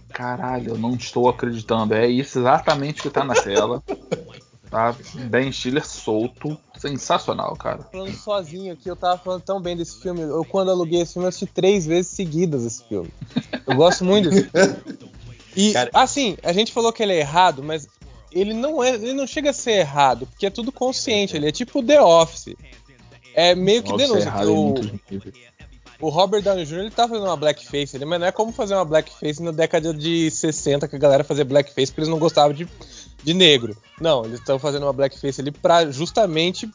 Caralho, 0.09 0.71
eu 0.73 0.77
não 0.77 0.95
estou 0.95 1.29
acreditando. 1.29 1.93
É 1.93 2.07
isso 2.07 2.39
exatamente 2.39 3.01
que 3.01 3.09
tá 3.09 3.23
na 3.23 3.33
tela. 3.35 3.83
Tá? 4.69 4.95
Ben 5.29 5.51
Stiller 5.51 5.85
solto. 5.85 6.57
Sensacional, 6.77 7.55
cara. 7.55 7.83
Falando 7.91 8.13
sozinho 8.13 8.73
aqui, 8.73 8.89
eu 8.89 8.95
tava 8.95 9.17
falando 9.17 9.41
tão 9.41 9.61
bem 9.61 9.75
desse 9.77 10.01
filme. 10.01 10.21
Eu, 10.21 10.43
quando 10.45 10.71
aluguei 10.71 11.01
esse 11.01 11.13
filme, 11.13 11.25
eu 11.25 11.29
assisti 11.29 11.45
três 11.45 11.85
vezes 11.85 12.11
seguidas 12.11 12.65
esse 12.65 12.83
filme. 12.87 13.09
Eu 13.65 13.75
gosto 13.75 14.03
muito 14.03 14.29
desse 14.29 14.49
filme. 14.49 14.75
E, 15.55 15.73
Cara- 15.73 15.89
assim, 15.93 16.37
a 16.43 16.51
gente 16.53 16.71
falou 16.71 16.91
que 16.93 17.01
ele 17.01 17.13
é 17.13 17.19
errado, 17.19 17.63
mas 17.63 17.87
ele 18.31 18.53
não 18.53 18.83
é. 18.83 18.91
Ele 18.95 19.13
não 19.13 19.25
chega 19.25 19.49
a 19.49 19.53
ser 19.53 19.71
errado, 19.79 20.27
porque 20.27 20.45
é 20.45 20.49
tudo 20.49 20.71
consciente. 20.71 21.35
Ele 21.35 21.47
é 21.47 21.51
tipo 21.51 21.81
The 21.81 22.01
Office. 22.01 22.53
É 23.33 23.55
meio 23.55 23.81
que 23.83 23.91
Nossa, 23.91 24.03
denúncia. 24.05 24.27
errado 24.27 24.49
em 24.49 24.53
o, 24.53 24.63
muitos 24.63 24.91
níveis. 25.09 25.35
O 25.99 26.09
Robert 26.09 26.43
Downey 26.43 26.65
Jr. 26.65 26.79
ele 26.79 26.91
tá 26.91 27.07
fazendo 27.07 27.25
uma 27.25 27.35
blackface 27.35 27.95
ali, 27.95 28.05
mas 28.05 28.19
não 28.19 28.27
é 28.27 28.31
como 28.31 28.51
fazer 28.51 28.75
uma 28.75 28.85
blackface 28.85 29.41
na 29.41 29.51
década 29.51 29.93
de 29.93 30.29
60 30.29 30.87
que 30.87 30.95
a 30.95 30.99
galera 30.99 31.23
fazia 31.23 31.43
blackface 31.43 31.87
porque 31.87 32.01
eles 32.01 32.09
não 32.09 32.19
gostavam 32.19 32.53
de, 32.53 32.67
de 33.23 33.33
negro. 33.33 33.75
Não, 33.99 34.23
eles 34.25 34.39
estão 34.39 34.59
fazendo 34.59 34.83
uma 34.83 34.93
blackface 34.93 35.41
ali 35.41 35.51
pra 35.51 35.89
justamente 35.89 36.69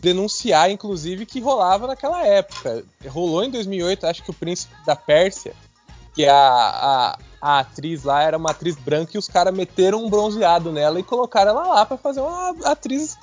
denunciar, 0.00 0.70
inclusive, 0.70 1.26
que 1.26 1.38
rolava 1.38 1.86
naquela 1.86 2.26
época. 2.26 2.82
Rolou 3.06 3.44
em 3.44 3.50
2008, 3.50 4.06
acho 4.06 4.22
que 4.22 4.30
o 4.30 4.34
Príncipe 4.34 4.74
da 4.84 4.96
Pérsia, 4.96 5.54
que 6.14 6.26
a, 6.26 6.34
a, 6.34 7.18
a 7.40 7.58
atriz 7.60 8.02
lá 8.02 8.22
era 8.22 8.36
uma 8.36 8.50
atriz 8.50 8.74
branca 8.74 9.12
e 9.14 9.18
os 9.18 9.28
caras 9.28 9.54
meteram 9.54 10.04
um 10.04 10.10
bronzeado 10.10 10.72
nela 10.72 10.98
e 10.98 11.04
colocaram 11.04 11.52
ela 11.52 11.68
lá 11.68 11.86
pra 11.86 11.96
fazer 11.96 12.20
uma 12.20 12.50
atriz 12.64 13.16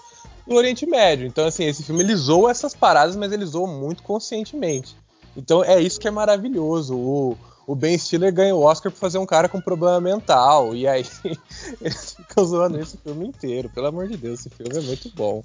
do 0.47 0.55
Oriente 0.55 0.85
Médio. 0.85 1.27
Então, 1.27 1.45
assim, 1.45 1.65
esse 1.65 1.83
filme 1.83 2.01
ele 2.01 2.15
zoa 2.15 2.51
essas 2.51 2.73
paradas, 2.73 3.15
mas 3.15 3.31
ele 3.31 3.45
zoa 3.45 3.67
muito 3.67 4.01
conscientemente. 4.03 4.95
Então 5.35 5.63
é 5.63 5.81
isso 5.81 5.99
que 5.99 6.07
é 6.07 6.11
maravilhoso. 6.11 6.95
O, 6.95 7.37
o 7.67 7.75
Ben 7.75 7.97
Stiller 7.97 8.33
ganha 8.33 8.55
o 8.55 8.61
Oscar 8.63 8.91
por 8.91 8.97
fazer 8.97 9.17
um 9.17 9.25
cara 9.25 9.47
com 9.49 9.61
problema 9.61 9.99
mental. 10.01 10.75
E 10.75 10.87
aí 10.87 11.05
eles 11.81 12.13
ficam 12.15 12.45
zoando 12.45 12.79
esse 12.79 12.97
filme 12.97 13.27
inteiro. 13.27 13.69
Pelo 13.69 13.87
amor 13.87 14.07
de 14.07 14.17
Deus, 14.17 14.39
esse 14.39 14.49
filme 14.49 14.77
é 14.77 14.81
muito 14.81 15.09
bom. 15.15 15.43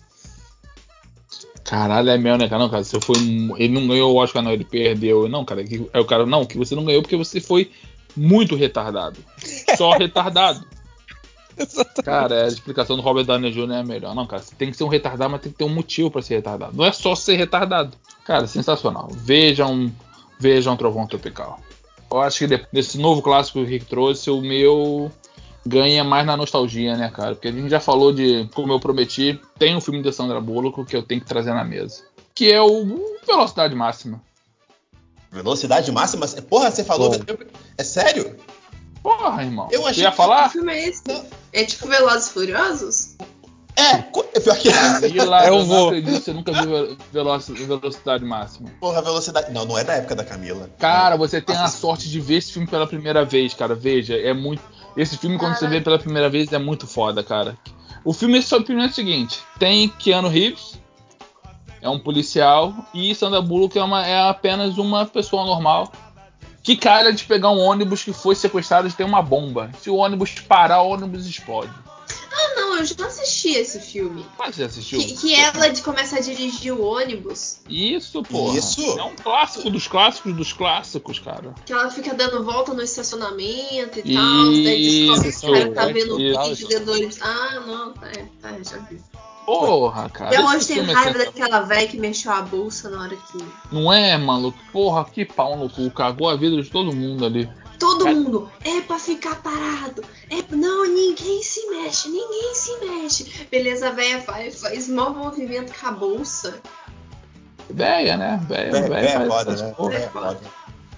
Caralho, 1.64 2.10
é 2.10 2.18
meu, 2.18 2.36
né, 2.36 2.48
cara? 2.48 2.62
Não, 2.62 2.68
cara, 2.70 2.84
você 2.84 3.00
foi. 3.00 3.16
Ele 3.56 3.68
não 3.68 3.86
ganhou 3.88 4.12
o 4.12 4.16
Oscar, 4.16 4.42
não, 4.42 4.52
ele 4.52 4.64
perdeu. 4.64 5.28
Não, 5.28 5.44
cara, 5.44 5.64
que- 5.64 5.88
é 5.92 5.98
o 5.98 6.04
cara. 6.04 6.26
Não, 6.26 6.44
que 6.44 6.58
você 6.58 6.74
não 6.74 6.84
ganhou 6.84 7.02
porque 7.02 7.16
você 7.16 7.40
foi 7.40 7.70
muito 8.16 8.54
retardado. 8.54 9.18
Só 9.76 9.92
retardado. 9.96 10.64
Cara, 12.04 12.44
a 12.44 12.48
explicação 12.48 12.96
do 12.96 13.02
Robert 13.02 13.24
Downey 13.24 13.50
Jr. 13.52 13.72
é 13.72 13.82
melhor. 13.84 14.14
Não, 14.14 14.26
cara, 14.26 14.42
você 14.42 14.54
tem 14.54 14.70
que 14.70 14.76
ser 14.76 14.84
um 14.84 14.88
retardado, 14.88 15.30
mas 15.30 15.40
tem 15.40 15.52
que 15.52 15.58
ter 15.58 15.64
um 15.64 15.68
motivo 15.74 16.10
pra 16.10 16.20
ser 16.20 16.34
retardado. 16.36 16.76
Não 16.76 16.84
é 16.84 16.92
só 16.92 17.14
ser 17.14 17.36
retardado. 17.36 17.96
Cara, 18.24 18.46
sensacional. 18.46 19.08
Vejam, 19.12 19.92
vejam 20.38 20.76
Trovão 20.76 21.06
Tropical. 21.06 21.60
Eu 22.10 22.20
acho 22.20 22.38
que 22.40 22.46
de- 22.46 22.66
desse 22.72 22.98
novo 22.98 23.20
clássico 23.22 23.58
que 23.58 23.64
o 23.64 23.68
Rick 23.68 23.86
trouxe, 23.86 24.30
o 24.30 24.40
meu 24.40 25.10
ganha 25.66 26.04
mais 26.04 26.26
na 26.26 26.36
nostalgia, 26.36 26.96
né, 26.96 27.10
cara? 27.10 27.34
Porque 27.34 27.48
a 27.48 27.52
gente 27.52 27.68
já 27.70 27.80
falou 27.80 28.12
de, 28.12 28.48
como 28.54 28.72
eu 28.72 28.80
prometi, 28.80 29.40
tem 29.58 29.76
um 29.76 29.80
filme 29.80 30.02
de 30.02 30.12
Sandra 30.12 30.40
Bullock 30.40 30.84
que 30.84 30.96
eu 30.96 31.02
tenho 31.02 31.20
que 31.20 31.26
trazer 31.26 31.52
na 31.54 31.64
mesa. 31.64 32.02
Que 32.34 32.50
é 32.52 32.60
o 32.60 32.84
Velocidade 33.26 33.74
Máxima. 33.74 34.20
Velocidade 35.30 35.90
máxima? 35.90 36.26
Porra, 36.48 36.70
você 36.70 36.84
falou. 36.84 37.10
É 37.76 37.82
sério? 37.82 38.36
Porra, 39.02 39.42
irmão. 39.42 39.68
Eu 39.72 39.80
achei 39.82 39.94
Você 39.94 40.00
ia 40.02 40.12
falar? 40.12 40.44
Que 40.44 40.52
filme 40.52 40.72
é 40.72 40.88
esse? 40.88 41.02
É 41.52 41.64
tipo 41.64 41.88
Velozes 41.88 42.28
e 42.28 42.32
Furiosos? 42.32 43.13
É, 43.76 43.98
co- 44.02 44.22
pior 44.24 44.56
que. 44.56 44.68
E 45.12 45.18
lá, 45.24 45.46
Eu 45.46 45.54
eu 45.56 45.64
vou. 45.64 45.76
não 45.80 45.86
acredito 45.88 46.18
que 46.18 46.24
você 46.24 46.32
nunca 46.32 46.52
viu 46.52 46.70
Ve- 46.70 46.96
Veloci- 47.12 47.52
Velocidade 47.52 48.24
Máxima. 48.24 48.70
Porra, 48.80 49.02
velocidade. 49.02 49.52
Não, 49.52 49.64
não 49.64 49.76
é 49.76 49.82
da 49.84 49.94
época 49.94 50.14
da 50.14 50.24
Camila. 50.24 50.70
Cara, 50.78 51.16
você 51.16 51.40
tem 51.40 51.56
a 51.56 51.64
Assista. 51.64 51.80
sorte 51.80 52.08
de 52.08 52.20
ver 52.20 52.36
esse 52.36 52.52
filme 52.52 52.68
pela 52.68 52.86
primeira 52.86 53.24
vez, 53.24 53.52
cara. 53.54 53.74
Veja, 53.74 54.14
é 54.16 54.32
muito. 54.32 54.62
Esse 54.96 55.16
filme, 55.18 55.38
quando 55.38 55.56
você 55.56 55.66
vê 55.66 55.80
pela 55.80 55.98
primeira 55.98 56.30
vez, 56.30 56.52
é 56.52 56.58
muito 56.58 56.86
foda, 56.86 57.22
cara. 57.24 57.58
O 58.04 58.12
filme 58.12 58.36
é 58.38 58.40
o 58.86 58.92
seguinte: 58.92 59.40
tem 59.58 59.88
Keanu 59.88 60.28
Reeves, 60.28 60.78
é 61.82 61.88
um 61.88 61.98
policial, 61.98 62.72
e 62.94 63.12
Sandra 63.14 63.42
Bullock 63.42 63.76
é, 63.78 63.82
uma, 63.82 64.06
é 64.06 64.28
apenas 64.28 64.78
uma 64.78 65.04
pessoa 65.04 65.44
normal 65.44 65.90
que 66.62 66.76
calha 66.76 67.12
de 67.12 67.24
pegar 67.24 67.50
um 67.50 67.58
ônibus 67.58 68.02
que 68.04 68.12
foi 68.12 68.34
sequestrado 68.34 68.88
e 68.88 68.92
tem 68.92 69.04
uma 69.04 69.20
bomba. 69.20 69.70
Se 69.80 69.90
o 69.90 69.96
ônibus 69.96 70.30
parar, 70.40 70.80
o 70.82 70.88
ônibus 70.90 71.26
explode. 71.26 71.72
Ah, 72.44 72.54
não, 72.56 72.78
eu 72.78 72.84
já 72.84 73.06
assisti 73.06 73.54
esse 73.54 73.80
filme. 73.80 74.24
Mas 74.38 74.56
você 74.56 74.64
assistiu? 74.64 74.98
Que, 74.98 75.16
que 75.16 75.34
ela 75.34 75.68
de 75.68 75.82
começa 75.82 76.16
a 76.16 76.20
dirigir 76.20 76.72
o 76.72 76.82
ônibus, 76.82 77.60
Isso, 77.68 78.22
porra. 78.22 78.58
Isso? 78.58 78.82
É 78.98 79.02
um 79.02 79.16
clássico 79.16 79.70
dos 79.70 79.88
clássicos 79.88 80.34
dos 80.34 80.52
clássicos, 80.52 81.18
cara. 81.18 81.54
que 81.64 81.72
ela 81.72 81.90
fica 81.90 82.14
dando 82.14 82.44
volta 82.44 82.74
no 82.74 82.82
estacionamento 82.82 84.00
e 84.04 84.12
Isso, 84.12 84.14
tal, 84.14 84.44
daí 84.44 85.22
descobre 85.22 85.62
que 85.62 85.68
o 85.68 85.74
cara 85.74 85.86
tá 85.86 85.92
vendo 85.92 86.16
o 86.16 86.52
isso. 86.52 86.68
vendedor. 86.68 87.08
Ah, 87.20 87.60
não, 87.66 87.92
tá, 87.92 88.06
é, 88.08 88.26
tá, 88.40 88.50
já 88.62 88.78
vi. 88.78 89.00
Porra, 89.46 90.08
cara. 90.08 90.34
eu 90.34 90.46
hoje 90.46 90.66
tenho 90.68 90.80
é 90.90 90.92
raiva 90.92 91.18
sensacional. 91.18 91.26
daquela 91.26 91.60
velha 91.60 91.88
que 91.88 91.98
mexeu 91.98 92.32
a 92.32 92.40
bolsa 92.40 92.88
na 92.88 93.02
hora 93.02 93.16
que. 93.16 93.44
Não 93.70 93.92
é, 93.92 94.16
maluco? 94.16 94.58
Porra, 94.72 95.04
que 95.04 95.24
pau 95.24 95.56
no 95.56 95.68
cu. 95.68 95.90
Cagou 95.90 96.30
a 96.30 96.36
vida 96.36 96.60
de 96.60 96.70
todo 96.70 96.94
mundo 96.94 97.26
ali. 97.26 97.48
Todo 97.78 98.06
mundo 98.06 98.50
é 98.64 98.80
pra 98.82 98.98
ficar 98.98 99.42
parado. 99.42 100.02
É, 100.30 100.54
não, 100.54 100.86
ninguém 100.86 101.42
se 101.42 101.66
mexe, 101.70 102.08
ninguém 102.08 102.54
se 102.54 102.84
mexe. 102.84 103.46
Beleza, 103.50 103.88
a 103.88 103.92
velha 103.92 104.20
faz, 104.20 104.60
faz 104.60 104.88
mau 104.88 105.12
movimento 105.14 105.72
com 105.78 105.86
a 105.86 105.90
bolsa. 105.90 106.60
Véia, 107.68 108.16
né? 108.16 108.40
Véia, 108.48 108.70
Véia, 108.70 108.88
véia, 108.88 108.88
véia 108.88 109.08
é 109.08 109.12
faz 109.12 109.28
foda, 109.28 109.52
essas 109.52 109.62
né? 109.62 109.74
Véia 109.78 109.96
é 109.96 110.08
foda. 110.08 110.40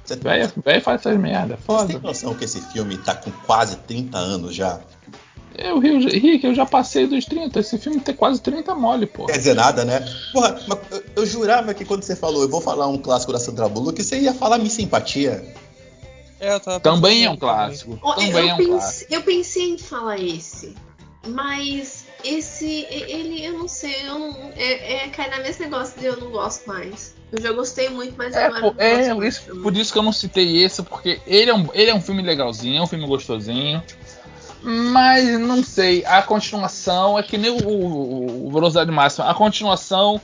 Você 0.05 0.17
Véia, 0.17 0.53
véia 0.65 0.81
faz 0.81 1.01
essas 1.01 1.19
merda. 1.19 1.57
Você 1.57 1.63
Foda. 1.63 1.87
tem 1.87 2.01
noção 2.01 2.35
que 2.35 2.45
esse 2.45 2.61
filme 2.61 2.97
tá 2.99 3.15
com 3.15 3.31
quase 3.45 3.77
30 3.77 4.17
anos 4.17 4.55
já? 4.55 4.81
Eu, 5.59 5.79
Rick, 5.79 6.45
eu 6.45 6.55
já 6.55 6.67
passei 6.67 7.07
dos 7.07 7.25
30. 7.25 7.59
Esse 7.59 7.79
filme 7.79 7.99
tem 7.99 8.15
quase 8.15 8.41
30 8.41 8.75
mole, 8.75 9.07
porra. 9.07 9.33
Quer 9.33 9.39
dizer 9.39 9.55
nada, 9.55 9.85
né? 9.85 10.01
Porra, 10.33 10.61
mas 10.69 10.79
eu, 10.91 11.03
eu 11.17 11.27
jurava 11.27 11.73
que 11.73 11.85
quando 11.85 12.03
você 12.03 12.15
falou, 12.15 12.43
eu 12.43 12.49
vou 12.49 12.61
falar 12.61 12.87
um 12.89 12.99
clássico 12.99 13.33
da 13.33 13.39
Sandra 13.39 13.69
Bullock, 13.69 14.03
você 14.03 14.19
ia 14.19 14.35
falar 14.35 14.59
Miss 14.59 14.75
Simpatia. 14.75 15.55
É, 16.39 16.59
Também 16.81 17.25
é 17.25 17.31
um 17.31 17.37
clássico. 17.37 17.99
Ó, 18.03 18.15
Também 18.15 18.31
eu, 18.31 18.39
é 18.49 18.55
um 18.55 18.57
pense- 18.59 18.71
clássico. 18.71 19.15
eu 19.15 19.23
pensei 19.23 19.71
em 19.71 19.79
falar 19.79 20.19
esse, 20.19 20.75
mas 21.29 22.05
esse, 22.23 22.87
ele, 22.91 23.45
eu 23.45 23.59
não 23.59 23.69
sei, 23.69 23.95
eu 24.07 24.19
não, 24.19 24.53
é, 24.57 25.05
é 25.05 25.09
cai 25.09 25.31
na 25.31 25.39
mesmo 25.39 25.65
negócio 25.65 25.99
de 25.99 26.07
eu 26.07 26.17
não 26.19 26.31
gosto 26.31 26.67
mais. 26.67 27.15
Eu 27.33 27.43
já 27.43 27.53
gostei 27.53 27.89
muito, 27.89 28.15
mas 28.17 28.35
É, 28.37 28.45
agora 28.45 28.61
não 28.61 28.75
é 28.79 29.09
gosto 29.15 29.25
isso- 29.25 29.43
muito. 29.49 29.63
por 29.63 29.77
isso 29.77 29.93
que 29.93 29.99
eu 29.99 30.03
não 30.03 30.13
citei 30.13 30.63
esse, 30.63 30.83
porque 30.83 31.21
ele 31.27 31.51
é, 31.51 31.55
um, 31.55 31.67
ele 31.75 31.91
é 31.91 31.95
um 31.95 32.01
filme 32.01 32.23
legalzinho, 32.23 32.79
é 32.79 32.83
um 32.83 32.87
filme 32.87 33.07
gostosinho. 33.07 33.83
Mas 34.63 35.39
não 35.39 35.63
sei, 35.63 36.05
a 36.05 36.23
continuação 36.23 37.19
é 37.19 37.23
que 37.23 37.39
nem 37.39 37.51
o, 37.51 37.69
o, 37.69 38.47
o 38.49 38.51
Velocidade 38.53 38.91
Máxima. 38.91 39.31
A 39.31 39.35
continuação 39.35 40.21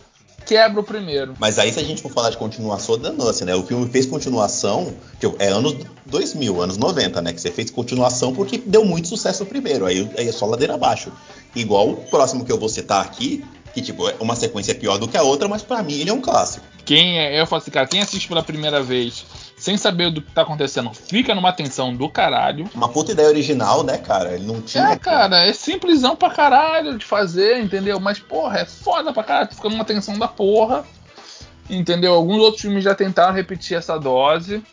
quebra 0.47 0.81
o 0.81 0.85
primeiro. 0.85 1.35
Mas 1.39 1.59
aí, 1.59 1.73
se 1.73 1.81
a 1.81 1.83
gente 1.83 2.03
for 2.03 2.13
falar 2.13 2.31
de 2.31 2.37
continuação, 2.37 2.99
danou-se, 2.99 3.45
né? 3.45 3.55
O 3.55 3.63
filme 3.63 3.89
fez 3.89 4.07
continuação, 4.07 4.95
que 5.19 5.27
é 5.39 5.49
anos 5.49 5.77
2000, 6.07 6.61
anos 6.61 6.77
90, 6.77 7.23
né? 7.23 7.33
Que 7.33 7.41
você 7.41 7.51
fez 7.51 7.71
continuação 7.71 8.33
porque 8.33 8.59
deu 8.59 8.85
muito 8.85 9.09
sucesso 9.09 9.45
o 9.45 9.47
primeiro. 9.47 9.87
Aí, 9.87 10.11
aí 10.17 10.29
é 10.29 10.33
só 10.33 10.47
ladeira 10.47 10.75
abaixo. 10.75 11.13
Igual 11.55 11.91
o 11.91 11.97
próximo 11.97 12.45
que 12.45 12.53
eu 12.53 12.59
vou 12.59 12.69
citar 12.69 13.05
aqui, 13.05 13.45
que, 13.75 13.81
tipo, 13.81 14.09
é 14.09 14.15
uma 14.21 14.37
sequência 14.37 14.75
pior 14.75 14.99
do 14.99 15.09
que 15.09 15.17
a 15.17 15.23
outra, 15.23 15.49
mas 15.49 15.63
pra 15.63 15.83
mim 15.83 15.95
ele 15.95 16.11
é 16.11 16.13
um 16.13 16.21
clássico. 16.21 16.65
Quem 16.85 17.19
é, 17.19 17.41
eu 17.41 17.47
falo 17.47 17.63
assim, 17.63 17.71
cara, 17.71 17.87
quem 17.87 18.01
assiste 18.01 18.29
pela 18.29 18.43
primeira 18.43 18.83
vez 18.83 19.25
sem 19.63 19.77
saber 19.77 20.11
do 20.11 20.21
que 20.21 20.33
tá 20.33 20.43
acontecendo, 20.43 20.93
fica 20.93 21.37
numa 21.37 21.53
tensão 21.53 21.95
do 21.95 22.09
caralho. 22.09 22.69
Uma 22.75 22.89
puta 22.89 23.13
ideia 23.13 23.29
original, 23.29 23.85
né, 23.85 23.97
cara? 23.97 24.33
Ele 24.33 24.45
não 24.45 24.61
tinha. 24.61 24.89
É, 24.89 24.97
cara, 24.97 25.47
é 25.47 25.53
simplesão 25.53 26.17
pra 26.17 26.31
caralho 26.31 26.99
de 26.99 27.05
fazer, 27.05 27.61
entendeu? 27.61 28.01
Mas, 28.01 28.19
porra, 28.19 28.59
é 28.59 28.65
foda 28.65 29.13
pra 29.13 29.23
caralho, 29.23 29.55
fica 29.55 29.69
numa 29.69 29.85
tensão 29.85 30.19
da 30.19 30.27
porra. 30.27 30.85
Entendeu? 31.71 32.13
Alguns 32.13 32.39
outros 32.39 32.63
filmes 32.63 32.83
já 32.83 32.93
tentaram 32.93 33.33
repetir 33.33 33.77
essa 33.77 33.97
dose. 33.97 34.65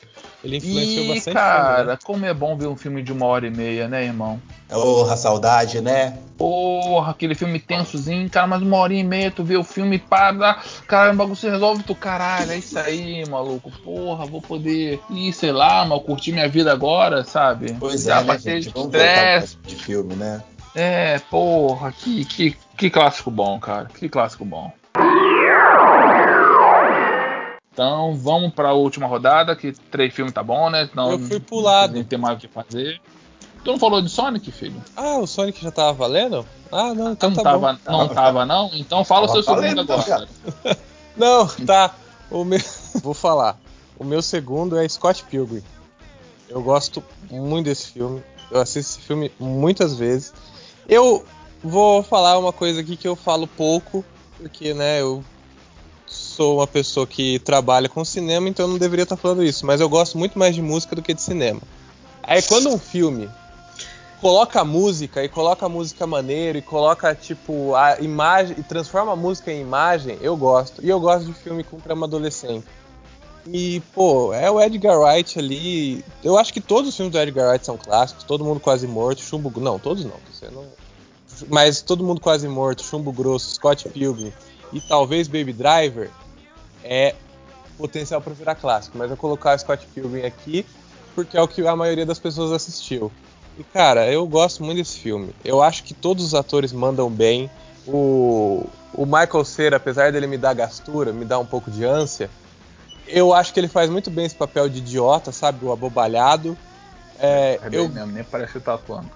Ele 0.43 0.57
influenciou 0.57 1.05
E, 1.05 1.07
bastante. 1.09 1.33
cara, 1.33 1.75
filme, 1.75 1.91
né? 1.91 1.97
como 2.03 2.25
é 2.25 2.33
bom 2.33 2.55
ver 2.57 2.67
um 2.67 2.75
filme 2.77 3.03
de 3.03 3.11
uma 3.11 3.25
hora 3.25 3.45
e 3.47 3.49
meia, 3.49 3.87
né, 3.87 4.05
irmão? 4.05 4.41
Porra, 4.69 5.17
saudade, 5.17 5.81
né? 5.81 6.17
Porra, 6.37 7.11
aquele 7.11 7.35
filme 7.35 7.59
tensozinho, 7.59 8.29
cara, 8.29 8.47
mais 8.47 8.61
uma 8.61 8.77
horinha 8.77 9.01
e 9.01 9.03
meia, 9.03 9.29
tu 9.31 9.43
vê 9.43 9.57
o 9.57 9.63
filme, 9.63 9.99
para, 9.99 10.59
cara, 10.87 11.11
o 11.11 11.15
bagulho 11.15 11.35
se 11.35 11.49
resolve, 11.49 11.83
tu, 11.83 11.93
caralho, 11.93 12.51
é 12.51 12.57
isso 12.57 12.79
aí, 12.79 13.27
maluco, 13.27 13.69
porra, 13.83 14.25
vou 14.25 14.41
poder 14.41 15.01
ir, 15.09 15.33
sei 15.33 15.51
lá, 15.51 15.83
mal 15.85 15.99
curtir 15.99 16.31
minha 16.31 16.47
vida 16.47 16.71
agora, 16.71 17.23
sabe? 17.25 17.75
Pois 17.79 18.03
Já 18.03 18.19
é, 18.19 18.21
né, 18.21 18.27
passei 18.27 18.53
gente? 18.61 18.67
de 18.69 18.73
Vamos 18.73 18.91
voltar 18.91 19.07
estresse. 19.07 19.57
de 19.65 19.75
filme, 19.75 20.15
né? 20.15 20.41
É, 20.73 21.19
porra, 21.29 21.91
que, 21.91 22.23
que, 22.23 22.55
que 22.77 22.89
clássico 22.89 23.29
bom, 23.29 23.59
cara, 23.59 23.87
que 23.93 24.07
clássico 24.07 24.45
bom. 24.45 24.71
Então, 27.79 28.13
vamos 28.13 28.53
pra 28.53 28.73
última 28.73 29.07
rodada, 29.07 29.55
que 29.55 29.71
três 29.71 30.13
filmes 30.13 30.33
tá 30.33 30.43
bom, 30.43 30.69
né? 30.69 30.89
Não, 30.93 31.11
Eu 31.11 31.19
fui 31.19 31.39
pro 31.39 31.61
lado. 31.61 31.95
Não 31.95 32.03
tem 32.03 32.19
mais 32.19 32.37
o 32.37 32.41
que 32.41 32.49
fazer. 32.49 32.99
Tu 33.63 33.71
não 33.71 33.79
falou 33.79 34.01
de 34.01 34.09
Sonic, 34.09 34.51
filho? 34.51 34.83
Ah, 34.97 35.17
o 35.19 35.25
Sonic 35.25 35.63
já 35.63 35.71
tava 35.71 35.93
valendo? 35.93 36.45
Ah, 36.69 36.93
não, 36.93 37.13
então 37.13 37.29
não, 37.29 37.37
tá 37.37 37.43
tava, 37.43 37.73
bom. 37.73 37.79
não 37.89 38.07
tava, 38.09 38.45
não? 38.45 38.69
Então 38.73 39.05
fala 39.05 39.27
o 39.27 39.29
seu 39.29 39.41
segundo 39.43 39.61
valendo, 39.61 39.93
agora. 39.93 40.27
tá, 40.27 40.77
Não, 41.15 41.47
tá. 41.65 41.95
O 42.29 42.43
meu... 42.43 42.59
Vou 43.01 43.13
falar. 43.13 43.57
O 43.97 44.03
meu 44.03 44.21
segundo 44.21 44.77
é 44.77 44.85
Scott 44.89 45.23
Pilgrim. 45.23 45.63
Eu 46.49 46.61
gosto 46.61 47.01
muito 47.31 47.67
desse 47.67 47.93
filme. 47.93 48.21
Eu 48.51 48.59
assisto 48.59 48.99
esse 48.99 49.07
filme 49.07 49.31
muitas 49.39 49.95
vezes. 49.97 50.33
Eu 50.85 51.23
vou 51.63 52.03
falar 52.03 52.37
uma 52.39 52.51
coisa 52.51 52.81
aqui 52.81 52.97
que 52.97 53.07
eu 53.07 53.15
falo 53.15 53.47
pouco, 53.47 54.03
porque, 54.37 54.73
né, 54.73 54.99
eu 54.99 55.23
sou 56.39 56.59
uma 56.59 56.67
pessoa 56.67 57.05
que 57.05 57.37
trabalha 57.39 57.89
com 57.89 58.05
cinema, 58.05 58.47
então 58.47 58.65
eu 58.65 58.71
não 58.71 58.77
deveria 58.77 59.03
estar 59.03 59.17
falando 59.17 59.43
isso. 59.43 59.65
Mas 59.65 59.81
eu 59.81 59.89
gosto 59.89 60.17
muito 60.17 60.39
mais 60.39 60.55
de 60.55 60.61
música 60.61 60.95
do 60.95 61.01
que 61.01 61.13
de 61.13 61.21
cinema. 61.21 61.59
Aí 62.23 62.41
quando 62.41 62.69
um 62.69 62.79
filme 62.79 63.29
coloca 64.21 64.63
música 64.63 65.21
e 65.21 65.27
coloca 65.27 65.67
música 65.67 66.07
maneiro 66.07 66.57
e 66.57 66.61
coloca 66.61 67.13
tipo 67.13 67.75
a 67.75 67.99
imagem 67.99 68.55
e 68.57 68.63
transforma 68.63 69.11
a 69.11 69.15
música 69.17 69.51
em 69.51 69.59
imagem, 69.59 70.17
eu 70.21 70.37
gosto. 70.37 70.81
E 70.81 70.87
eu 70.87 70.97
gosto 70.97 71.25
de 71.25 71.33
filme 71.33 71.61
com 71.61 71.77
trama 71.77 72.05
adolescente. 72.05 72.65
E, 73.45 73.81
pô, 73.93 74.33
é 74.33 74.49
o 74.49 74.61
Edgar 74.61 74.97
Wright 74.97 75.37
ali. 75.37 76.05
Eu 76.23 76.37
acho 76.37 76.53
que 76.53 76.61
todos 76.61 76.89
os 76.89 76.95
filmes 76.95 77.11
do 77.11 77.19
Edgar 77.19 77.49
Wright 77.49 77.65
são 77.65 77.77
clássicos. 77.77 78.23
Todo 78.23 78.45
mundo 78.45 78.61
quase 78.61 78.87
morto, 78.87 79.21
chumbo. 79.21 79.51
Não, 79.59 79.77
todos 79.77 80.05
não. 80.05 80.15
Você 80.31 80.49
não... 80.49 80.65
Mas 81.49 81.81
todo 81.81 82.03
mundo 82.03 82.21
quase 82.21 82.47
morto, 82.47 82.81
chumbo 82.81 83.11
grosso, 83.11 83.55
Scott 83.55 83.89
Pilgrim 83.89 84.31
e 84.71 84.79
talvez 84.79 85.27
Baby 85.27 85.53
Driver 85.53 86.09
é 86.83 87.15
potencial 87.77 88.21
para 88.21 88.33
virar 88.33 88.55
clássico. 88.55 88.97
Mas 88.97 89.09
eu 89.09 89.17
colocar 89.17 89.55
o 89.55 89.59
Scott 89.59 89.85
Pilgrim 89.93 90.23
aqui 90.25 90.65
porque 91.15 91.37
é 91.37 91.41
o 91.41 91.47
que 91.47 91.65
a 91.67 91.75
maioria 91.75 92.05
das 92.05 92.19
pessoas 92.19 92.51
assistiu. 92.51 93.11
E 93.57 93.63
cara, 93.63 94.09
eu 94.11 94.25
gosto 94.27 94.63
muito 94.63 94.77
desse 94.77 94.99
filme. 94.99 95.33
Eu 95.43 95.61
acho 95.61 95.83
que 95.83 95.93
todos 95.93 96.23
os 96.23 96.33
atores 96.33 96.71
mandam 96.71 97.09
bem. 97.09 97.49
O, 97.85 98.65
o 98.93 99.05
Michael 99.05 99.43
Cera, 99.43 99.77
apesar 99.77 100.11
dele 100.11 100.27
me 100.27 100.37
dar 100.37 100.53
gastura, 100.53 101.11
me 101.11 101.25
dar 101.25 101.39
um 101.39 101.45
pouco 101.45 101.69
de 101.69 101.83
ânsia, 101.83 102.29
eu 103.07 103.33
acho 103.33 103.53
que 103.53 103.59
ele 103.59 103.67
faz 103.67 103.89
muito 103.89 104.09
bem 104.09 104.25
esse 104.25 104.35
papel 104.35 104.69
de 104.69 104.77
idiota, 104.77 105.31
sabe? 105.31 105.65
O 105.65 105.71
abobalhado. 105.71 106.57
É, 107.19 107.59
É 107.61 107.67
eu 107.67 107.87
bem 107.87 107.89
mesmo, 107.89 108.11
nem 108.13 108.23
parece 108.23 108.53
que 108.53 108.59
tá 108.59 108.75
atuando. 108.75 109.09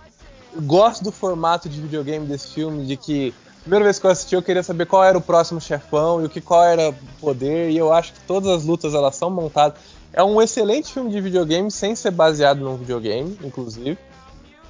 gosto 0.62 1.04
do 1.04 1.12
formato 1.12 1.70
de 1.70 1.80
videogame 1.80 2.26
desse 2.26 2.50
filme, 2.50 2.86
de 2.86 2.98
que 2.98 3.34
primeira 3.64 3.86
vez 3.86 3.98
que 4.00 4.06
eu 4.06 4.12
assisti 4.12 4.36
eu 4.36 4.44
queria 4.44 4.62
saber 4.64 4.86
qual 4.86 5.04
era 5.04 5.18
o 5.18 5.22
próximo 5.22 5.60
chefão 5.60 6.22
e 6.22 6.26
o 6.26 6.30
que 6.30 6.40
qual 6.42 6.64
era 6.64 6.90
o 6.90 6.96
poder, 7.20 7.70
e 7.72 7.78
eu 7.78 7.92
acho 7.92 8.14
que 8.14 8.20
todas 8.28 8.50
as 8.50 8.64
lutas 8.64 8.94
elas 8.94 9.16
são 9.16 9.30
montadas. 9.30 9.78
É 10.12 10.24
um 10.24 10.40
excelente 10.42 10.94
filme 10.94 11.10
de 11.10 11.20
videogame 11.20 11.72
sem 11.72 11.96
ser 11.96 12.12
baseado 12.12 12.60
num 12.60 12.78
videogame, 12.78 13.38
inclusive. 13.44 13.98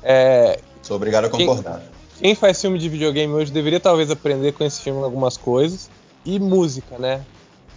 É, 0.01 0.59
Sou 0.81 0.95
obrigado 0.95 1.25
a 1.25 1.29
Quem- 1.29 1.45
concordar. 1.45 1.81
quem 2.19 2.33
faz 2.35 2.61
filme 2.61 2.77
de 2.79 2.87
videogame 2.87 3.33
hoje 3.33 3.51
deveria 3.51 3.79
talvez 3.79 4.09
aprender 4.09 4.53
com 4.53 4.63
esse 4.63 4.81
filme 4.81 5.03
algumas 5.03 5.35
coisas. 5.37 5.89
E 6.25 6.39
música, 6.39 6.97
né? 6.97 7.21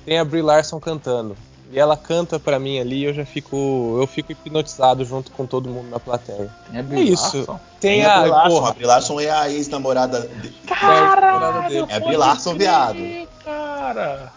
Tem 0.04 0.18
a 0.20 0.24
Brie 0.24 0.42
Larson 0.42 0.78
cantando. 0.78 1.36
E 1.72 1.78
ela 1.78 1.96
canta 1.96 2.38
pra 2.38 2.58
mim 2.60 2.78
ali 2.78 3.00
e 3.00 3.04
eu 3.04 3.12
já 3.12 3.24
fico. 3.26 3.96
Eu 4.00 4.06
fico 4.06 4.30
hipnotizado 4.32 5.04
junto 5.04 5.32
com 5.32 5.44
todo 5.46 5.68
mundo 5.68 5.90
na 5.90 5.98
plateia. 5.98 6.48
É, 6.72 6.78
É 6.78 7.00
isso. 7.00 7.38
Larson? 7.38 7.60
Tem 7.80 8.04
a 8.04 8.20
Brie 8.20 8.30
a. 8.30 8.34
Larson. 8.34 8.48
Porra, 8.56 8.70
A 8.70 8.72
Brie 8.74 8.86
Larson 8.86 9.20
é 9.20 9.30
a 9.30 9.50
ex-namorada. 9.50 10.20
de- 10.42 10.50
Caralho, 10.66 11.68
dele. 11.68 11.86
É 11.88 11.96
a 11.96 12.00
Brie 12.00 12.16
Larson, 12.16 12.54
viado. 12.54 12.98
Cara. 13.44 14.32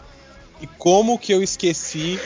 E 0.60 0.66
como 0.66 1.18
que 1.18 1.32
eu 1.32 1.42
esqueci 1.42 2.20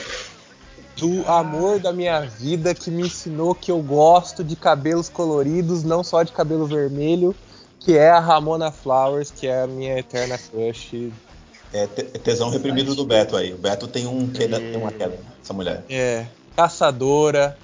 do 0.97 1.23
amor 1.29 1.79
da 1.79 1.91
minha 1.93 2.21
vida 2.21 2.73
que 2.73 2.89
me 2.89 3.03
ensinou 3.03 3.53
que 3.53 3.71
eu 3.71 3.79
gosto 3.81 4.43
de 4.43 4.55
cabelos 4.55 5.07
coloridos, 5.09 5.83
não 5.83 6.03
só 6.03 6.23
de 6.23 6.31
cabelo 6.31 6.65
vermelho, 6.65 7.35
que 7.79 7.97
é 7.97 8.09
a 8.09 8.19
Ramona 8.19 8.71
Flowers, 8.71 9.29
que 9.29 9.45
é 9.45 9.61
a 9.63 9.67
minha 9.67 9.97
eterna 9.99 10.37
crush. 10.37 11.11
É 11.73 11.87
te- 11.87 12.03
tesão 12.19 12.49
reprimido 12.49 12.95
do 12.95 13.05
Beto 13.05 13.35
aí. 13.35 13.53
O 13.53 13.57
Beto 13.57 13.87
tem 13.87 14.05
um 14.07 14.27
queda, 14.27 14.59
tem 14.59 14.77
uma 14.77 14.91
queda 14.91 15.17
essa 15.43 15.53
mulher. 15.53 15.83
É, 15.89 16.25
caçadora. 16.55 17.57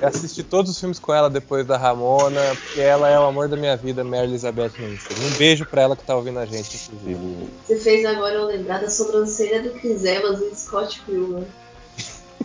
Eu 0.00 0.08
assisti 0.08 0.42
todos 0.42 0.70
os 0.70 0.80
filmes 0.80 0.98
com 0.98 1.12
ela 1.12 1.28
depois 1.28 1.66
da 1.66 1.76
Ramona, 1.76 2.40
porque 2.64 2.80
ela 2.80 3.10
é 3.10 3.18
o 3.18 3.24
amor 3.24 3.46
da 3.48 3.56
minha 3.58 3.76
vida, 3.76 4.02
Mary 4.02 4.24
Elizabeth 4.28 4.70
Winstead. 4.78 5.20
Um 5.20 5.30
beijo 5.36 5.66
pra 5.66 5.82
ela 5.82 5.94
que 5.96 6.02
tá 6.02 6.16
ouvindo 6.16 6.38
a 6.38 6.46
gente, 6.46 6.76
inclusive. 6.92 7.48
Você 7.66 7.76
fez 7.78 8.06
agora 8.06 8.34
eu 8.34 8.46
lembrar 8.46 8.80
da 8.80 8.88
sobrancelha 8.88 9.62
do 9.62 9.70
Chris 9.78 10.02
Evans 10.04 10.40
e 10.40 10.54
Scott 10.56 11.00
Pilgrim. 11.04 11.44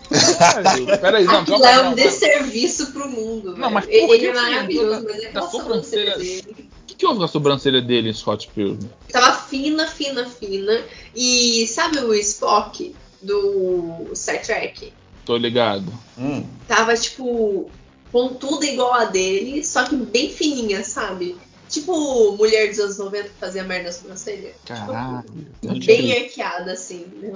Peraí, 0.09 0.85
Peraí, 0.99 1.23
não, 1.23 1.39
Aquilo 1.41 1.65
é 1.65 1.79
um 1.79 1.83
não. 1.85 1.93
desserviço 1.95 2.91
pro 2.91 3.07
mundo. 3.07 3.51
Não, 3.51 3.69
velho. 3.69 3.71
mas 3.71 3.85
ele 3.87 4.27
é 4.27 4.33
maravilhoso, 4.33 5.05
mas 5.05 5.23
é 5.23 5.31
da 5.31 5.41
sobrancelha 5.43 6.17
dele. 6.17 6.60
O 7.01 7.03
que, 7.03 7.07
houve 7.07 7.17
com 7.17 7.25
a 7.25 7.27
sobrancelha 7.27 7.81
dele 7.81 8.09
em 8.09 8.13
Scott 8.13 8.47
Pilgrim? 8.53 8.87
Tava 9.11 9.33
fina, 9.33 9.87
fina, 9.87 10.23
fina. 10.27 10.81
E 11.15 11.65
sabe 11.67 11.97
o 11.97 12.13
Spock 12.13 12.95
do 13.19 14.11
Star 14.13 14.39
Trek? 14.43 14.93
Tô 15.25 15.35
ligado. 15.35 15.91
Hum, 16.15 16.45
Tava, 16.67 16.93
tipo, 16.95 17.71
pontuda 18.11 18.67
igual 18.67 18.93
a 18.93 19.05
dele, 19.05 19.63
só 19.65 19.83
que 19.85 19.95
bem 19.95 20.29
fininha, 20.29 20.83
sabe? 20.83 21.35
Tipo 21.69 22.35
mulher 22.37 22.69
dos 22.69 22.77
anos 22.79 22.97
90 22.99 23.29
que 23.29 23.35
fazia 23.39 23.63
merda 23.63 23.85
na 23.85 23.91
sobrancelha. 23.93 24.53
Caralho. 24.63 25.23
Tipo, 25.59 25.85
bem 25.85 26.11
arqueada, 26.11 26.73
assim. 26.73 27.07
né? 27.19 27.31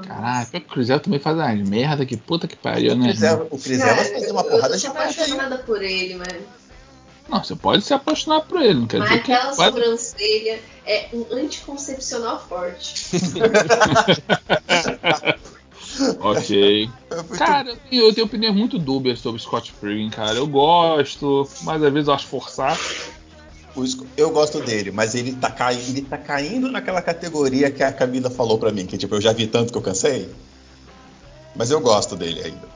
Que 0.52 0.58
o 0.58 0.62
Chris 0.70 0.90
Evans 0.90 1.02
também 1.02 1.20
faz 1.20 1.38
umas 1.38 1.68
merda, 1.68 2.06
que 2.06 2.18
puta 2.18 2.48
que 2.48 2.56
pariu, 2.56 2.92
o 2.94 2.96
né? 2.98 3.14
O 3.50 3.58
Evans 3.72 4.10
fazia 4.10 4.32
uma 4.32 4.42
eu- 4.42 4.50
porrada 4.52 4.76
eu 4.76 4.78
de 4.80 4.86
merda 4.90 5.00
aí. 5.00 5.10
apaixonada 5.10 5.58
por 5.58 5.82
ele, 5.82 6.20
velho. 6.20 6.44
Não, 7.28 7.44
você 7.44 7.56
pode 7.56 7.84
se 7.84 7.94
apaixonar 7.94 8.42
por 8.42 8.62
ele, 8.62 8.80
não 8.82 8.88
quer 8.88 9.00
Mas 9.00 9.10
dizer 9.10 9.24
que 9.24 9.32
aquela 9.32 9.52
vai- 9.54 9.72
sobrancelha 9.72 10.60
é 10.86 11.08
um 11.14 11.26
anticoncepcional 11.32 12.46
forte. 12.48 12.94
Ok. 16.20 16.90
É 17.10 17.16
muito- 17.16 17.38
Cara, 17.38 17.78
eu 17.92 18.14
tenho- 18.14 18.26
opiniões 18.26 18.56
muito 18.56 18.78
dúbias 18.78 19.20
sobre 19.20 19.42
Scott 19.42 19.72
Pilgrim, 19.80 20.10
cara. 20.10 20.36
Eu 20.36 20.46
gosto, 20.48 21.48
mas 21.62 21.82
às 21.82 21.94
vezes 21.94 22.08
eu 22.10 22.14
acho 22.14 22.28
forçar. 22.28 22.78
eu 24.18 24.30
gosto 24.32 24.60
dele, 24.60 24.92
mas 24.92 25.16
ele 25.16 25.34
tá, 25.34 25.50
cai, 25.50 25.76
ele 25.76 26.02
tá 26.02 26.18
caindo 26.18 26.70
naquela 26.70 27.02
categoria 27.02 27.72
que 27.72 27.82
a 27.84 27.92
Camila 27.94 28.30
falou 28.30 28.58
pra 28.58 28.72
mim, 28.72 28.86
que 28.86 28.98
tipo, 28.98 29.16
eu 29.16 29.22
já 29.22 29.32
vi 29.32 29.48
tanto 29.48 29.72
que 29.72 29.78
eu 29.78 29.82
cansei. 29.82 30.30
Mas 31.56 31.72
eu 31.72 31.80
gosto 31.80 32.16
dele 32.18 32.42
ainda. 32.44 32.75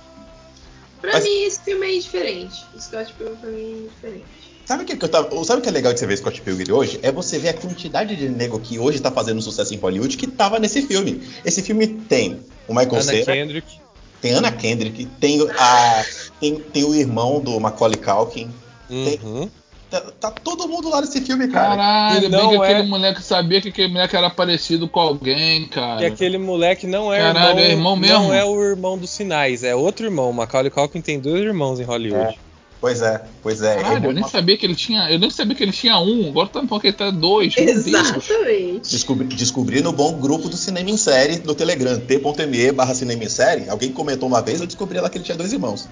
Pra 1.02 1.14
Mas- 1.14 1.24
mim, 1.24 1.44
esse 1.44 1.60
filme 1.62 1.88
é 1.96 2.00
diferente. 2.00 2.66
O 2.76 2.80
Scott 2.82 3.14
Pilgrim 3.14 3.36
pra 3.38 3.50
mim 3.50 3.86
é 3.86 3.90
diferente. 3.90 4.26
Sabe 4.66 4.84
o 4.84 4.86
que, 4.86 4.96
que 4.96 5.04
eu 5.04 5.10
tava. 5.10 5.44
Sabe 5.46 5.60
o 5.60 5.64
que 5.64 5.70
é 5.70 5.72
legal 5.72 5.92
de 5.94 6.00
você 6.00 6.06
ver 6.06 6.18
Scott 6.18 6.42
Pilgrim 6.42 6.72
hoje? 6.72 7.00
É 7.02 7.12
você 7.12 7.40
ver 7.40 7.50
a 7.50 7.54
quantidade 7.54 8.16
de 8.16 8.30
nego 8.30 8.60
que 8.60 8.78
hoje 8.78 9.00
tá 9.00 9.10
fazendo 9.12 9.42
sucesso 9.42 9.74
em 9.74 9.78
Hollywood 9.78 10.16
que 10.16 10.28
tava 10.28 10.60
nesse 10.60 10.84
filme. 10.84 11.24
Esse 11.44 11.64
filme 11.64 11.88
tem 11.88 12.42
o 12.68 12.74
Michael 12.74 12.94
Anna 12.94 13.04
Cera, 13.04 13.34
Kendrick. 13.34 13.80
tem 14.22 14.32
Anna 14.34 14.52
Kendrick, 14.52 15.06
tem, 15.20 15.42
a, 15.58 16.06
tem, 16.40 16.60
tem 16.60 16.84
o 16.84 16.94
irmão 16.94 17.40
do 17.42 17.60
Macaulay 17.60 17.98
Culkin. 17.98 18.52
Uhum. 18.90 19.50
Tá, 19.90 20.02
tá 20.20 20.32
todo 20.32 20.68
mundo 20.68 20.90
lá 20.90 21.02
nesse 21.02 21.20
filme, 21.22 21.48
cara. 21.48 21.70
Caralho, 21.76 22.18
E 22.18 22.22
bem 22.22 22.30
não 22.30 22.50
que 22.50 22.56
é- 22.56 22.60
aquele 22.60 22.88
moleque 22.88 23.24
sabia 23.24 23.60
que 23.62 23.70
aquele 23.70 23.88
moleque 23.88 24.16
era 24.16 24.30
parecido 24.30 24.88
com 24.88 25.00
alguém, 25.00 25.68
cara. 25.68 26.02
E 26.04 26.06
aquele 26.06 26.38
moleque 26.38 26.86
não 26.86 27.12
é 27.14 27.20
Caralho, 27.20 27.60
irmão, 27.60 27.60
é 27.60 27.72
irmão 27.72 27.96
mesmo? 27.96 28.18
não 28.20 28.34
é 28.34 28.46
o 28.46 28.62
irmão 28.64 28.98
dos 28.98 29.10
sinais, 29.10 29.64
é 29.64 29.74
outro 29.76 30.06
irmão. 30.06 30.32
Macaulay 30.32 30.70
Culkin 30.70 31.02
tem 31.02 31.20
dois 31.20 31.44
irmãos 31.44 31.80
em 31.80 31.84
Hollywood. 31.84 32.38
Pois 32.82 33.02
é, 33.02 33.22
pois 33.44 33.62
é. 33.62 33.76
Caralho, 33.76 34.06
eu 34.06 34.14
nem 34.14 34.26
sabia 34.26 34.56
que 34.56 34.66
ele 34.66 34.76
tinha. 34.76 35.10
Eu 35.12 35.20
nem 35.20 35.30
sabia 35.30 35.54
que 35.54 35.64
ele 35.64 35.72
tinha 35.74 36.00
um. 36.00 36.30
Agora 36.30 36.48
tá 36.48 36.62
falando 36.66 36.80
que 36.82 36.88
ele 36.88 36.96
tá 36.96 37.10
dois. 37.10 37.54
Deus. 37.54 37.88
Exatamente. 37.88 38.92
Descobri, 38.92 39.26
descobri 39.28 39.82
no 39.82 39.92
bom 39.92 40.14
grupo 40.14 40.48
do 40.48 40.56
Cinema 40.56 40.90
em 40.90 40.96
Série 40.96 41.40
no 41.40 41.54
Telegram, 41.54 42.00
t.me 42.00 42.72
barra 42.72 42.94
Cinema 42.96 43.24
em 43.24 43.28
Série. 43.30 43.68
Alguém 43.70 43.92
comentou 43.92 44.30
uma 44.30 44.42
vez, 44.42 44.62
eu 44.62 44.68
descobri 44.68 44.98
lá 45.02 45.10
que 45.10 45.18
ele 45.18 45.26
tinha 45.26 45.38
dois 45.38 45.52
irmãos. 45.52 45.90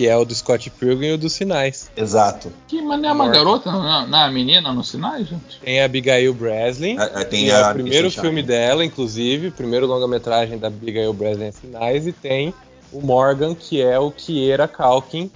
Que 0.00 0.08
é 0.08 0.16
o 0.16 0.24
do 0.24 0.34
Scott 0.34 0.70
Pilgrim 0.70 1.08
e 1.08 1.12
o 1.12 1.18
dos 1.18 1.34
sinais. 1.34 1.90
Exato. 1.94 2.50
Que 2.66 2.80
mas 2.80 2.98
não 3.02 3.10
é 3.10 3.12
uma 3.12 3.24
Morta. 3.24 3.38
garota, 3.38 3.70
não, 3.70 3.82
não 3.82 4.18
é 4.18 4.22
uma 4.24 4.30
menina 4.30 4.72
nos 4.72 4.88
sinais, 4.88 5.28
gente? 5.28 5.60
Tem 5.62 5.82
a 5.82 5.84
Abigail 5.84 6.32
Breslin. 6.32 6.98
É, 6.98 7.20
é, 7.20 7.24
Tem 7.24 7.50
é 7.50 7.68
o 7.68 7.72
primeiro 7.74 8.10
filme 8.10 8.42
dela, 8.42 8.82
inclusive, 8.82 9.48
o 9.48 9.52
primeiro 9.52 9.86
longa-metragem 9.86 10.56
da 10.56 10.68
Abigail 10.68 11.12
Breslin 11.12 11.48
em 11.48 11.52
Sinais, 11.52 12.06
e 12.06 12.12
tem 12.12 12.54
o 12.90 13.02
Morgan, 13.02 13.54
que 13.54 13.82
é 13.82 13.98
o 13.98 14.10
Kiera 14.10 14.66
Culkin 14.66 15.30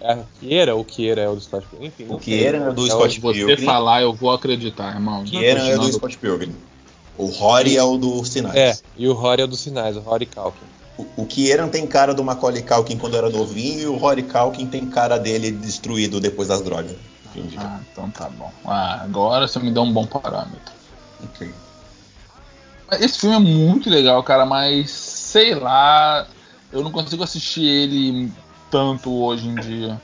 É 0.00 0.18
Kiera 0.40 0.74
ou 0.74 0.84
Kiera 0.84 1.20
é 1.20 1.28
o 1.28 1.36
do 1.36 1.40
Scott 1.40 1.64
Pilgrim? 1.68 1.86
Enfim, 1.86 2.06
O 2.06 2.20
sei. 2.20 2.38
Kieran 2.38 2.70
é 2.70 2.72
do 2.72 2.84
É 2.84 2.90
Scott 2.90 3.14
Se 3.14 3.20
você 3.20 3.38
Pilgrim. 3.46 3.64
falar, 3.64 4.02
eu 4.02 4.12
vou 4.12 4.32
acreditar, 4.32 4.92
irmão. 4.92 5.20
O 5.20 5.24
Kieran 5.24 5.68
é 5.68 5.78
do 5.78 5.92
Scott 5.92 6.18
Pilgrim. 6.18 6.52
O 7.16 7.26
Rory 7.26 7.76
é 7.76 7.82
o 7.84 7.96
do 7.96 8.24
Sinais. 8.24 8.56
É, 8.56 8.76
e 8.98 9.06
o 9.06 9.12
Rory 9.12 9.42
é 9.42 9.44
o 9.44 9.46
dos 9.46 9.60
sinais, 9.60 9.96
o 9.96 10.00
Rory 10.00 10.26
Calkin. 10.26 10.66
O, 10.96 11.22
o 11.22 11.26
Kieran 11.26 11.68
tem 11.68 11.86
cara 11.86 12.14
do 12.14 12.22
Macaulay 12.22 12.62
Culkin 12.62 12.96
quando 12.96 13.16
era 13.16 13.28
novinho 13.28 13.80
e 13.80 13.86
o 13.86 13.96
Rory 13.96 14.22
Culkin 14.22 14.66
tem 14.66 14.86
cara 14.86 15.18
dele 15.18 15.50
destruído 15.50 16.20
depois 16.20 16.48
das 16.48 16.62
drogas. 16.62 16.96
Entendi. 17.26 17.56
Ah, 17.58 17.80
então 17.90 18.08
tá 18.10 18.28
bom. 18.28 18.50
Ah, 18.64 19.02
agora 19.02 19.48
você 19.48 19.58
me 19.58 19.72
deu 19.72 19.82
um 19.82 19.92
bom 19.92 20.06
parâmetro. 20.06 20.72
Ok. 21.24 21.52
Esse 23.00 23.18
filme 23.18 23.34
é 23.34 23.38
muito 23.40 23.90
legal, 23.90 24.22
cara, 24.22 24.46
mas 24.46 24.90
sei 24.90 25.54
lá, 25.54 26.26
eu 26.72 26.82
não 26.82 26.92
consigo 26.92 27.24
assistir 27.24 27.64
ele 27.64 28.32
tanto 28.70 29.12
hoje 29.12 29.48
em 29.48 29.54
dia. 29.56 30.00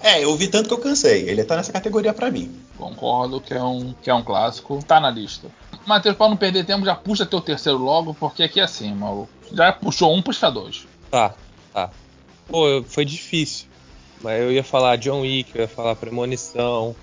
É, 0.00 0.22
eu 0.22 0.36
vi 0.36 0.48
tanto 0.48 0.68
que 0.68 0.74
eu 0.74 0.78
cansei. 0.78 1.28
Ele 1.28 1.42
tá 1.42 1.56
nessa 1.56 1.72
categoria 1.72 2.12
pra 2.12 2.30
mim. 2.30 2.54
Concordo 2.76 3.40
que 3.40 3.54
é 3.54 3.62
um, 3.62 3.94
que 4.02 4.10
é 4.10 4.14
um 4.14 4.22
clássico. 4.22 4.82
Tá 4.86 5.00
na 5.00 5.10
lista. 5.10 5.48
Matheus, 5.86 6.16
pra 6.16 6.28
não 6.28 6.36
perder 6.36 6.64
tempo, 6.64 6.84
já 6.84 6.94
puxa 6.94 7.26
teu 7.26 7.40
terceiro 7.40 7.78
logo, 7.78 8.14
porque 8.14 8.42
aqui 8.42 8.60
é 8.60 8.64
assim, 8.64 8.94
maluco. 8.94 9.30
Já 9.52 9.72
puxou 9.72 10.14
um, 10.14 10.22
puxa 10.22 10.50
dois. 10.50 10.86
Tá, 11.10 11.34
tá. 11.72 11.90
Pô, 12.46 12.82
foi 12.86 13.04
difícil. 13.04 13.66
Mas 14.22 14.40
eu 14.40 14.52
ia 14.52 14.64
falar 14.64 14.96
John 14.96 15.20
Wick, 15.20 15.50
eu 15.54 15.62
ia 15.62 15.68
falar 15.68 15.94
Premonição, 15.96 16.94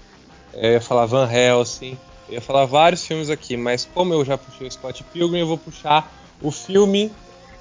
eu 0.54 0.74
ia 0.74 0.82
falar 0.82 1.06
Van 1.06 1.32
Helsing, 1.32 1.98
eu 2.28 2.36
ia 2.36 2.42
falar 2.42 2.66
vários 2.66 3.06
filmes 3.06 3.30
aqui, 3.30 3.56
mas 3.56 3.86
como 3.94 4.14
eu 4.14 4.26
já 4.26 4.38
puxei 4.38 4.68
o 4.68 4.72
Scott 4.72 5.04
Pilgrim, 5.14 5.40
eu 5.40 5.48
vou 5.48 5.58
puxar 5.58 6.12
o 6.42 6.52
filme 6.52 7.12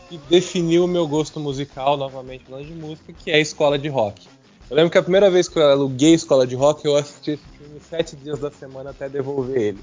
que 0.08 0.18
definiu 0.28 0.84
o 0.84 0.88
meu 0.88 1.06
gosto 1.06 1.38
musical, 1.38 1.96
novamente 1.96 2.44
falando 2.44 2.66
de 2.66 2.74
música, 2.74 3.12
que 3.12 3.30
é 3.30 3.40
Escola 3.40 3.78
de 3.78 3.88
Rock. 3.88 4.26
Eu 4.68 4.76
lembro 4.76 4.90
que 4.90 4.98
a 4.98 5.02
primeira 5.02 5.30
vez 5.30 5.48
que 5.48 5.58
eu 5.58 5.70
aluguei 5.70 6.14
Escola 6.14 6.46
de 6.46 6.54
Rock, 6.54 6.84
eu 6.84 6.96
assisti 6.96 7.32
esse 7.32 7.42
filme 7.58 7.80
sete 7.80 8.16
dias 8.16 8.40
da 8.40 8.50
semana 8.50 8.90
até 8.90 9.08
devolver 9.08 9.60
ele. 9.60 9.78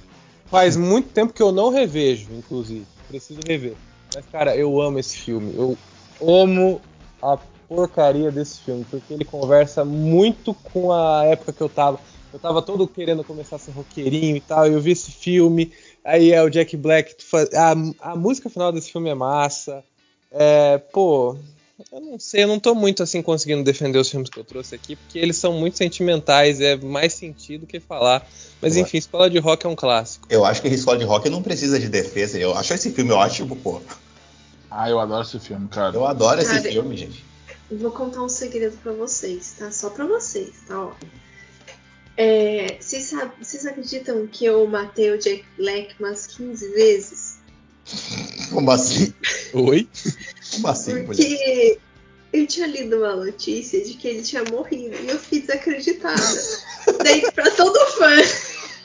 Faz 0.48 0.76
muito 0.76 1.10
tempo 1.10 1.32
que 1.32 1.42
eu 1.42 1.52
não 1.52 1.70
revejo, 1.70 2.28
inclusive. 2.34 2.86
Preciso 3.08 3.40
rever. 3.48 3.76
Mas, 4.14 4.26
cara, 4.32 4.56
eu 4.56 4.82
amo 4.82 5.00
esse 5.00 5.18
filme. 5.18 5.54
Eu 5.56 5.78
amo 6.22 6.82
a 7.22 7.38
porcaria 7.68 8.32
desse 8.32 8.60
filme, 8.60 8.86
porque 8.90 9.14
ele 9.14 9.24
conversa 9.24 9.86
muito 9.86 10.54
com 10.54 10.92
a 10.92 11.24
época 11.26 11.54
que 11.54 11.62
eu 11.62 11.70
tava. 11.70 12.00
Eu 12.34 12.40
tava 12.40 12.62
todo 12.62 12.88
querendo 12.88 13.24
começar 13.24 13.58
a 13.58 13.60
ser 13.60 13.72
roqueirinho 13.72 14.38
e 14.38 14.42
tal, 14.42 14.68
e 14.68 14.74
eu 14.74 14.82
vi 14.82 14.92
esse 14.92 15.12
filme, 15.12 15.72
aí 16.04 16.32
é 16.32 16.42
o 16.42 16.50
Jack 16.50 16.78
Black. 16.78 17.16
A, 17.54 18.12
a 18.12 18.16
música 18.16 18.50
final 18.50 18.72
desse 18.72 18.92
filme 18.92 19.10
é 19.10 19.14
massa. 19.14 19.84
É, 20.32 20.78
pô, 20.78 21.38
eu 21.92 22.00
não 22.00 22.20
sei, 22.20 22.44
eu 22.44 22.48
não 22.48 22.60
tô 22.60 22.76
muito 22.76 23.04
assim 23.04 23.22
conseguindo 23.22 23.64
defender 23.64 23.98
os 23.98 24.10
filmes 24.10 24.30
que 24.30 24.40
eu 24.40 24.44
trouxe 24.44 24.76
aqui, 24.76 24.96
porque 24.96 25.18
eles 25.20 25.38
são 25.38 25.54
muito 25.54 25.78
sentimentais, 25.78 26.62
é 26.62 26.76
mais 26.76 27.14
sentido 27.14 27.66
que 27.66 27.80
falar. 27.80 28.26
Mas 28.62 28.78
enfim, 28.78 28.98
Escola 28.98 29.30
de 29.30 29.40
Rock 29.40 29.66
é 29.66 29.70
um 29.70 29.76
clássico. 29.76 30.28
Eu 30.30 30.46
acho 30.46 30.62
que 30.62 30.68
Escola 30.68 30.98
de 30.98 31.06
Rock 31.06 31.30
não 31.30 31.42
precisa 31.42 31.80
de 31.80 31.90
defesa. 31.90 32.38
Eu 32.38 32.54
acho 32.54 32.74
esse 32.74 32.92
filme 32.92 33.12
ótimo, 33.12 33.56
pô. 33.56 33.82
Ah, 34.72 34.90
eu 34.90 35.02
adoro 35.02 35.22
esse 35.22 35.38
filme, 35.38 35.68
cara. 35.68 35.94
Eu 35.94 36.06
adoro 36.06 36.40
esse 36.40 36.50
Cara, 36.50 36.72
filme, 36.72 36.96
gente. 36.96 37.26
Vou 37.70 37.92
contar 37.92 38.24
um 38.24 38.30
segredo 38.30 38.78
pra 38.78 38.94
vocês, 38.94 39.56
tá? 39.60 39.70
Só 39.70 39.90
pra 39.90 40.06
vocês, 40.06 40.52
tá? 40.66 40.80
Ó. 40.80 40.94
É, 42.16 42.78
vocês, 42.80 43.14
vocês 43.38 43.66
acreditam 43.66 44.26
que 44.28 44.46
eu 44.46 44.66
matei 44.68 45.12
o 45.12 45.18
Jack 45.18 45.44
Black 45.58 45.96
umas 46.00 46.26
15 46.28 46.70
vezes? 46.70 47.40
Como 48.50 48.72
assim? 48.72 49.14
Oi? 49.54 49.90
Como 50.54 50.68
assim, 50.70 51.04
mulher? 51.04 51.06
Porque 51.06 51.80
eu 52.32 52.48
tinha 52.48 52.68
lido 52.68 52.98
uma 52.98 53.16
notícia 53.16 53.84
de 53.84 53.94
que 53.96 54.08
ele 54.08 54.22
tinha 54.22 54.44
morrido 54.46 54.96
e 54.96 55.10
eu 55.10 55.20
fiquei 55.20 55.42
desacreditada. 55.42 56.22
Daí, 57.04 57.30
pra 57.32 57.52
todo 57.52 57.78
fã, 57.98 58.16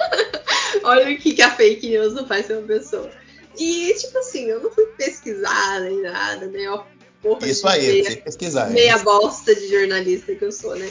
olha 0.82 1.14
o 1.14 1.18
que, 1.18 1.34
que 1.34 1.42
a 1.42 1.54
fake 1.54 1.88
news 1.88 2.14
não 2.14 2.26
faz 2.26 2.46
com 2.46 2.54
uma 2.54 2.62
pessoa. 2.62 3.10
E, 3.58 3.94
tipo 3.94 4.18
assim, 4.18 4.44
eu 4.46 4.60
não 4.62 4.70
fui 4.70 4.86
pesquisar 4.98 5.80
nem 5.80 6.02
nada, 6.02 6.46
né? 6.46 6.68
Ó, 6.70 6.84
porra 7.22 7.46
Isso 7.48 7.66
aí, 7.66 8.02
meia- 8.02 8.22
pesquisar. 8.22 8.70
meia 8.70 8.98
bosta 8.98 9.54
de 9.54 9.68
jornalista 9.68 10.34
que 10.34 10.44
eu 10.44 10.52
sou, 10.52 10.76
né? 10.76 10.90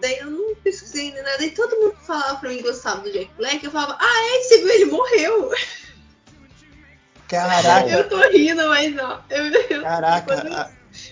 Daí 0.00 0.18
eu 0.18 0.30
não 0.30 0.54
pesquisei 0.56 1.12
nem 1.12 1.22
nada. 1.22 1.44
E 1.44 1.50
todo 1.50 1.76
mundo 1.76 1.94
falava 2.06 2.38
pra 2.40 2.48
mim 2.48 2.56
que 2.56 2.62
gostava 2.62 3.02
do 3.02 3.12
Jack 3.12 3.30
Black. 3.36 3.64
Eu 3.64 3.70
falava, 3.70 3.98
ah, 4.00 4.34
é, 4.36 4.42
você 4.42 4.58
viu, 4.58 4.68
ele 4.70 4.84
morreu. 4.86 5.50
Caraca, 7.28 7.88
Eu 7.88 8.08
tô 8.08 8.18
rindo, 8.30 8.66
mas 8.68 8.96
ó. 8.98 9.22
Eu, 9.30 9.44
eu- 9.46 9.82
caraca. 9.82 10.34
quando, 10.34 10.52
a- 10.54 10.70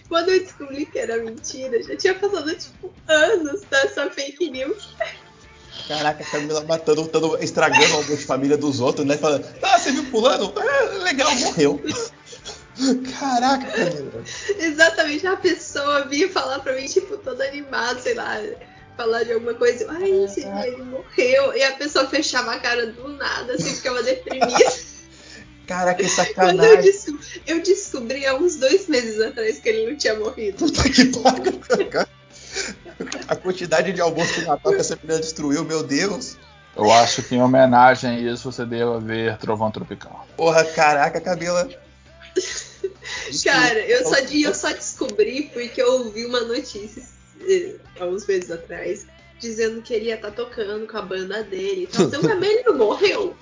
quando 0.08 0.28
eu 0.30 0.40
descobri 0.40 0.86
que 0.86 0.98
era 0.98 1.16
mentira, 1.18 1.80
já 1.82 1.96
tinha 1.96 2.14
passado, 2.14 2.52
tipo, 2.56 2.92
anos 3.06 3.60
dessa 3.70 4.10
fake 4.10 4.50
news. 4.50 4.96
Caraca, 5.86 6.22
a 6.22 6.26
Camila 6.26 6.62
matando, 6.64 7.06
tando, 7.08 7.42
estragando 7.42 7.94
o 7.94 7.96
almoço 7.96 8.16
de 8.18 8.26
família 8.26 8.56
dos 8.58 8.78
outros, 8.80 9.06
né? 9.06 9.16
Falando, 9.16 9.46
ah, 9.62 9.78
você 9.78 9.90
viu 9.92 10.04
pulando? 10.10 10.52
É, 10.60 10.82
legal, 11.04 11.34
morreu. 11.36 11.82
Caraca, 13.18 13.66
Camila. 13.70 14.22
Exatamente, 14.58 15.26
a 15.26 15.36
pessoa 15.36 16.06
vinha 16.06 16.28
falar 16.28 16.60
pra 16.60 16.74
mim, 16.74 16.86
tipo, 16.86 17.16
toda 17.16 17.44
animada, 17.44 18.00
sei 18.00 18.14
lá, 18.14 18.38
falar 18.96 19.24
de 19.24 19.32
alguma 19.32 19.54
coisa. 19.54 19.86
Ai, 19.90 20.10
esse 20.24 20.42
dia 20.42 20.66
ele 20.68 20.82
morreu. 20.82 21.56
E 21.56 21.62
a 21.62 21.72
pessoa 21.72 22.06
fechava 22.06 22.52
a 22.52 22.58
cara 22.60 22.86
do 22.86 23.08
nada, 23.08 23.54
assim, 23.54 23.74
ficava 23.74 24.02
deprimida. 24.02 24.72
Caraca, 25.66 26.02
que 26.02 26.08
Quando 26.34 26.62
eu, 26.64 26.76
sacanagem. 26.76 26.82
desco- 26.82 27.18
eu 27.46 27.62
descobri 27.62 28.26
há 28.26 28.34
uns 28.36 28.56
dois 28.56 28.86
meses 28.88 29.20
atrás 29.20 29.58
que 29.58 29.68
ele 29.68 29.90
não 29.90 29.96
tinha 29.96 30.14
morrido. 30.14 30.58
Puta 30.58 30.82
que 30.88 31.04
pariu. 31.06 31.60
A 33.28 33.36
quantidade 33.36 33.92
de 33.92 34.00
almoço 34.00 34.34
de 34.34 34.46
Natal 34.46 34.72
que 34.72 34.80
essa 34.80 34.96
menina 34.96 35.20
destruiu, 35.20 35.64
meu 35.64 35.82
Deus. 35.82 36.36
Eu 36.76 36.90
acho 36.92 37.22
que 37.22 37.34
em 37.34 37.42
homenagem 37.42 38.10
a 38.10 38.32
isso 38.32 38.50
você 38.52 38.64
deva 38.64 39.00
ver 39.00 39.36
Trovão 39.38 39.70
Tropical. 39.70 40.26
Porra, 40.36 40.64
caraca, 40.64 41.20
Camila. 41.20 41.68
Cara, 43.44 43.78
eu 43.80 44.04
só, 44.04 44.16
eu 44.18 44.54
só 44.54 44.72
descobri 44.72 45.50
porque 45.52 45.82
eu 45.82 46.04
ouvi 46.04 46.24
uma 46.24 46.40
notícia 46.40 47.02
eh, 47.40 47.74
há 47.98 48.04
uns 48.04 48.26
meses 48.26 48.50
atrás 48.50 49.06
dizendo 49.38 49.82
que 49.82 49.94
ele 49.94 50.06
ia 50.06 50.16
estar 50.16 50.30
tocando 50.30 50.86
com 50.86 50.98
a 50.98 51.02
banda 51.02 51.42
dele. 51.42 51.88
Então, 51.90 52.06
então 52.06 52.42
ele 52.42 52.62
não 52.62 52.76
morreu. 52.76 53.36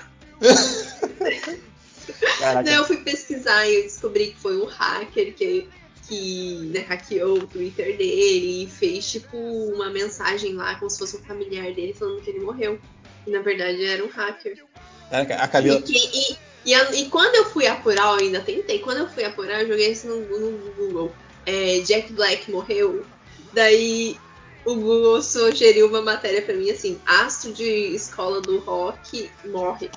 Caraca, 2.38 2.62
Daí 2.64 2.74
eu 2.74 2.84
fui 2.84 2.98
pesquisar 2.98 3.66
e 3.66 3.76
eu 3.76 3.82
descobri 3.82 4.28
que 4.28 4.40
foi 4.40 4.56
um 4.56 4.66
hacker 4.66 5.34
que, 5.34 5.68
que 6.08 6.70
né, 6.72 6.80
hackeou 6.80 7.38
o 7.38 7.46
Twitter 7.46 7.96
dele 7.96 8.64
e 8.64 8.66
fez 8.68 9.10
tipo 9.10 9.36
uma 9.36 9.90
mensagem 9.90 10.54
lá 10.54 10.74
como 10.76 10.90
se 10.90 10.98
fosse 10.98 11.16
um 11.16 11.20
familiar 11.24 11.72
dele 11.74 11.94
falando 11.94 12.20
que 12.22 12.30
ele 12.30 12.40
morreu. 12.40 12.78
E 13.26 13.30
na 13.30 13.40
verdade 13.42 13.84
era 13.84 14.04
um 14.04 14.08
hacker. 14.08 14.64
caraca, 15.10 15.36
a 15.36 15.44
E, 15.44 15.48
Camila. 15.48 15.82
e- 15.86 16.36
e 16.66 16.74
a- 16.74 16.94
e 16.94 17.08
quando 17.08 17.34
eu 17.36 17.44
fui 17.46 17.66
apurar, 17.66 18.06
eu 18.14 18.24
ainda 18.26 18.40
tentei, 18.40 18.78
quando 18.78 18.98
eu 18.98 19.08
fui 19.08 19.24
apurar, 19.24 19.62
eu 19.62 19.68
joguei 19.68 19.90
isso 19.92 20.06
no, 20.06 20.20
no 20.20 20.72
Google. 20.74 21.12
É, 21.44 21.80
Jack 21.80 22.12
Black 22.12 22.50
morreu. 22.50 23.04
Daí 23.52 24.16
o 24.64 24.74
Google 24.74 25.22
sugeriu 25.22 25.86
uma 25.88 26.02
matéria 26.02 26.42
pra 26.42 26.54
mim 26.54 26.70
assim: 26.70 27.00
astro 27.06 27.52
de 27.52 27.64
escola 27.94 28.40
do 28.40 28.58
rock 28.58 29.30
morre. 29.44 29.90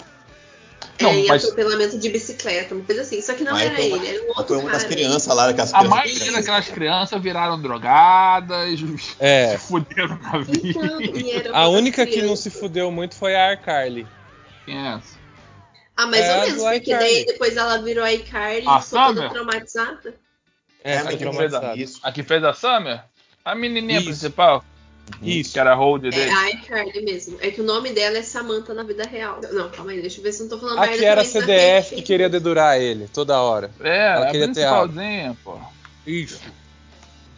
Não, 1.01 1.11
é, 1.11 1.25
mas- 1.27 1.43
atropelamento 1.45 1.97
de 1.97 2.09
bicicleta, 2.09 2.75
uma 2.75 2.83
coisa 2.83 3.01
assim. 3.01 3.21
Só 3.21 3.33
que 3.33 3.43
não 3.43 3.53
Mas 3.53 3.63
era 3.63 3.79
ele, 3.81 4.07
era 4.07 4.23
um 4.23 4.27
outro 4.29 4.45
foi 4.47 4.57
uma 4.57 4.71
das 4.71 4.83
cara. 4.83 4.95
crianças 4.95 5.35
lá, 5.35 5.53
que 5.53 5.61
as 5.61 5.73
A 5.73 5.79
crianças. 5.79 5.89
maioria 5.89 6.31
daquelas 6.33 6.67
crianças 6.67 7.21
viraram 7.21 7.61
drogadas, 7.61 8.79
É. 9.19 9.51
se 9.57 9.67
fuderam 9.67 10.17
na 10.19 10.37
vida. 10.39 10.59
Então, 10.67 11.01
e 11.01 11.31
era 11.31 11.55
A 11.57 11.67
única 11.69 12.05
que 12.05 12.17
não 12.17 12.21
crianças. 12.23 12.39
se 12.39 12.49
fudeu 12.51 12.91
muito 12.91 13.15
foi 13.15 13.35
a 13.35 13.49
Arcarly. 13.49 14.05
Quem 14.65 14.77
é 14.77 14.93
essa? 14.95 15.17
Ah, 15.95 16.05
mais 16.05 16.23
É 16.25 16.35
ou 16.35 16.41
a 16.41 16.45
menos, 16.45 16.63
porque 16.63 16.95
daí 16.95 17.25
depois 17.25 17.57
ela 17.57 17.77
virou 17.81 18.03
a 18.05 18.13
iCarly 18.13 18.63
A 18.67 18.77
e 18.79 18.81
ficou 18.81 18.99
toda 19.07 19.29
traumatizada. 19.29 20.15
É, 20.83 20.93
É, 20.93 20.95
foi 20.99 21.03
mas 21.05 21.13
que 21.15 21.19
traumatizada. 21.21 21.75
isso. 21.75 21.99
A 22.03 22.11
que 22.11 22.23
fez 22.23 22.43
a 22.43 22.53
Summer? 22.53 23.03
A 23.43 23.55
menininha 23.55 23.99
Isso. 23.99 24.07
principal? 24.09 24.63
Isso. 25.21 25.53
Que 25.53 25.59
era 25.59 25.71
a 25.71 25.75
hold 25.75 26.05
É 26.05 26.09
dele? 26.09 26.29
a 26.31 26.49
iCarly 26.51 27.01
mesmo. 27.03 27.37
É 27.41 27.51
que 27.51 27.61
o 27.61 27.63
nome 27.63 27.91
dela 27.91 28.17
é 28.17 28.21
Samantha 28.21 28.73
na 28.73 28.83
vida 28.83 29.03
real. 29.03 29.39
Não, 29.51 29.69
calma 29.69 29.91
aí, 29.91 30.01
deixa 30.01 30.19
eu 30.19 30.23
ver 30.23 30.31
se 30.31 30.41
eu 30.41 30.43
não 30.47 30.49
tô 30.49 30.59
falando 30.59 30.77
A 30.79 30.81
merda 30.81 30.97
que 30.97 31.05
era 31.05 31.23
da 31.23 31.27
CDF 31.29 31.95
que 31.95 32.01
queria 32.01 32.29
dedurar 32.29 32.79
ele 32.79 33.07
toda 33.13 33.39
hora. 33.41 33.71
É, 33.79 34.13
Ela 34.15 34.25
a 34.27 34.31
queria 34.31 34.47
ter 34.47 34.53
principalzinha, 34.53 35.37
pô. 35.43 35.57
Isso. 36.07 36.39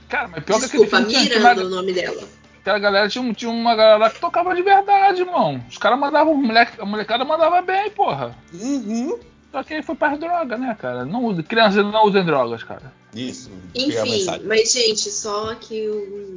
Cara, 0.09 0.27
mas 0.27 0.43
pior 0.43 0.59
que 0.59 0.65
aquele 0.65 0.83
Desculpa, 0.83 0.97
filme 0.97 1.13
tinha, 1.13 1.25
tinha 1.27 1.39
Miranda 1.39 1.61
uma, 1.61 1.67
o 1.67 1.69
nome 1.75 1.93
dela. 1.93 2.23
aquela 2.59 2.79
galera 2.79 3.07
tinha, 3.09 3.21
um- 3.23 3.33
tinha 3.33 3.49
uma 3.49 3.75
galera 3.75 3.97
lá 3.97 4.09
que 4.09 4.19
tocava 4.19 4.53
de 4.53 4.61
verdade, 4.61 5.21
irmão. 5.21 5.63
Os 5.69 5.77
caras 5.77 5.97
mandavam, 5.99 6.33
a 6.79 6.85
molecada 6.85 7.23
mandava 7.23 7.61
bem, 7.61 7.89
porra. 7.91 8.35
Uhum. 8.53 9.17
Só 9.51 9.63
que 9.63 9.73
aí 9.73 9.83
foi 9.83 9.95
para 9.95 10.15
droga, 10.17 10.57
né, 10.57 10.75
cara? 10.79 11.03
Não 11.03 11.25
use, 11.25 11.43
crianças 11.43 11.83
não 11.85 12.05
usem 12.05 12.23
drogas, 12.23 12.63
cara. 12.63 12.93
Isso. 13.13 13.51
Enfim, 13.75 14.25
mas 14.45 14.71
gente, 14.71 15.09
só 15.11 15.51
aqui 15.51 15.87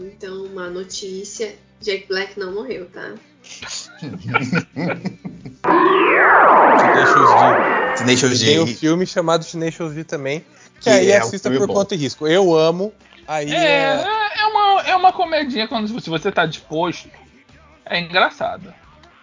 então 0.02 0.44
uma 0.46 0.68
notícia. 0.68 1.54
Jack 1.80 2.08
Black 2.08 2.38
não 2.40 2.52
morreu, 2.54 2.86
tá? 2.86 3.12
Tenacious 7.96 8.38
D. 8.40 8.46
Tem 8.46 8.60
um 8.60 8.66
filme 8.66 9.06
chamado 9.06 9.44
Tenacious 9.44 9.94
D 9.94 10.04
também, 10.04 10.40
que, 10.80 10.84
Que 10.84 10.90
aí 10.90 11.10
é 11.10 11.18
assista 11.18 11.50
por 11.50 11.66
bom. 11.66 11.74
conta 11.74 11.94
e 11.94 11.98
risco. 11.98 12.26
Eu 12.26 12.56
amo, 12.56 12.92
aí 13.26 13.50
É, 13.50 13.56
é... 13.56 14.04
é, 14.04 14.40
é 14.40 14.46
uma, 14.46 14.82
é 14.82 14.96
uma 14.96 15.12
comedinha 15.12 15.68
quando 15.68 15.88
se 16.00 16.10
você 16.10 16.30
tá 16.32 16.46
disposto. 16.46 17.08
É 17.84 18.00
engraçada. 18.00 18.74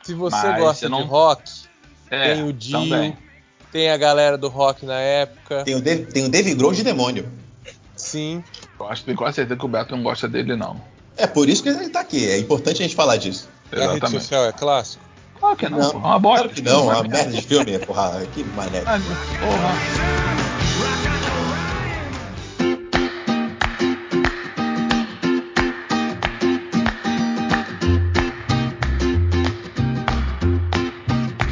Se 0.04 0.14
você 0.14 0.36
Mas 0.48 0.60
gosta 0.60 0.90
não- 0.90 1.02
de 1.04 1.08
rock, 1.08 1.52
É, 2.10 2.36
tem 2.36 2.44
o 2.48 2.54
Dio, 2.54 2.80
também. 2.80 3.18
Tem 3.72 3.90
a 3.90 3.98
galera 3.98 4.38
do 4.38 4.48
rock 4.48 4.86
na 4.86 5.00
época. 5.00 5.64
Tem 5.64 5.76
o, 5.76 5.82
Dave, 5.82 6.06
tem 6.06 6.26
o 6.26 6.30
Dave 6.30 6.54
Grohl 6.54 6.74
de 6.74 6.84
demônio. 6.84 7.28
Sim. 7.96 8.44
Eu 8.80 8.88
acho 8.88 9.02
que 9.02 9.06
tenho 9.06 9.18
quase 9.18 9.36
certeza 9.36 9.58
que 9.58 9.66
o 9.66 9.70
Beto 9.70 9.96
não 9.96 10.04
gosta 10.04 10.28
dele, 10.28 10.56
não. 10.56 10.82
É 11.16 11.28
por 11.28 11.48
isso 11.48 11.62
que 11.64 11.70
ele 11.70 11.90
tá 11.90 12.02
aqui. 12.02 12.28
É 12.30 12.38
importante 12.38 12.82
a 12.82 12.84
gente 12.84 12.96
falar 12.96 13.18
disso. 13.18 13.48
E 13.72 13.76
a 13.76 13.80
rede 13.80 13.92
Exatamente. 13.94 14.24
social 14.24 14.46
é 14.46 14.52
clássico? 14.52 15.04
Claro 15.40 15.56
que 15.56 15.70
não, 15.70 15.78
Não, 15.80 15.92
é 15.92 15.96
uma 15.96 16.20
bosta. 16.20 16.44
Claro 16.44 16.56
que 16.56 16.62
não, 16.62 16.92
é 16.92 16.96
uma 16.96 17.04
merda 17.04 17.32
de 17.32 17.42
filme, 17.42 17.80
porra. 17.80 18.22
Que 18.34 18.44
mané. 18.44 18.82
Porra. 18.82 20.21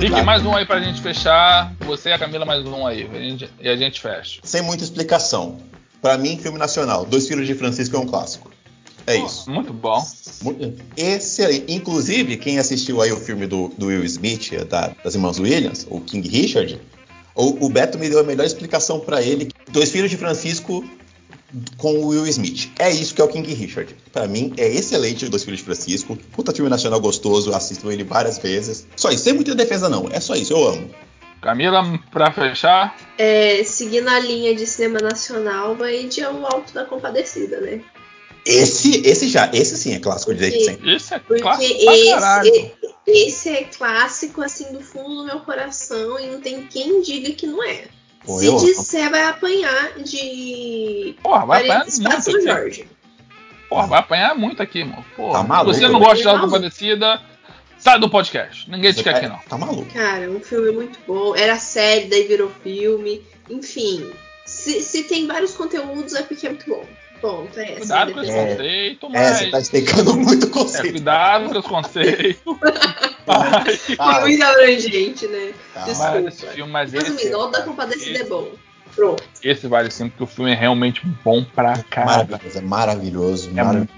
Rick, 0.10 0.24
mais 0.24 0.44
um 0.46 0.56
aí 0.56 0.66
pra 0.66 0.80
gente 0.82 1.02
fechar. 1.02 1.74
Você 1.82 2.10
e 2.10 2.14
a 2.14 2.20
Camila 2.20 2.46
mais 2.46 2.66
um 2.66 2.86
aí. 2.86 3.08
E 3.60 3.70
a 3.70 3.76
gente 3.76 4.02
fecha. 4.02 4.40
Sem 4.44 4.62
muita 4.62 4.84
explicação. 4.84 5.58
Pra 6.02 6.18
mim, 6.18 6.38
filme 6.38 6.58
nacional. 6.58 7.06
Dois 7.06 7.28
Filhos 7.28 7.46
de 7.48 7.54
Francisco 7.56 7.96
é 7.96 8.00
um 8.00 8.06
clássico. 8.06 8.50
É 9.06 9.18
isso. 9.18 9.50
Muito 9.50 9.74
bom. 9.74 10.04
Esse, 10.96 11.66
inclusive, 11.68 12.38
quem 12.38 12.60
assistiu 12.60 13.02
aí 13.02 13.12
o 13.12 13.18
filme 13.18 13.48
do, 13.48 13.70
do 13.78 13.88
Will 13.88 14.04
Smith, 14.06 14.52
da- 14.70 14.94
das 15.04 15.16
irmãs 15.16 15.40
Williams, 15.40 15.86
o 15.90 16.00
King 16.00 16.28
Richard, 16.30 16.80
o, 17.36 17.66
o 17.66 17.70
Beto 17.70 17.98
me 17.98 18.08
deu 18.08 18.20
a 18.20 18.24
melhor 18.24 18.46
explicação 18.46 19.00
pra 19.00 19.22
ele. 19.22 19.50
Dois 19.72 19.92
Filhos 19.92 20.10
de 20.12 20.18
Francisco 20.18 20.88
com 21.78 21.94
o 21.96 22.08
Will 22.10 22.28
Smith. 22.28 22.72
É 22.78 22.90
isso 22.92 23.14
que 23.16 23.22
é 23.22 23.24
o 23.24 23.28
King 23.28 23.54
Richard. 23.54 23.96
Pra 24.12 24.28
mim, 24.28 24.54
é 24.58 24.68
excelente 24.68 25.26
o 25.26 25.30
Dois 25.30 25.44
Filhos 25.44 25.60
de 25.60 25.66
Francisco. 25.66 26.16
Puta 26.34 26.54
filme 26.54 26.70
nacional 26.70 27.00
gostoso, 27.00 27.54
assisto 27.54 27.92
ele 27.92 28.04
várias 28.04 28.38
vezes. 28.38 28.88
Só 28.96 29.10
isso, 29.10 29.24
sem 29.24 29.34
muita 29.34 29.56
defesa 29.56 29.90
não. 29.90 30.08
É 30.12 30.20
só 30.20 30.36
isso, 30.36 30.54
eu 30.54 30.68
amo. 30.68 30.90
Camila, 31.42 31.84
pra 32.12 32.32
fechar. 32.32 32.96
É, 33.18 33.64
seguindo 33.64 34.10
a 34.10 34.20
linha 34.20 34.54
de 34.54 34.68
cinema 34.68 35.00
nacional, 35.00 35.76
vai 35.76 36.04
de 36.04 36.22
O 36.22 36.46
Alto 36.46 36.74
da 36.74 36.84
Compadecida, 36.86 37.62
né? 37.62 37.82
Esse, 38.46 39.06
esse 39.08 39.28
já, 39.30 39.50
esse 39.54 39.78
sim 39.78 39.94
é 39.94 40.00
clássico 40.00 40.34
de 40.34 40.50
Porque- 40.50 40.66
100%. 40.78 40.96
Isso 40.96 41.14
é 41.14 41.20
Porque 41.20 41.42
clássico 41.42 42.10
caralho. 42.10 42.50
esse, 42.50 42.72
esse 43.08 43.50
é 43.50 43.64
clássico, 43.66 44.42
assim, 44.42 44.72
do 44.74 44.82
fundo 44.82 45.16
do 45.18 45.26
meu 45.26 45.40
coração 45.42 46.20
e 46.20 46.28
não 46.28 46.42
tem 46.42 46.64
quem 46.64 47.02
diga 47.02 47.32
que 47.32 47.46
não 47.46 47.64
é. 47.64 47.86
Pô, 48.26 48.38
Se 48.40 48.46
eu 48.46 48.58
disser, 48.58 49.10
vai 49.10 49.24
apanhar 49.24 49.94
de 50.00 51.16
Porra, 51.24 51.46
vai 51.46 51.62
apanhar 51.62 51.86
muito 51.86 52.22
São 52.24 52.34
aqui. 52.36 52.42
Jorge. 52.46 52.88
Porra, 53.70 53.88
vai 53.88 54.00
apanhar 54.00 54.36
muito 54.36 54.62
aqui, 54.62 54.84
mano. 54.84 55.06
Porra, 55.16 55.40
Tá 55.40 55.44
maluco, 55.44 55.74
você 55.74 55.88
não 55.88 56.00
né? 56.00 56.06
gosta 56.06 56.18
de 56.18 56.24
Tá 56.24 56.30
Alta 56.32 56.42
maluco. 56.42 56.58
Compadecida, 56.58 57.22
sai 57.78 58.00
do 58.00 58.10
podcast. 58.10 58.70
Ninguém 58.70 58.94
te 58.94 59.04
quer 59.04 59.12
tá, 59.14 59.18
aqui, 59.20 59.28
não. 59.28 59.38
tá 59.48 59.58
maluco. 59.58 59.94
Cara, 59.94 60.30
um 60.30 60.40
filme 60.40 60.72
muito 60.72 61.00
bom. 61.08 61.36
Era 61.36 61.58
série, 61.58 62.08
daí 62.08 62.28
virou 62.28 62.52
filme. 62.64 63.22
Enfim, 63.50 64.12
se, 64.46 64.82
se 64.82 65.04
tem 65.04 65.26
vários 65.28 65.54
conteúdos 65.56 66.14
é 66.16 66.24
porque 66.24 66.46
é 66.48 66.50
muito 66.50 66.70
bom. 66.70 66.84
Ponto, 67.22 67.60
é. 67.60 67.66
Cuidado 67.76 68.14
com 68.14 68.22
esse 68.22 68.32
É. 68.32 68.46
conceito, 68.56 69.06
É, 69.08 69.10
mas... 69.10 69.38
você 69.40 69.50
tá 69.52 69.60
explicando 69.60 70.16
muito 70.16 70.46
É, 70.48 70.50
conceito. 70.50 70.92
cuidado 70.92 71.50
com 71.52 71.60
os 71.60 71.66
conceitos. 71.68 72.42
Ah, 74.00 74.22
muito 74.22 74.44
abrangente, 74.44 75.28
né? 75.28 75.54
tá. 75.74 75.82
Desculpa. 75.84 76.12
mas 76.22 76.26
esse 76.34 76.48
filme, 76.48 76.72
mas 76.72 76.94
esse, 76.94 77.06
Resumindo, 77.12 77.38
O 77.38 77.42
Alto 77.42 77.52
da 77.52 77.62
Compadecida 77.64 78.20
é 78.20 78.24
bom. 78.24 78.48
Pronto. 78.96 79.24
esse 79.44 79.68
vale 79.68 79.92
sim, 79.92 80.10
porque 80.10 80.24
o 80.24 80.28
filme 80.28 80.52
é 80.52 80.56
realmente 80.56 81.06
bom 81.24 81.44
pra 81.44 81.82
caralho. 81.84 82.28
Maravilhoso, 82.30 82.58
é 82.58 82.62
maravilhoso. 82.62 83.50
É 83.50 83.64
maravilhoso. 83.64 83.90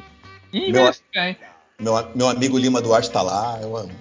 E 0.53 0.71
Meu- 0.71 0.89
esse. 0.89 1.01
Meu, 1.79 2.07
meu 2.13 2.29
amigo 2.29 2.57
Lima 2.57 2.81
Duarte 2.81 3.09
tá 3.09 3.21
lá, 3.21 3.57
eu 3.61 3.75
amo. 3.75 3.91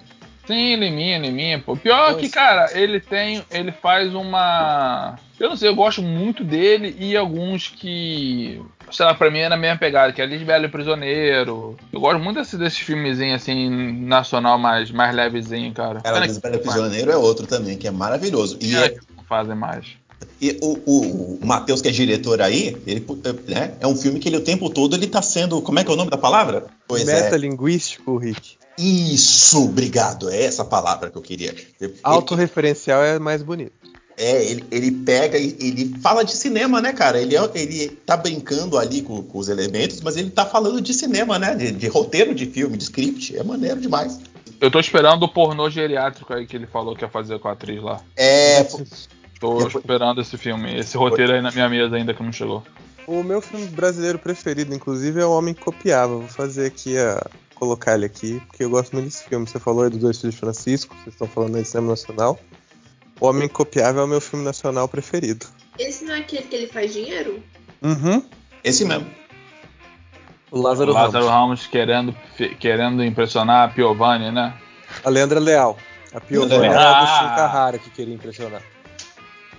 Sim, 0.47 0.75
Liminha, 0.77 1.19
Liminha, 1.19 1.61
pô. 1.61 1.77
Pior 1.77 2.17
que, 2.17 2.29
cara, 2.29 2.69
ele 2.77 3.01
tem. 3.01 3.45
Ele 3.51 3.71
faz 3.71 4.13
uma. 4.15 5.17
Eu 5.41 5.49
não 5.49 5.57
sei, 5.57 5.71
eu 5.71 5.75
gosto 5.75 6.03
muito 6.03 6.45
dele 6.45 6.95
e 7.01 7.17
alguns 7.17 7.69
que. 7.69 8.61
Sei 8.93 9.07
lá, 9.07 9.15
pra 9.15 9.31
mim 9.31 9.39
é 9.39 9.49
na 9.49 9.57
mesma 9.57 9.79
pegada, 9.79 10.13
que 10.13 10.21
é 10.21 10.27
Lisbelo 10.27 10.67
e 10.67 10.69
Prisioneiro. 10.69 11.77
Eu 11.93 11.99
gosto 12.01 12.19
muito 12.21 12.39
desse, 12.39 12.59
desse 12.59 12.81
filmezinho 12.85 13.35
assim, 13.35 13.71
nacional 14.05 14.59
mais, 14.59 14.91
mais 14.91 15.15
levezinho, 15.15 15.73
cara. 15.73 16.01
Cara, 16.03 16.29
que- 16.29 16.59
Prisioneiro 16.59 17.11
é 17.11 17.17
outro 17.17 17.47
também, 17.47 17.79
que 17.79 17.89
é 17.89 17.91
maravilhoso. 17.91 18.59
E, 18.61 18.77
é- 18.77 18.91
que 18.91 19.01
não 19.17 19.25
fazem 19.25 19.55
mais. 19.55 19.87
e 20.43 20.59
o, 20.61 20.79
o, 20.85 21.39
o 21.43 21.47
Matheus, 21.47 21.81
que 21.81 21.89
é 21.89 21.93
diretor 21.93 22.43
aí, 22.43 22.77
ele, 22.87 23.07
né, 23.49 23.75
é 23.81 23.87
um 23.87 23.97
filme 23.97 24.19
que 24.21 24.29
ele 24.29 24.37
o 24.37 24.45
tempo 24.45 24.69
todo 24.69 24.95
ele 24.95 25.07
tá 25.07 25.23
sendo. 25.23 25.63
Como 25.63 25.79
é 25.79 25.85
que 25.85 25.91
é 25.91 25.95
o 25.95 25.97
nome 25.97 26.11
da 26.11 26.19
palavra? 26.19 26.67
Pois 26.87 27.09
é. 27.09 27.23
Metalinguístico, 27.23 28.17
Rick. 28.19 28.59
Isso, 28.77 29.65
obrigado. 29.65 30.29
É 30.29 30.43
essa 30.45 30.65
palavra 30.65 31.11
que 31.11 31.17
eu 31.17 31.23
queria. 31.23 31.55
Autorreferencial 32.03 33.03
é 33.03 33.19
mais 33.19 33.43
bonito. 33.43 33.73
É, 34.23 34.45
ele, 34.45 34.65
ele 34.71 34.91
pega 34.91 35.39
e 35.39 35.57
ele 35.59 35.95
fala 36.03 36.23
de 36.23 36.33
cinema, 36.33 36.79
né, 36.81 36.93
cara? 36.93 37.19
Ele, 37.19 37.35
é- 37.35 37.51
ele 37.55 37.89
tá 38.05 38.17
brincando 38.19 38.77
ali 38.77 39.01
com, 39.01 39.23
com 39.23 39.39
os 39.39 39.49
elementos, 39.49 40.01
mas 40.03 40.17
ele 40.17 40.29
tá 40.29 40.45
falando 40.45 40.79
de 40.81 40.93
cinema, 40.93 41.39
né? 41.39 41.55
De, 41.55 41.73
de 41.73 41.87
roteiro 41.89 42.35
de 42.35 42.45
filme, 42.45 42.77
de 42.77 42.83
script. 42.85 43.35
É 43.37 43.43
maneiro 43.43 43.81
demais. 43.81 44.21
Eu 44.61 44.71
tô 44.71 44.79
esperando 44.79 45.23
o 45.23 45.29
pornô 45.29 45.71
geriátrico 45.71 46.35
aí 46.35 46.47
que 46.47 46.55
ele 46.55 46.67
falou 46.67 46.95
que 46.95 47.03
ia 47.03 47.09
fazer 47.09 47.39
com 47.39 47.49
a 47.49 47.53
atriz 47.53 47.83
lá. 47.83 47.99
É. 48.15 48.63
Tô 48.65 48.79
Depois- 49.57 49.75
esperando 49.75 50.21
esse 50.21 50.37
filme, 50.37 50.79
esse 50.79 50.99
roteiro 50.99 51.33
aí 51.33 51.41
na 51.41 51.51
minha 51.51 51.69
mesa 51.71 51.97
ainda 51.97 52.13
que 52.13 52.23
não 52.23 52.31
chegou. 52.33 52.63
O 53.07 53.23
meu 53.23 53.41
filme 53.41 53.67
brasileiro 53.69 54.19
preferido, 54.19 54.75
inclusive, 54.75 55.19
é 55.19 55.25
O 55.25 55.31
Homem 55.33 55.55
que 55.55 55.63
Copiava. 55.63 56.19
Vou 56.19 56.29
fazer 56.29 56.67
aqui 56.67 56.99
a. 56.99 57.27
colocar 57.55 57.95
ele 57.95 58.05
aqui, 58.05 58.39
porque 58.49 58.65
eu 58.65 58.71
gosto 58.71 58.93
muito 58.93 59.07
desse 59.07 59.25
filme. 59.25 59.47
Você 59.47 59.59
falou 59.59 59.85
aí 59.85 59.91
dos 59.91 59.99
dois 60.01 60.19
filhos 60.21 60.35
de 60.35 60.41
Francisco, 60.41 60.95
vocês 60.97 61.15
estão 61.15 61.27
falando 61.27 61.57
aí 61.57 61.63
de 61.63 61.69
cinema 61.69 61.89
nacional. 61.89 62.39
O 63.21 63.27
Homem 63.27 63.49
Copiava 63.49 64.01
é 64.01 64.05
o 64.05 64.07
meu 64.07 64.21
filme 64.21 64.45
nacional 64.45 64.89
preferido. 64.89 65.47
Esse 65.79 66.05
não 66.05 66.15
é 66.15 66.19
aquele 66.19 66.43
que 66.45 66.57
ele 66.57 66.67
faz 66.69 66.93
dinheiro? 66.93 67.43
Uhum. 67.83 68.25
Esse 68.65 68.85
mesmo. 68.85 69.07
O 70.51 70.61
Lázaro, 70.61 70.93
Lázaro 70.93 71.27
Ramos. 71.27 71.61
Ramos 71.61 71.67
querendo, 71.67 72.17
querendo 72.59 73.05
impressionar 73.05 73.69
a 73.69 73.73
Piovani, 73.73 74.33
né? 74.33 74.55
A 75.05 75.09
Leandra 75.11 75.39
Leal. 75.39 75.77
A 76.13 76.21
Piovani 76.21 76.59
Leal. 76.59 76.73
era 76.73 76.81
a 76.83 76.91
Ah. 76.91 76.99
Agostinho 76.99 77.37
Carrara 77.37 77.79
que 77.79 77.91
queria 77.91 78.15
impressionar. 78.15 78.63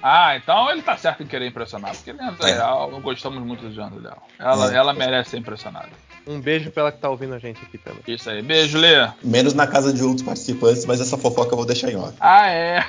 Ah, 0.04 0.36
então 0.36 0.70
ele 0.72 0.82
tá 0.82 0.98
certo 0.98 1.22
em 1.24 1.28
querer 1.28 1.48
impressionar, 1.48 1.94
porque 1.96 2.12
Leandro 2.12 2.46
É. 2.48 2.52
Leal, 2.56 2.90
gostamos 3.02 3.42
muito 3.44 3.70
de 3.70 3.78
Leandro 3.78 4.00
Leal. 4.02 4.28
Ela, 4.40 4.74
É. 4.74 4.76
ela 4.78 4.94
merece 4.94 5.32
ser 5.32 5.38
impressionada. 5.38 5.90
Um 6.28 6.40
beijo 6.40 6.70
pra 6.72 6.82
ela 6.84 6.92
que 6.92 7.00
tá 7.00 7.10
ouvindo 7.10 7.34
a 7.34 7.40
gente 7.40 7.62
aqui 7.64 7.78
também. 7.78 8.02
Isso 8.08 8.30
aí. 8.30 8.42
Beijo, 8.42 8.78
Lê. 8.78 9.10
Menos 9.24 9.54
na 9.54 9.66
casa 9.68 9.92
de 9.94 10.04
outros 10.04 10.22
participantes, 10.24 10.86
mas 10.86 11.02
essa 11.02 11.18
fofoca 11.18 11.52
eu 11.54 11.58
vou 11.58 11.66
deixar 11.66 11.90
em 11.92 11.96
off. 11.96 12.14
Ah, 12.20 12.48
é. 12.50 12.86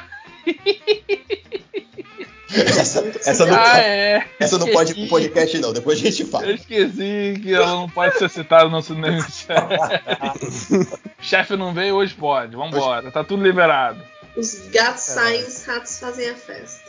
Essa, 2.54 3.02
essa 3.24 3.46
não, 3.46 3.54
Ah, 3.54 3.62
pode, 3.70 3.80
é. 3.80 4.26
essa 4.38 4.58
não 4.58 4.68
pode 4.68 4.92
ir 4.92 4.94
pro 4.96 5.06
podcast, 5.08 5.58
não. 5.58 5.72
Depois 5.72 5.98
a 5.98 6.02
gente 6.02 6.20
Eu 6.22 6.28
fala. 6.28 6.52
esqueci 6.52 7.40
que 7.42 7.54
ela 7.54 7.66
não 7.68 7.88
pode 7.88 8.18
ser 8.18 8.28
citada 8.28 8.68
no 8.68 8.82
cinema. 8.82 9.26
Chefe 11.18 11.56
não 11.56 11.72
veio, 11.72 11.94
hoje 11.94 12.12
pode. 12.14 12.54
Vambora. 12.54 13.10
Tá 13.10 13.24
tudo 13.24 13.42
liberado. 13.42 14.02
Os 14.36 14.68
gatos 14.68 15.02
saem, 15.02 15.42
os 15.44 15.64
ratos 15.64 15.98
fazem 15.98 16.28
a 16.28 16.34
festa. 16.34 16.81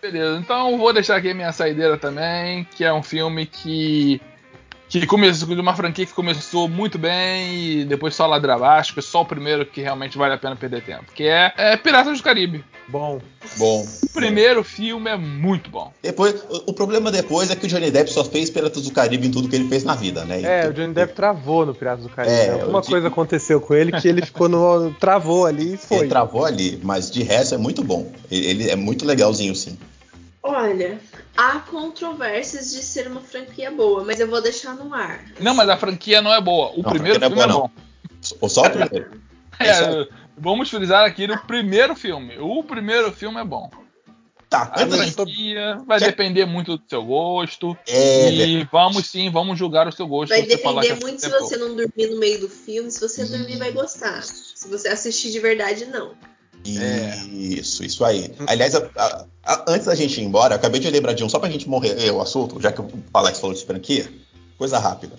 Beleza, 0.00 0.38
então 0.38 0.78
vou 0.78 0.92
deixar 0.92 1.16
aqui 1.16 1.30
a 1.30 1.34
minha 1.34 1.52
saideira 1.52 1.98
também, 1.98 2.66
que 2.74 2.84
é 2.84 2.92
um 2.92 3.02
filme 3.02 3.46
que 3.46 4.20
que 4.88 5.06
começou 5.06 5.54
de 5.54 5.60
uma 5.60 5.76
franquia 5.76 6.04
que 6.04 6.12
começou 6.12 6.68
muito 6.68 6.98
bem 6.98 7.54
e 7.54 7.84
depois 7.84 8.12
só 8.12 8.26
ladra 8.26 8.54
abaixo, 8.54 8.92
que 8.92 8.98
é 8.98 9.02
só 9.02 9.20
o 9.20 9.24
primeiro 9.24 9.64
que 9.64 9.80
realmente 9.80 10.18
vale 10.18 10.34
a 10.34 10.38
pena 10.38 10.56
perder 10.56 10.82
tempo, 10.82 11.04
que 11.14 11.28
é, 11.28 11.52
é 11.56 11.76
Piratas 11.76 12.18
do 12.18 12.24
Caribe. 12.24 12.64
Bom, 12.88 13.20
Bom. 13.56 13.86
O 14.02 14.08
primeiro 14.12 14.62
filme 14.62 15.08
é 15.08 15.16
muito 15.16 15.70
bom. 15.70 15.92
Depois, 16.02 16.44
o, 16.48 16.70
o 16.70 16.74
problema 16.74 17.10
depois 17.10 17.50
é 17.50 17.56
que 17.56 17.66
o 17.66 17.68
Johnny 17.68 17.90
Depp 17.90 18.12
só 18.12 18.24
fez 18.24 18.50
Piratas 18.50 18.82
do 18.82 18.90
Caribe 18.90 19.28
em 19.28 19.30
tudo 19.30 19.48
que 19.48 19.56
ele 19.56 19.68
fez 19.68 19.82
na 19.84 19.94
vida, 19.94 20.24
né? 20.24 20.42
é, 20.42 20.68
o 20.68 20.72
Johnny 20.72 20.92
Depp 20.92 21.14
travou 21.14 21.64
no 21.64 21.74
Piratas 21.74 22.04
do 22.04 22.10
Caribe. 22.10 22.34
É, 22.34 22.48
né? 22.48 22.62
Alguma 22.62 22.82
coisa 22.82 23.08
aconteceu 23.08 23.60
com 23.60 23.74
ele 23.74 23.92
que 23.92 24.08
ele 24.08 24.24
ficou 24.24 24.48
no. 24.48 24.92
travou 24.94 25.46
ali 25.46 25.64
e 25.64 25.68
Ele 25.68 25.76
foi. 25.78 26.08
travou 26.08 26.44
ali, 26.44 26.80
mas 26.82 27.10
de 27.10 27.22
resto 27.22 27.54
é 27.54 27.58
muito 27.58 27.82
bom. 27.82 28.10
Ele, 28.30 28.46
ele 28.46 28.70
é 28.70 28.76
muito 28.76 29.06
legalzinho, 29.06 29.54
sim. 29.54 29.78
Olha, 30.42 30.98
há 31.36 31.58
controvérsias 31.60 32.72
de 32.72 32.82
ser 32.82 33.06
uma 33.08 33.20
franquia 33.20 33.70
boa, 33.70 34.04
mas 34.04 34.18
eu 34.20 34.28
vou 34.28 34.40
deixar 34.40 34.74
no 34.74 34.92
ar. 34.94 35.24
Não, 35.38 35.54
mas 35.54 35.68
a 35.68 35.76
franquia 35.76 36.22
não 36.22 36.32
é 36.32 36.40
boa. 36.40 36.70
O 36.72 36.82
Não, 36.82 36.88
a 36.88 36.92
primeiro 36.92 37.18
franquia 37.20 37.36
não 37.36 37.42
é 37.42 37.46
filme 37.46 37.52
é, 37.52 37.56
boa, 37.56 37.68
bom. 37.68 38.36
Ou 38.40 38.48
só 38.48 38.62
o 38.62 38.70
primeiro. 38.70 39.20
É, 39.60 39.72
Isso 39.72 40.08
vamos 40.38 40.70
frisar 40.70 41.04
aqui 41.04 41.26
no 41.26 41.38
primeiro 41.38 41.94
filme. 41.94 42.38
O 42.38 42.64
primeiro 42.64 43.12
filme 43.12 43.38
é 43.38 43.44
bom. 43.44 43.70
Tá, 44.48 44.72
A 44.74 44.86
franquia 44.86 45.78
vai 45.86 46.00
Já- 46.00 46.06
depender 46.06 46.44
muito 46.44 46.76
do 46.76 46.82
seu 46.88 47.04
gosto. 47.04 47.76
É, 47.86 48.30
e 48.30 48.64
vamos 48.64 49.06
sim, 49.06 49.30
vamos 49.30 49.56
julgar 49.56 49.86
o 49.86 49.92
seu 49.92 50.08
gosto. 50.08 50.30
Vai 50.30 50.42
depender 50.42 50.88
é 50.88 50.94
muito 50.94 51.20
se 51.20 51.28
você 51.28 51.56
não 51.56 51.76
dormir 51.76 52.08
no 52.10 52.18
meio 52.18 52.40
do 52.40 52.48
filme. 52.48 52.90
Se 52.90 53.00
você 53.00 53.24
dormir, 53.24 53.58
vai 53.58 53.70
gostar. 53.70 54.22
Se 54.24 54.66
você 54.68 54.88
assistir 54.88 55.30
de 55.30 55.38
verdade, 55.38 55.84
não. 55.86 56.14
É. 56.66 57.16
Isso, 57.32 57.82
isso 57.84 58.04
aí. 58.04 58.30
Aliás, 58.46 58.74
a- 58.74 58.90
a- 58.96 59.26
a- 59.44 59.64
antes 59.68 59.86
da 59.86 59.94
gente 59.94 60.20
ir 60.20 60.24
embora, 60.24 60.54
acabei 60.54 60.80
de 60.80 60.90
lembrar 60.90 61.14
de 61.14 61.24
um, 61.24 61.28
só 61.28 61.38
pra 61.38 61.48
gente 61.50 61.68
morrer 61.68 61.96
é, 62.06 62.12
o 62.12 62.20
assunto, 62.20 62.60
já 62.60 62.70
que 62.70 62.80
o 62.80 62.88
Alex 63.14 63.40
falou 63.40 63.54
de 63.56 63.64
franquia, 63.64 64.12
coisa 64.58 64.78
rápida. 64.78 65.16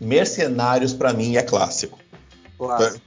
Mercenários 0.00 0.92
pra 0.94 1.12
mim 1.12 1.36
é 1.36 1.42
clássico. 1.42 1.98
Clássico. 2.58 3.00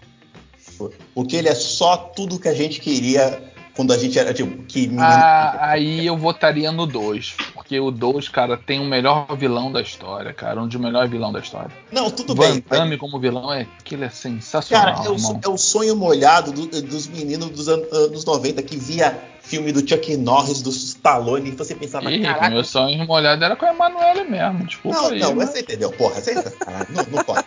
Porque 1.15 1.35
ele 1.35 1.49
é 1.49 1.55
só 1.55 1.97
tudo 1.97 2.39
que 2.39 2.47
a 2.47 2.53
gente 2.53 2.79
queria 2.79 3.41
quando 3.75 3.91
a 3.93 3.97
gente 3.97 4.17
era, 4.19 4.33
tipo, 4.33 4.63
que 4.63 4.81
menino. 4.81 5.01
Ah, 5.03 5.57
aí 5.61 6.05
eu 6.05 6.15
votaria 6.17 6.71
no 6.71 6.85
2. 6.85 7.35
Porque 7.53 7.79
o 7.79 7.89
2, 7.91 8.29
cara, 8.29 8.55
tem 8.57 8.79
o 8.79 8.85
melhor 8.85 9.25
vilão 9.35 9.71
da 9.71 9.81
história, 9.81 10.31
cara. 10.33 10.61
Um 10.61 10.67
dos 10.67 10.79
melhores 10.79 11.09
vilões 11.09 11.33
da 11.33 11.39
história. 11.39 11.71
Não, 11.91 12.11
tudo 12.11 12.35
Van 12.35 12.51
bem. 12.51 12.63
Damme 12.69 12.97
como 12.97 13.19
vilão 13.19 13.51
é 13.51 13.65
aquilo 13.79 14.03
é 14.03 14.09
sensacional, 14.09 14.95
Cara, 14.95 15.07
é 15.07 15.09
o, 15.09 15.39
é 15.43 15.49
o 15.49 15.57
sonho 15.57 15.95
molhado 15.95 16.51
do- 16.51 16.81
dos 16.83 17.07
meninos 17.07 17.49
dos 17.49 17.67
an- 17.67 17.81
anos 17.91 18.23
90 18.25 18.61
que 18.61 18.77
via 18.77 19.17
filme 19.41 19.71
do 19.73 19.79
Chuck 19.87 20.15
Norris, 20.17 20.61
do 20.61 20.69
Stallone, 20.69 21.49
e 21.49 21.51
você 21.51 21.75
pensava, 21.75 22.09
Ih, 22.11 22.21
caraca. 22.21 22.49
meu 22.49 22.63
sonho 22.63 23.05
molhado 23.05 23.43
era 23.43 23.55
com 23.55 23.65
a 23.65 23.73
Emanuele 23.73 24.23
mesmo. 24.23 24.65
Desculpa 24.65 24.97
Não, 24.97 25.07
aí. 25.09 25.19
não, 25.19 25.35
mas 25.35 25.49
você 25.49 25.59
entendeu, 25.59 25.91
porra. 25.91 26.21
Você, 26.21 26.33
caralho, 26.41 26.87
não, 26.91 27.03
não 27.11 27.23
pode. 27.23 27.45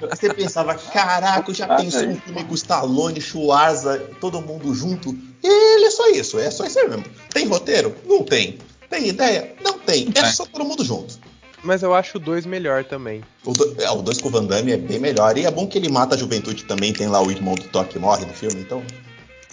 Você 0.00 0.32
pensava, 0.32 0.74
caraca, 0.74 1.50
eu 1.50 1.54
já 1.54 1.66
Ah, 1.66 1.76
pensou 1.76 2.02
um 2.08 2.16
filme 2.20 2.44
com 2.44 2.54
Stallone, 2.54 3.20
Schwarza, 3.20 3.98
todo 4.20 4.40
mundo 4.40 4.74
junto? 4.74 5.10
E 5.42 5.46
ele 5.46 5.86
é 5.86 5.90
só 5.90 6.08
isso, 6.10 6.38
é 6.38 6.50
só 6.50 6.64
isso 6.64 6.78
aí 6.78 6.88
mesmo. 6.88 7.04
Tem 7.32 7.46
roteiro? 7.46 7.94
Não 8.06 8.22
tem. 8.22 8.58
Tem 8.90 9.08
ideia? 9.08 9.54
Não 9.62 9.78
tem. 9.78 10.08
É 10.14 10.20
É. 10.20 10.24
só 10.32 10.44
todo 10.46 10.64
mundo 10.64 10.84
junto. 10.84 11.18
Mas 11.62 11.82
eu 11.82 11.92
acho 11.92 12.18
o 12.18 12.20
2 12.20 12.46
melhor 12.46 12.84
também. 12.84 13.22
O 13.44 13.52
2 13.52 13.78
é, 13.78 13.90
o 13.90 14.00
dois 14.00 14.20
com 14.20 14.28
o 14.28 14.30
Van 14.30 14.44
Damme 14.44 14.72
é 14.72 14.76
bem 14.76 14.98
melhor. 14.98 15.36
E 15.36 15.44
é 15.44 15.50
bom 15.50 15.66
que 15.66 15.76
ele 15.76 15.88
mata 15.88 16.14
a 16.14 16.18
juventude 16.18 16.64
também. 16.64 16.92
Tem 16.92 17.08
lá 17.08 17.20
o 17.20 17.30
irmão 17.30 17.54
do 17.56 17.64
Thor 17.64 17.84
que 17.84 17.98
morre 17.98 18.24
no 18.24 18.32
filme, 18.32 18.60
então. 18.60 18.82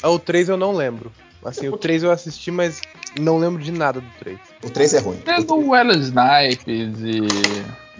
Ah, 0.04 0.10
o 0.10 0.20
3 0.20 0.50
eu 0.50 0.58
não 0.58 0.72
lembro. 0.74 1.12
Assim, 1.44 1.68
o 1.68 1.78
3 1.78 2.04
eu 2.04 2.12
assisti, 2.12 2.50
mas 2.52 2.80
não 3.20 3.38
lembro 3.38 3.62
de 3.62 3.72
nada 3.72 4.00
do 4.02 4.10
3. 4.20 4.38
O 4.64 4.70
3 4.70 4.94
é 4.94 5.00
ruim. 5.00 5.20
É 5.26 5.42
do 5.42 5.56
Wesley 5.70 6.00
Snipes 6.00 7.00
e. 7.02 7.22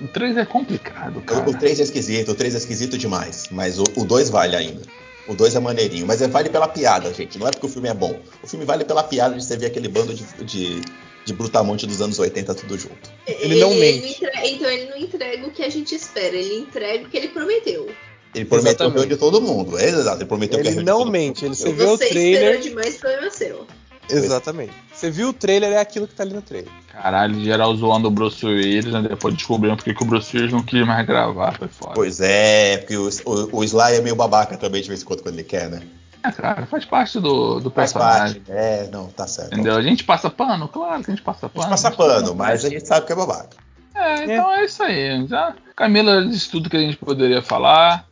O 0.02 0.08
3 0.08 0.38
é 0.38 0.46
complicado, 0.46 1.22
cara. 1.22 1.50
O 1.50 1.58
3 1.58 1.80
é 1.80 1.84
esquisito, 1.84 2.32
o 2.32 2.36
3 2.36 2.54
é 2.56 2.58
esquisito 2.58 2.98
demais. 2.98 3.46
Mas 3.52 3.80
o 3.80 3.84
2 3.84 4.30
vale 4.30 4.56
ainda. 4.56 4.82
O 5.28 5.34
2 5.34 5.56
é 5.56 5.60
maneirinho. 5.60 6.06
Mas 6.06 6.22
é, 6.22 6.28
vale 6.28 6.50
pela 6.50 6.68
piada, 6.68 7.14
gente. 7.14 7.40
Não 7.40 7.48
é 7.48 7.52
porque 7.52 7.66
o 7.66 7.70
filme 7.70 7.88
é 7.90 7.94
bom. 7.94 8.20
O 8.44 8.48
filme 8.48 8.66
vale 8.66 8.84
pela 8.86 9.04
piada 9.04 9.36
de 9.36 9.44
você 9.44 9.56
ver 9.58 9.68
aquele 9.68 9.88
bando 9.88 10.14
de, 10.14 10.24
de, 10.44 10.82
de 11.26 11.34
brutamonte 11.34 11.88
dos 11.88 12.02
anos 12.02 12.20
80 12.20 12.54
tudo 12.56 12.78
junto. 12.78 13.10
Ele 13.26 13.60
não 13.60 13.74
mente. 13.74 14.24
entre- 14.24 14.32
Então 14.50 14.70
ele 14.70 14.90
não 14.90 14.98
entrega 14.98 15.48
o 15.48 15.52
que 15.52 15.64
a 15.64 15.70
gente 15.70 15.96
espera, 15.96 16.36
ele 16.36 16.60
entrega 16.60 17.06
o 17.06 17.10
que 17.10 17.18
ele 17.18 17.30
prometeu. 17.30 17.90
Ele 18.36 18.44
prometeu 18.46 18.72
Exatamente. 18.72 19.00
reunir 19.00 19.18
todo 19.18 19.42
mundo. 19.42 19.80
É 19.80 19.86
exato, 19.88 20.18
ele 20.18 20.26
prometeu 20.26 20.60
que 20.60 20.66
ia 20.66 20.70
Ele 20.70 20.76
reunir 20.76 20.86
não 20.92 21.00
todo 21.00 21.12
mente, 21.12 21.44
mundo. 21.46 21.54
ele- 21.54 21.56
Você 21.56 21.72
vê 21.74 21.84
o 21.86 21.98
Você 21.98 22.10
trailer- 22.10 22.56
esperou 22.60 22.62
demais, 22.62 22.98
problema 22.98 23.32
seu. 23.32 23.68
Exatamente. 24.10 24.74
Você 24.94 25.10
viu 25.10 25.30
o 25.30 25.34
trailer, 25.34 25.72
é 25.72 25.80
aquilo 25.80 26.08
que 26.08 26.14
tá 26.14 26.22
ali 26.24 26.34
no 26.34 26.42
trailer. 26.42 26.72
Caralho, 27.02 27.44
geral 27.44 27.76
zoando 27.76 28.08
o 28.08 28.12
Bruce 28.12 28.46
Willis, 28.46 28.86
né? 28.86 29.02
Depois 29.02 29.34
descobrindo 29.36 29.76
porque 29.76 29.94
que 29.94 30.02
o 30.04 30.06
Bruce 30.06 30.36
Willis 30.36 30.52
não 30.54 30.64
quis 30.64 30.86
mais 30.86 31.06
gravar, 31.06 31.54
foi 31.58 31.68
foda. 31.68 31.94
Pois 31.94 32.22
é, 32.22 32.78
porque 32.78 32.96
o, 32.98 33.10
o, 33.26 33.58
o 33.58 33.64
Sly 33.64 33.96
é 33.98 34.02
meio 34.02 34.16
babaca 34.16 34.58
também 34.58 34.82
de 34.82 34.88
vez 34.88 35.02
em 35.02 35.06
quando 35.06 35.22
quando 35.22 35.36
ele 35.36 35.44
quer, 35.44 35.70
né? 35.70 35.82
É, 36.24 36.32
cara, 36.32 36.66
faz 36.66 36.86
parte 36.86 37.20
do, 37.20 37.60
do 37.60 37.70
Faz 37.70 37.94
personagem. 37.94 38.42
parte. 38.42 38.52
É, 38.60 38.90
não, 38.92 39.08
tá 39.10 39.28
certo. 39.28 39.54
Entendeu? 39.54 39.76
A 39.76 39.82
gente 39.82 40.04
passa 40.04 40.30
pano? 40.30 40.68
Claro 40.68 41.04
que 41.04 41.12
a 41.12 41.16
gente 41.16 41.24
passa 41.24 41.46
A 41.46 41.50
pano. 41.50 41.64
gente 41.64 41.72
passa 41.72 41.92
pano, 41.92 42.34
mas 42.34 42.66
a 42.66 42.70
gente 42.70 42.88
sabe 42.88 43.06
que 43.06 43.14
é 43.14 43.16
babaca. 43.16 43.58
É, 43.94 44.24
então 44.24 44.52
é, 44.52 44.66
isso 44.66 44.82
aí. 44.82 45.28
Já, 45.28 45.54
Camila 45.76 46.26
disse 46.26 46.50
tudo 46.50 46.70
que 46.70 46.78
a 46.78 46.82
gente 46.82 46.98
poderia 46.98 47.42
falar. 47.42 48.08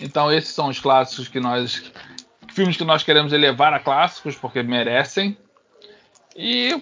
Então 0.00 0.32
esses 0.32 0.52
são 0.52 0.68
os 0.68 0.80
clássicos 0.80 1.28
que 1.28 1.38
nós. 1.38 1.92
Filmes 2.52 2.76
que 2.76 2.84
nós 2.84 3.02
queremos 3.02 3.32
elevar 3.32 3.72
a 3.72 3.78
clássicos, 3.80 4.34
porque 4.36 4.62
merecem. 4.62 5.36
E 6.36 6.80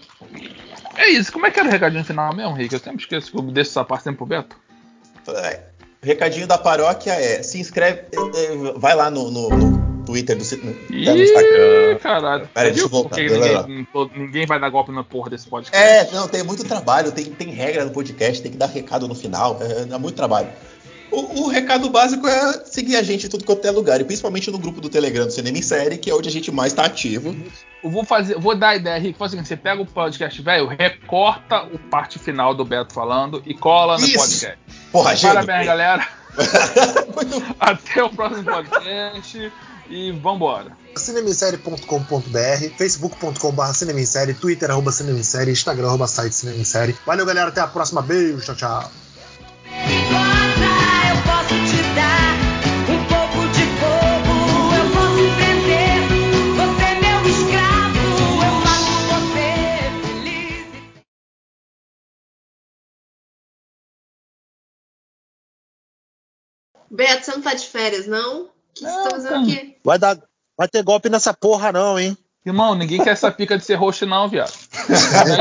é 0.96 1.08
isso. 1.10 1.32
Como 1.32 1.46
é 1.46 1.50
que 1.50 1.58
era 1.58 1.68
o 1.68 1.72
recadinho 1.72 2.04
final 2.04 2.34
mesmo, 2.34 2.54
Rick? 2.54 2.72
Eu 2.74 2.80
sempre 2.80 3.00
esqueço 3.02 3.30
que 3.30 3.38
eu 3.38 3.42
deixo 3.42 3.70
essa 3.70 3.84
parte 3.84 4.04
sempre 4.04 4.18
pro 4.18 4.26
Beto. 4.26 4.56
É, 5.28 5.60
o 6.02 6.06
recadinho 6.06 6.46
da 6.46 6.58
paróquia 6.58 7.12
é: 7.12 7.42
se 7.42 7.58
inscreve, 7.60 8.00
é, 8.12 8.44
é, 8.44 8.72
vai 8.76 8.94
lá 8.94 9.10
no, 9.10 9.30
no- 9.30 9.48
no 9.50 10.04
Twitter 10.04 10.36
do 10.36 10.42
no, 10.42 10.74
tá 10.74 10.88
no 10.90 10.96
Ih, 10.96 11.22
Instagram. 11.22 11.98
caralho. 12.00 12.48
Peraí, 12.52 12.70
deixa 12.72 12.84
eu 12.84 12.88
voltar. 12.88 13.16
Ninguém, 13.18 13.86
ninguém 14.16 14.46
vai 14.46 14.58
dar 14.58 14.68
golpe 14.68 14.90
na 14.90 15.04
porra 15.04 15.30
desse 15.30 15.46
podcast. 15.46 15.76
É, 15.80 16.10
não, 16.12 16.26
tem 16.26 16.42
muito 16.42 16.64
trabalho, 16.64 17.12
tem, 17.12 17.26
tem 17.26 17.50
regra 17.50 17.84
no 17.84 17.92
podcast, 17.92 18.42
tem 18.42 18.50
que 18.50 18.58
dar 18.58 18.66
recado 18.66 19.06
no 19.06 19.14
final, 19.14 19.58
é, 19.62 19.84
dá 19.84 19.98
muito 20.00 20.16
trabalho. 20.16 20.48
O, 21.12 21.42
o 21.42 21.48
recado 21.48 21.90
básico 21.90 22.26
é 22.26 22.64
seguir 22.64 22.96
a 22.96 23.02
gente 23.02 23.26
em 23.26 23.28
tudo 23.28 23.44
quanto 23.44 23.64
é 23.66 23.70
lugar, 23.70 24.00
e 24.00 24.04
principalmente 24.04 24.50
no 24.50 24.58
grupo 24.58 24.80
do 24.80 24.88
Telegram 24.88 25.26
do 25.26 25.32
Cinema 25.32 25.58
em 25.58 25.62
Série, 25.62 25.98
que 25.98 26.10
é 26.10 26.14
onde 26.14 26.28
a 26.28 26.32
gente 26.32 26.50
mais 26.50 26.72
tá 26.72 26.86
ativo. 26.86 27.36
Eu 27.84 27.90
vou 27.90 28.02
fazer, 28.04 28.38
vou 28.38 28.56
dar 28.56 28.70
a 28.70 28.76
ideia, 28.76 28.98
Rick. 28.98 29.18
Faz 29.18 29.30
o 29.30 29.32
seguinte: 29.32 29.48
você 29.48 29.56
pega 29.56 29.82
o 29.82 29.86
podcast 29.86 30.40
velho, 30.40 30.66
recorta 30.66 31.64
o 31.64 31.78
parte 31.78 32.18
final 32.18 32.54
do 32.54 32.64
Beto 32.64 32.94
falando 32.94 33.42
e 33.44 33.52
cola 33.54 33.98
no 33.98 34.06
Isso. 34.06 34.18
podcast. 34.18 34.58
Porra, 34.90 35.14
gente. 35.14 35.34
Parabéns, 35.34 35.66
galera. 35.66 36.08
Até 37.60 38.02
o 38.02 38.08
próximo 38.08 38.44
podcast 38.44 39.52
e 39.90 40.12
vambora. 40.12 40.74
cinemissérie.com.br, 40.96 42.76
facebook.com.br 42.78 43.74
cinemissérie, 43.74 44.32
twitter 44.32 44.70
arroba 44.70 44.90
cinemissérie, 44.90 45.52
instagram 45.52 45.88
arroba 45.88 46.06
site 46.06 46.34
cinemissérie. 46.34 46.96
Valeu, 47.04 47.26
galera. 47.26 47.48
Até 47.48 47.60
a 47.60 47.66
próxima. 47.66 48.00
Beijo. 48.00 48.40
Tchau, 48.40 48.56
tchau. 48.56 49.11
Beto, 66.92 67.24
você 67.24 67.30
não 67.32 67.40
tá 67.42 67.54
de 67.54 67.66
férias, 67.66 68.06
não? 68.06 68.42
O 68.42 68.48
que 68.74 68.84
você 68.84 69.02
tá 69.04 69.10
fazendo 69.10 69.32
Não, 69.32 69.42
aqui? 69.42 69.76
Vai 69.84 69.98
dar. 69.98 70.18
Vai 70.56 70.68
ter 70.68 70.82
golpe 70.82 71.08
nessa 71.08 71.32
porra, 71.32 71.72
não, 71.72 71.98
hein? 71.98 72.16
Irmão, 72.44 72.74
ninguém 72.74 73.02
quer 73.02 73.10
essa 73.10 73.30
pica 73.30 73.56
de 73.56 73.64
ser 73.64 73.76
host, 73.76 74.04
não, 74.04 74.28
viado. 74.28 74.52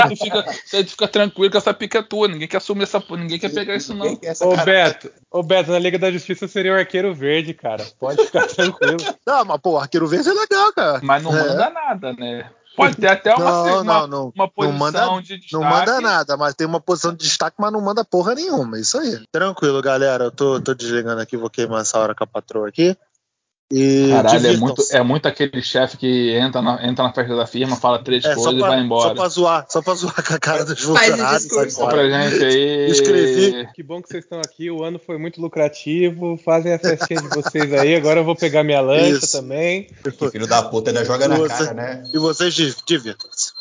aí, 0.08 0.16
tu 0.16 0.24
fica, 0.24 0.46
aí 0.74 0.84
tu 0.84 0.90
fica 0.92 1.08
tranquilo 1.08 1.50
que 1.50 1.58
essa 1.58 1.74
pica 1.74 1.98
é 1.98 2.04
tua. 2.04 2.28
Ninguém 2.28 2.48
quer 2.48 2.58
assumir 2.58 2.84
essa 2.84 3.02
porra, 3.02 3.22
ninguém 3.22 3.40
quer 3.40 3.50
pegar 3.52 3.76
isso, 3.76 3.94
não. 3.96 4.06
Ô 4.14 4.18
cara- 4.56 4.64
Beto, 4.66 5.12
ô 5.32 5.42
Beto, 5.42 5.72
na 5.72 5.80
Liga 5.80 5.98
da 5.98 6.12
Justiça 6.12 6.48
seria 6.48 6.74
o 6.74 6.76
Arqueiro 6.76 7.12
Verde, 7.14 7.56
cara. 7.56 7.84
Pode 8.00 8.24
ficar 8.26 8.46
tranquilo. 8.48 8.98
Não, 9.26 9.44
mas, 9.46 9.60
pô, 9.62 9.80
arqueiro 9.80 10.08
verde 10.08 10.30
é 10.30 10.34
legal, 10.34 10.72
cara. 10.74 11.00
Mas 11.04 11.24
não 11.24 11.36
É. 11.36 11.42
manda 11.48 11.70
nada, 11.72 12.14
né? 12.14 12.50
Pode 12.76 12.96
ter 12.96 13.08
até 13.08 13.36
uma, 13.36 13.46
Não, 13.46 13.64
uma, 13.64 13.84
não, 13.84 14.08
não. 14.08 14.24
uma 14.34 14.34
Não 14.46 14.48
posição 14.50 14.78
manda- 14.78 15.22
de 15.22 15.38
destaque. 15.38 15.54
Não 15.54 15.62
manda 15.64 16.02
nada, 16.02 16.38
mas 16.38 16.54
tem 16.56 16.66
uma 16.66 16.80
posição 16.80 17.12
de 17.12 17.18
destaque, 17.26 17.58
mas 17.60 17.72
não 17.72 17.82
manda 17.82 18.04
porra 18.06 18.34
nenhuma. 18.34 18.80
Isso 18.80 18.98
aí. 18.98 19.22
Tranquilo, 19.32 19.82
galera. 19.82 20.26
Eu 20.26 20.32
tô, 20.32 20.60
tô 20.62 20.74
desligando 20.74 21.22
aqui, 21.22 21.36
vou 21.36 21.50
queimar 21.50 21.82
essa 21.82 22.00
hora 22.00 22.16
com 22.16 22.24
a 22.24 22.28
patroa 22.28 22.70
aqui. 22.70 22.96
E 23.74 24.10
Caralho, 24.10 24.48
é 24.48 24.58
muito, 24.58 24.84
é 24.92 25.02
muito 25.04 25.26
aquele 25.28 25.62
chefe 25.62 25.96
que 25.98 26.32
entra 26.36 26.62
na, 26.62 26.86
entra 26.86 27.06
na 27.06 27.14
festa 27.14 27.36
da 27.36 27.48
firma, 27.48 27.76
fala 27.78 28.04
três 28.04 28.24
É, 28.26 28.36
só 28.36 28.42
coisas 28.44 28.54
e 28.54 28.58
pra, 28.60 28.68
vai 28.70 28.78
só 28.80 28.84
embora. 28.86 29.16
pra 29.16 29.30
zoar, 29.30 29.66
só 29.70 29.82
pra 29.82 29.94
zoar 29.96 30.28
com 30.28 30.34
a 30.34 30.40
cara 30.40 30.66
dos 30.66 30.80
funcionários. 30.82 31.74
Só 31.74 31.88
pra 31.88 32.10
gente 32.10 32.44
aí. 32.44 32.90
Escrevi. 32.92 33.68
Que 33.74 33.82
bom 33.84 34.02
que 34.02 34.10
vocês 34.10 34.24
estão 34.24 34.40
aqui, 34.40 34.70
o 34.70 34.84
ano 34.84 35.00
foi 35.00 35.18
muito 35.18 35.40
lucrativo. 35.42 36.38
Fazem 36.44 36.74
a 36.74 36.80
festinha 36.80 37.22
de 37.22 37.28
vocês 37.30 37.72
aí, 37.74 37.96
agora 37.96 38.20
eu 38.20 38.24
vou 38.26 38.36
pegar 38.36 38.64
minha 38.64 38.82
lancha 38.82 39.10
Isso. 39.26 39.32
também. 39.32 39.88
Filho 40.32 40.48
da 40.48 40.62
puta 40.64 40.90
ainda 40.90 41.06
joga 41.06 41.28
na 41.28 41.36
Você- 41.38 41.48
cara, 41.66 41.74
né? 41.74 42.04
E 42.14 42.18
vocês 42.18 42.54
di- 42.54 42.76
divirtam-se. 42.86 43.52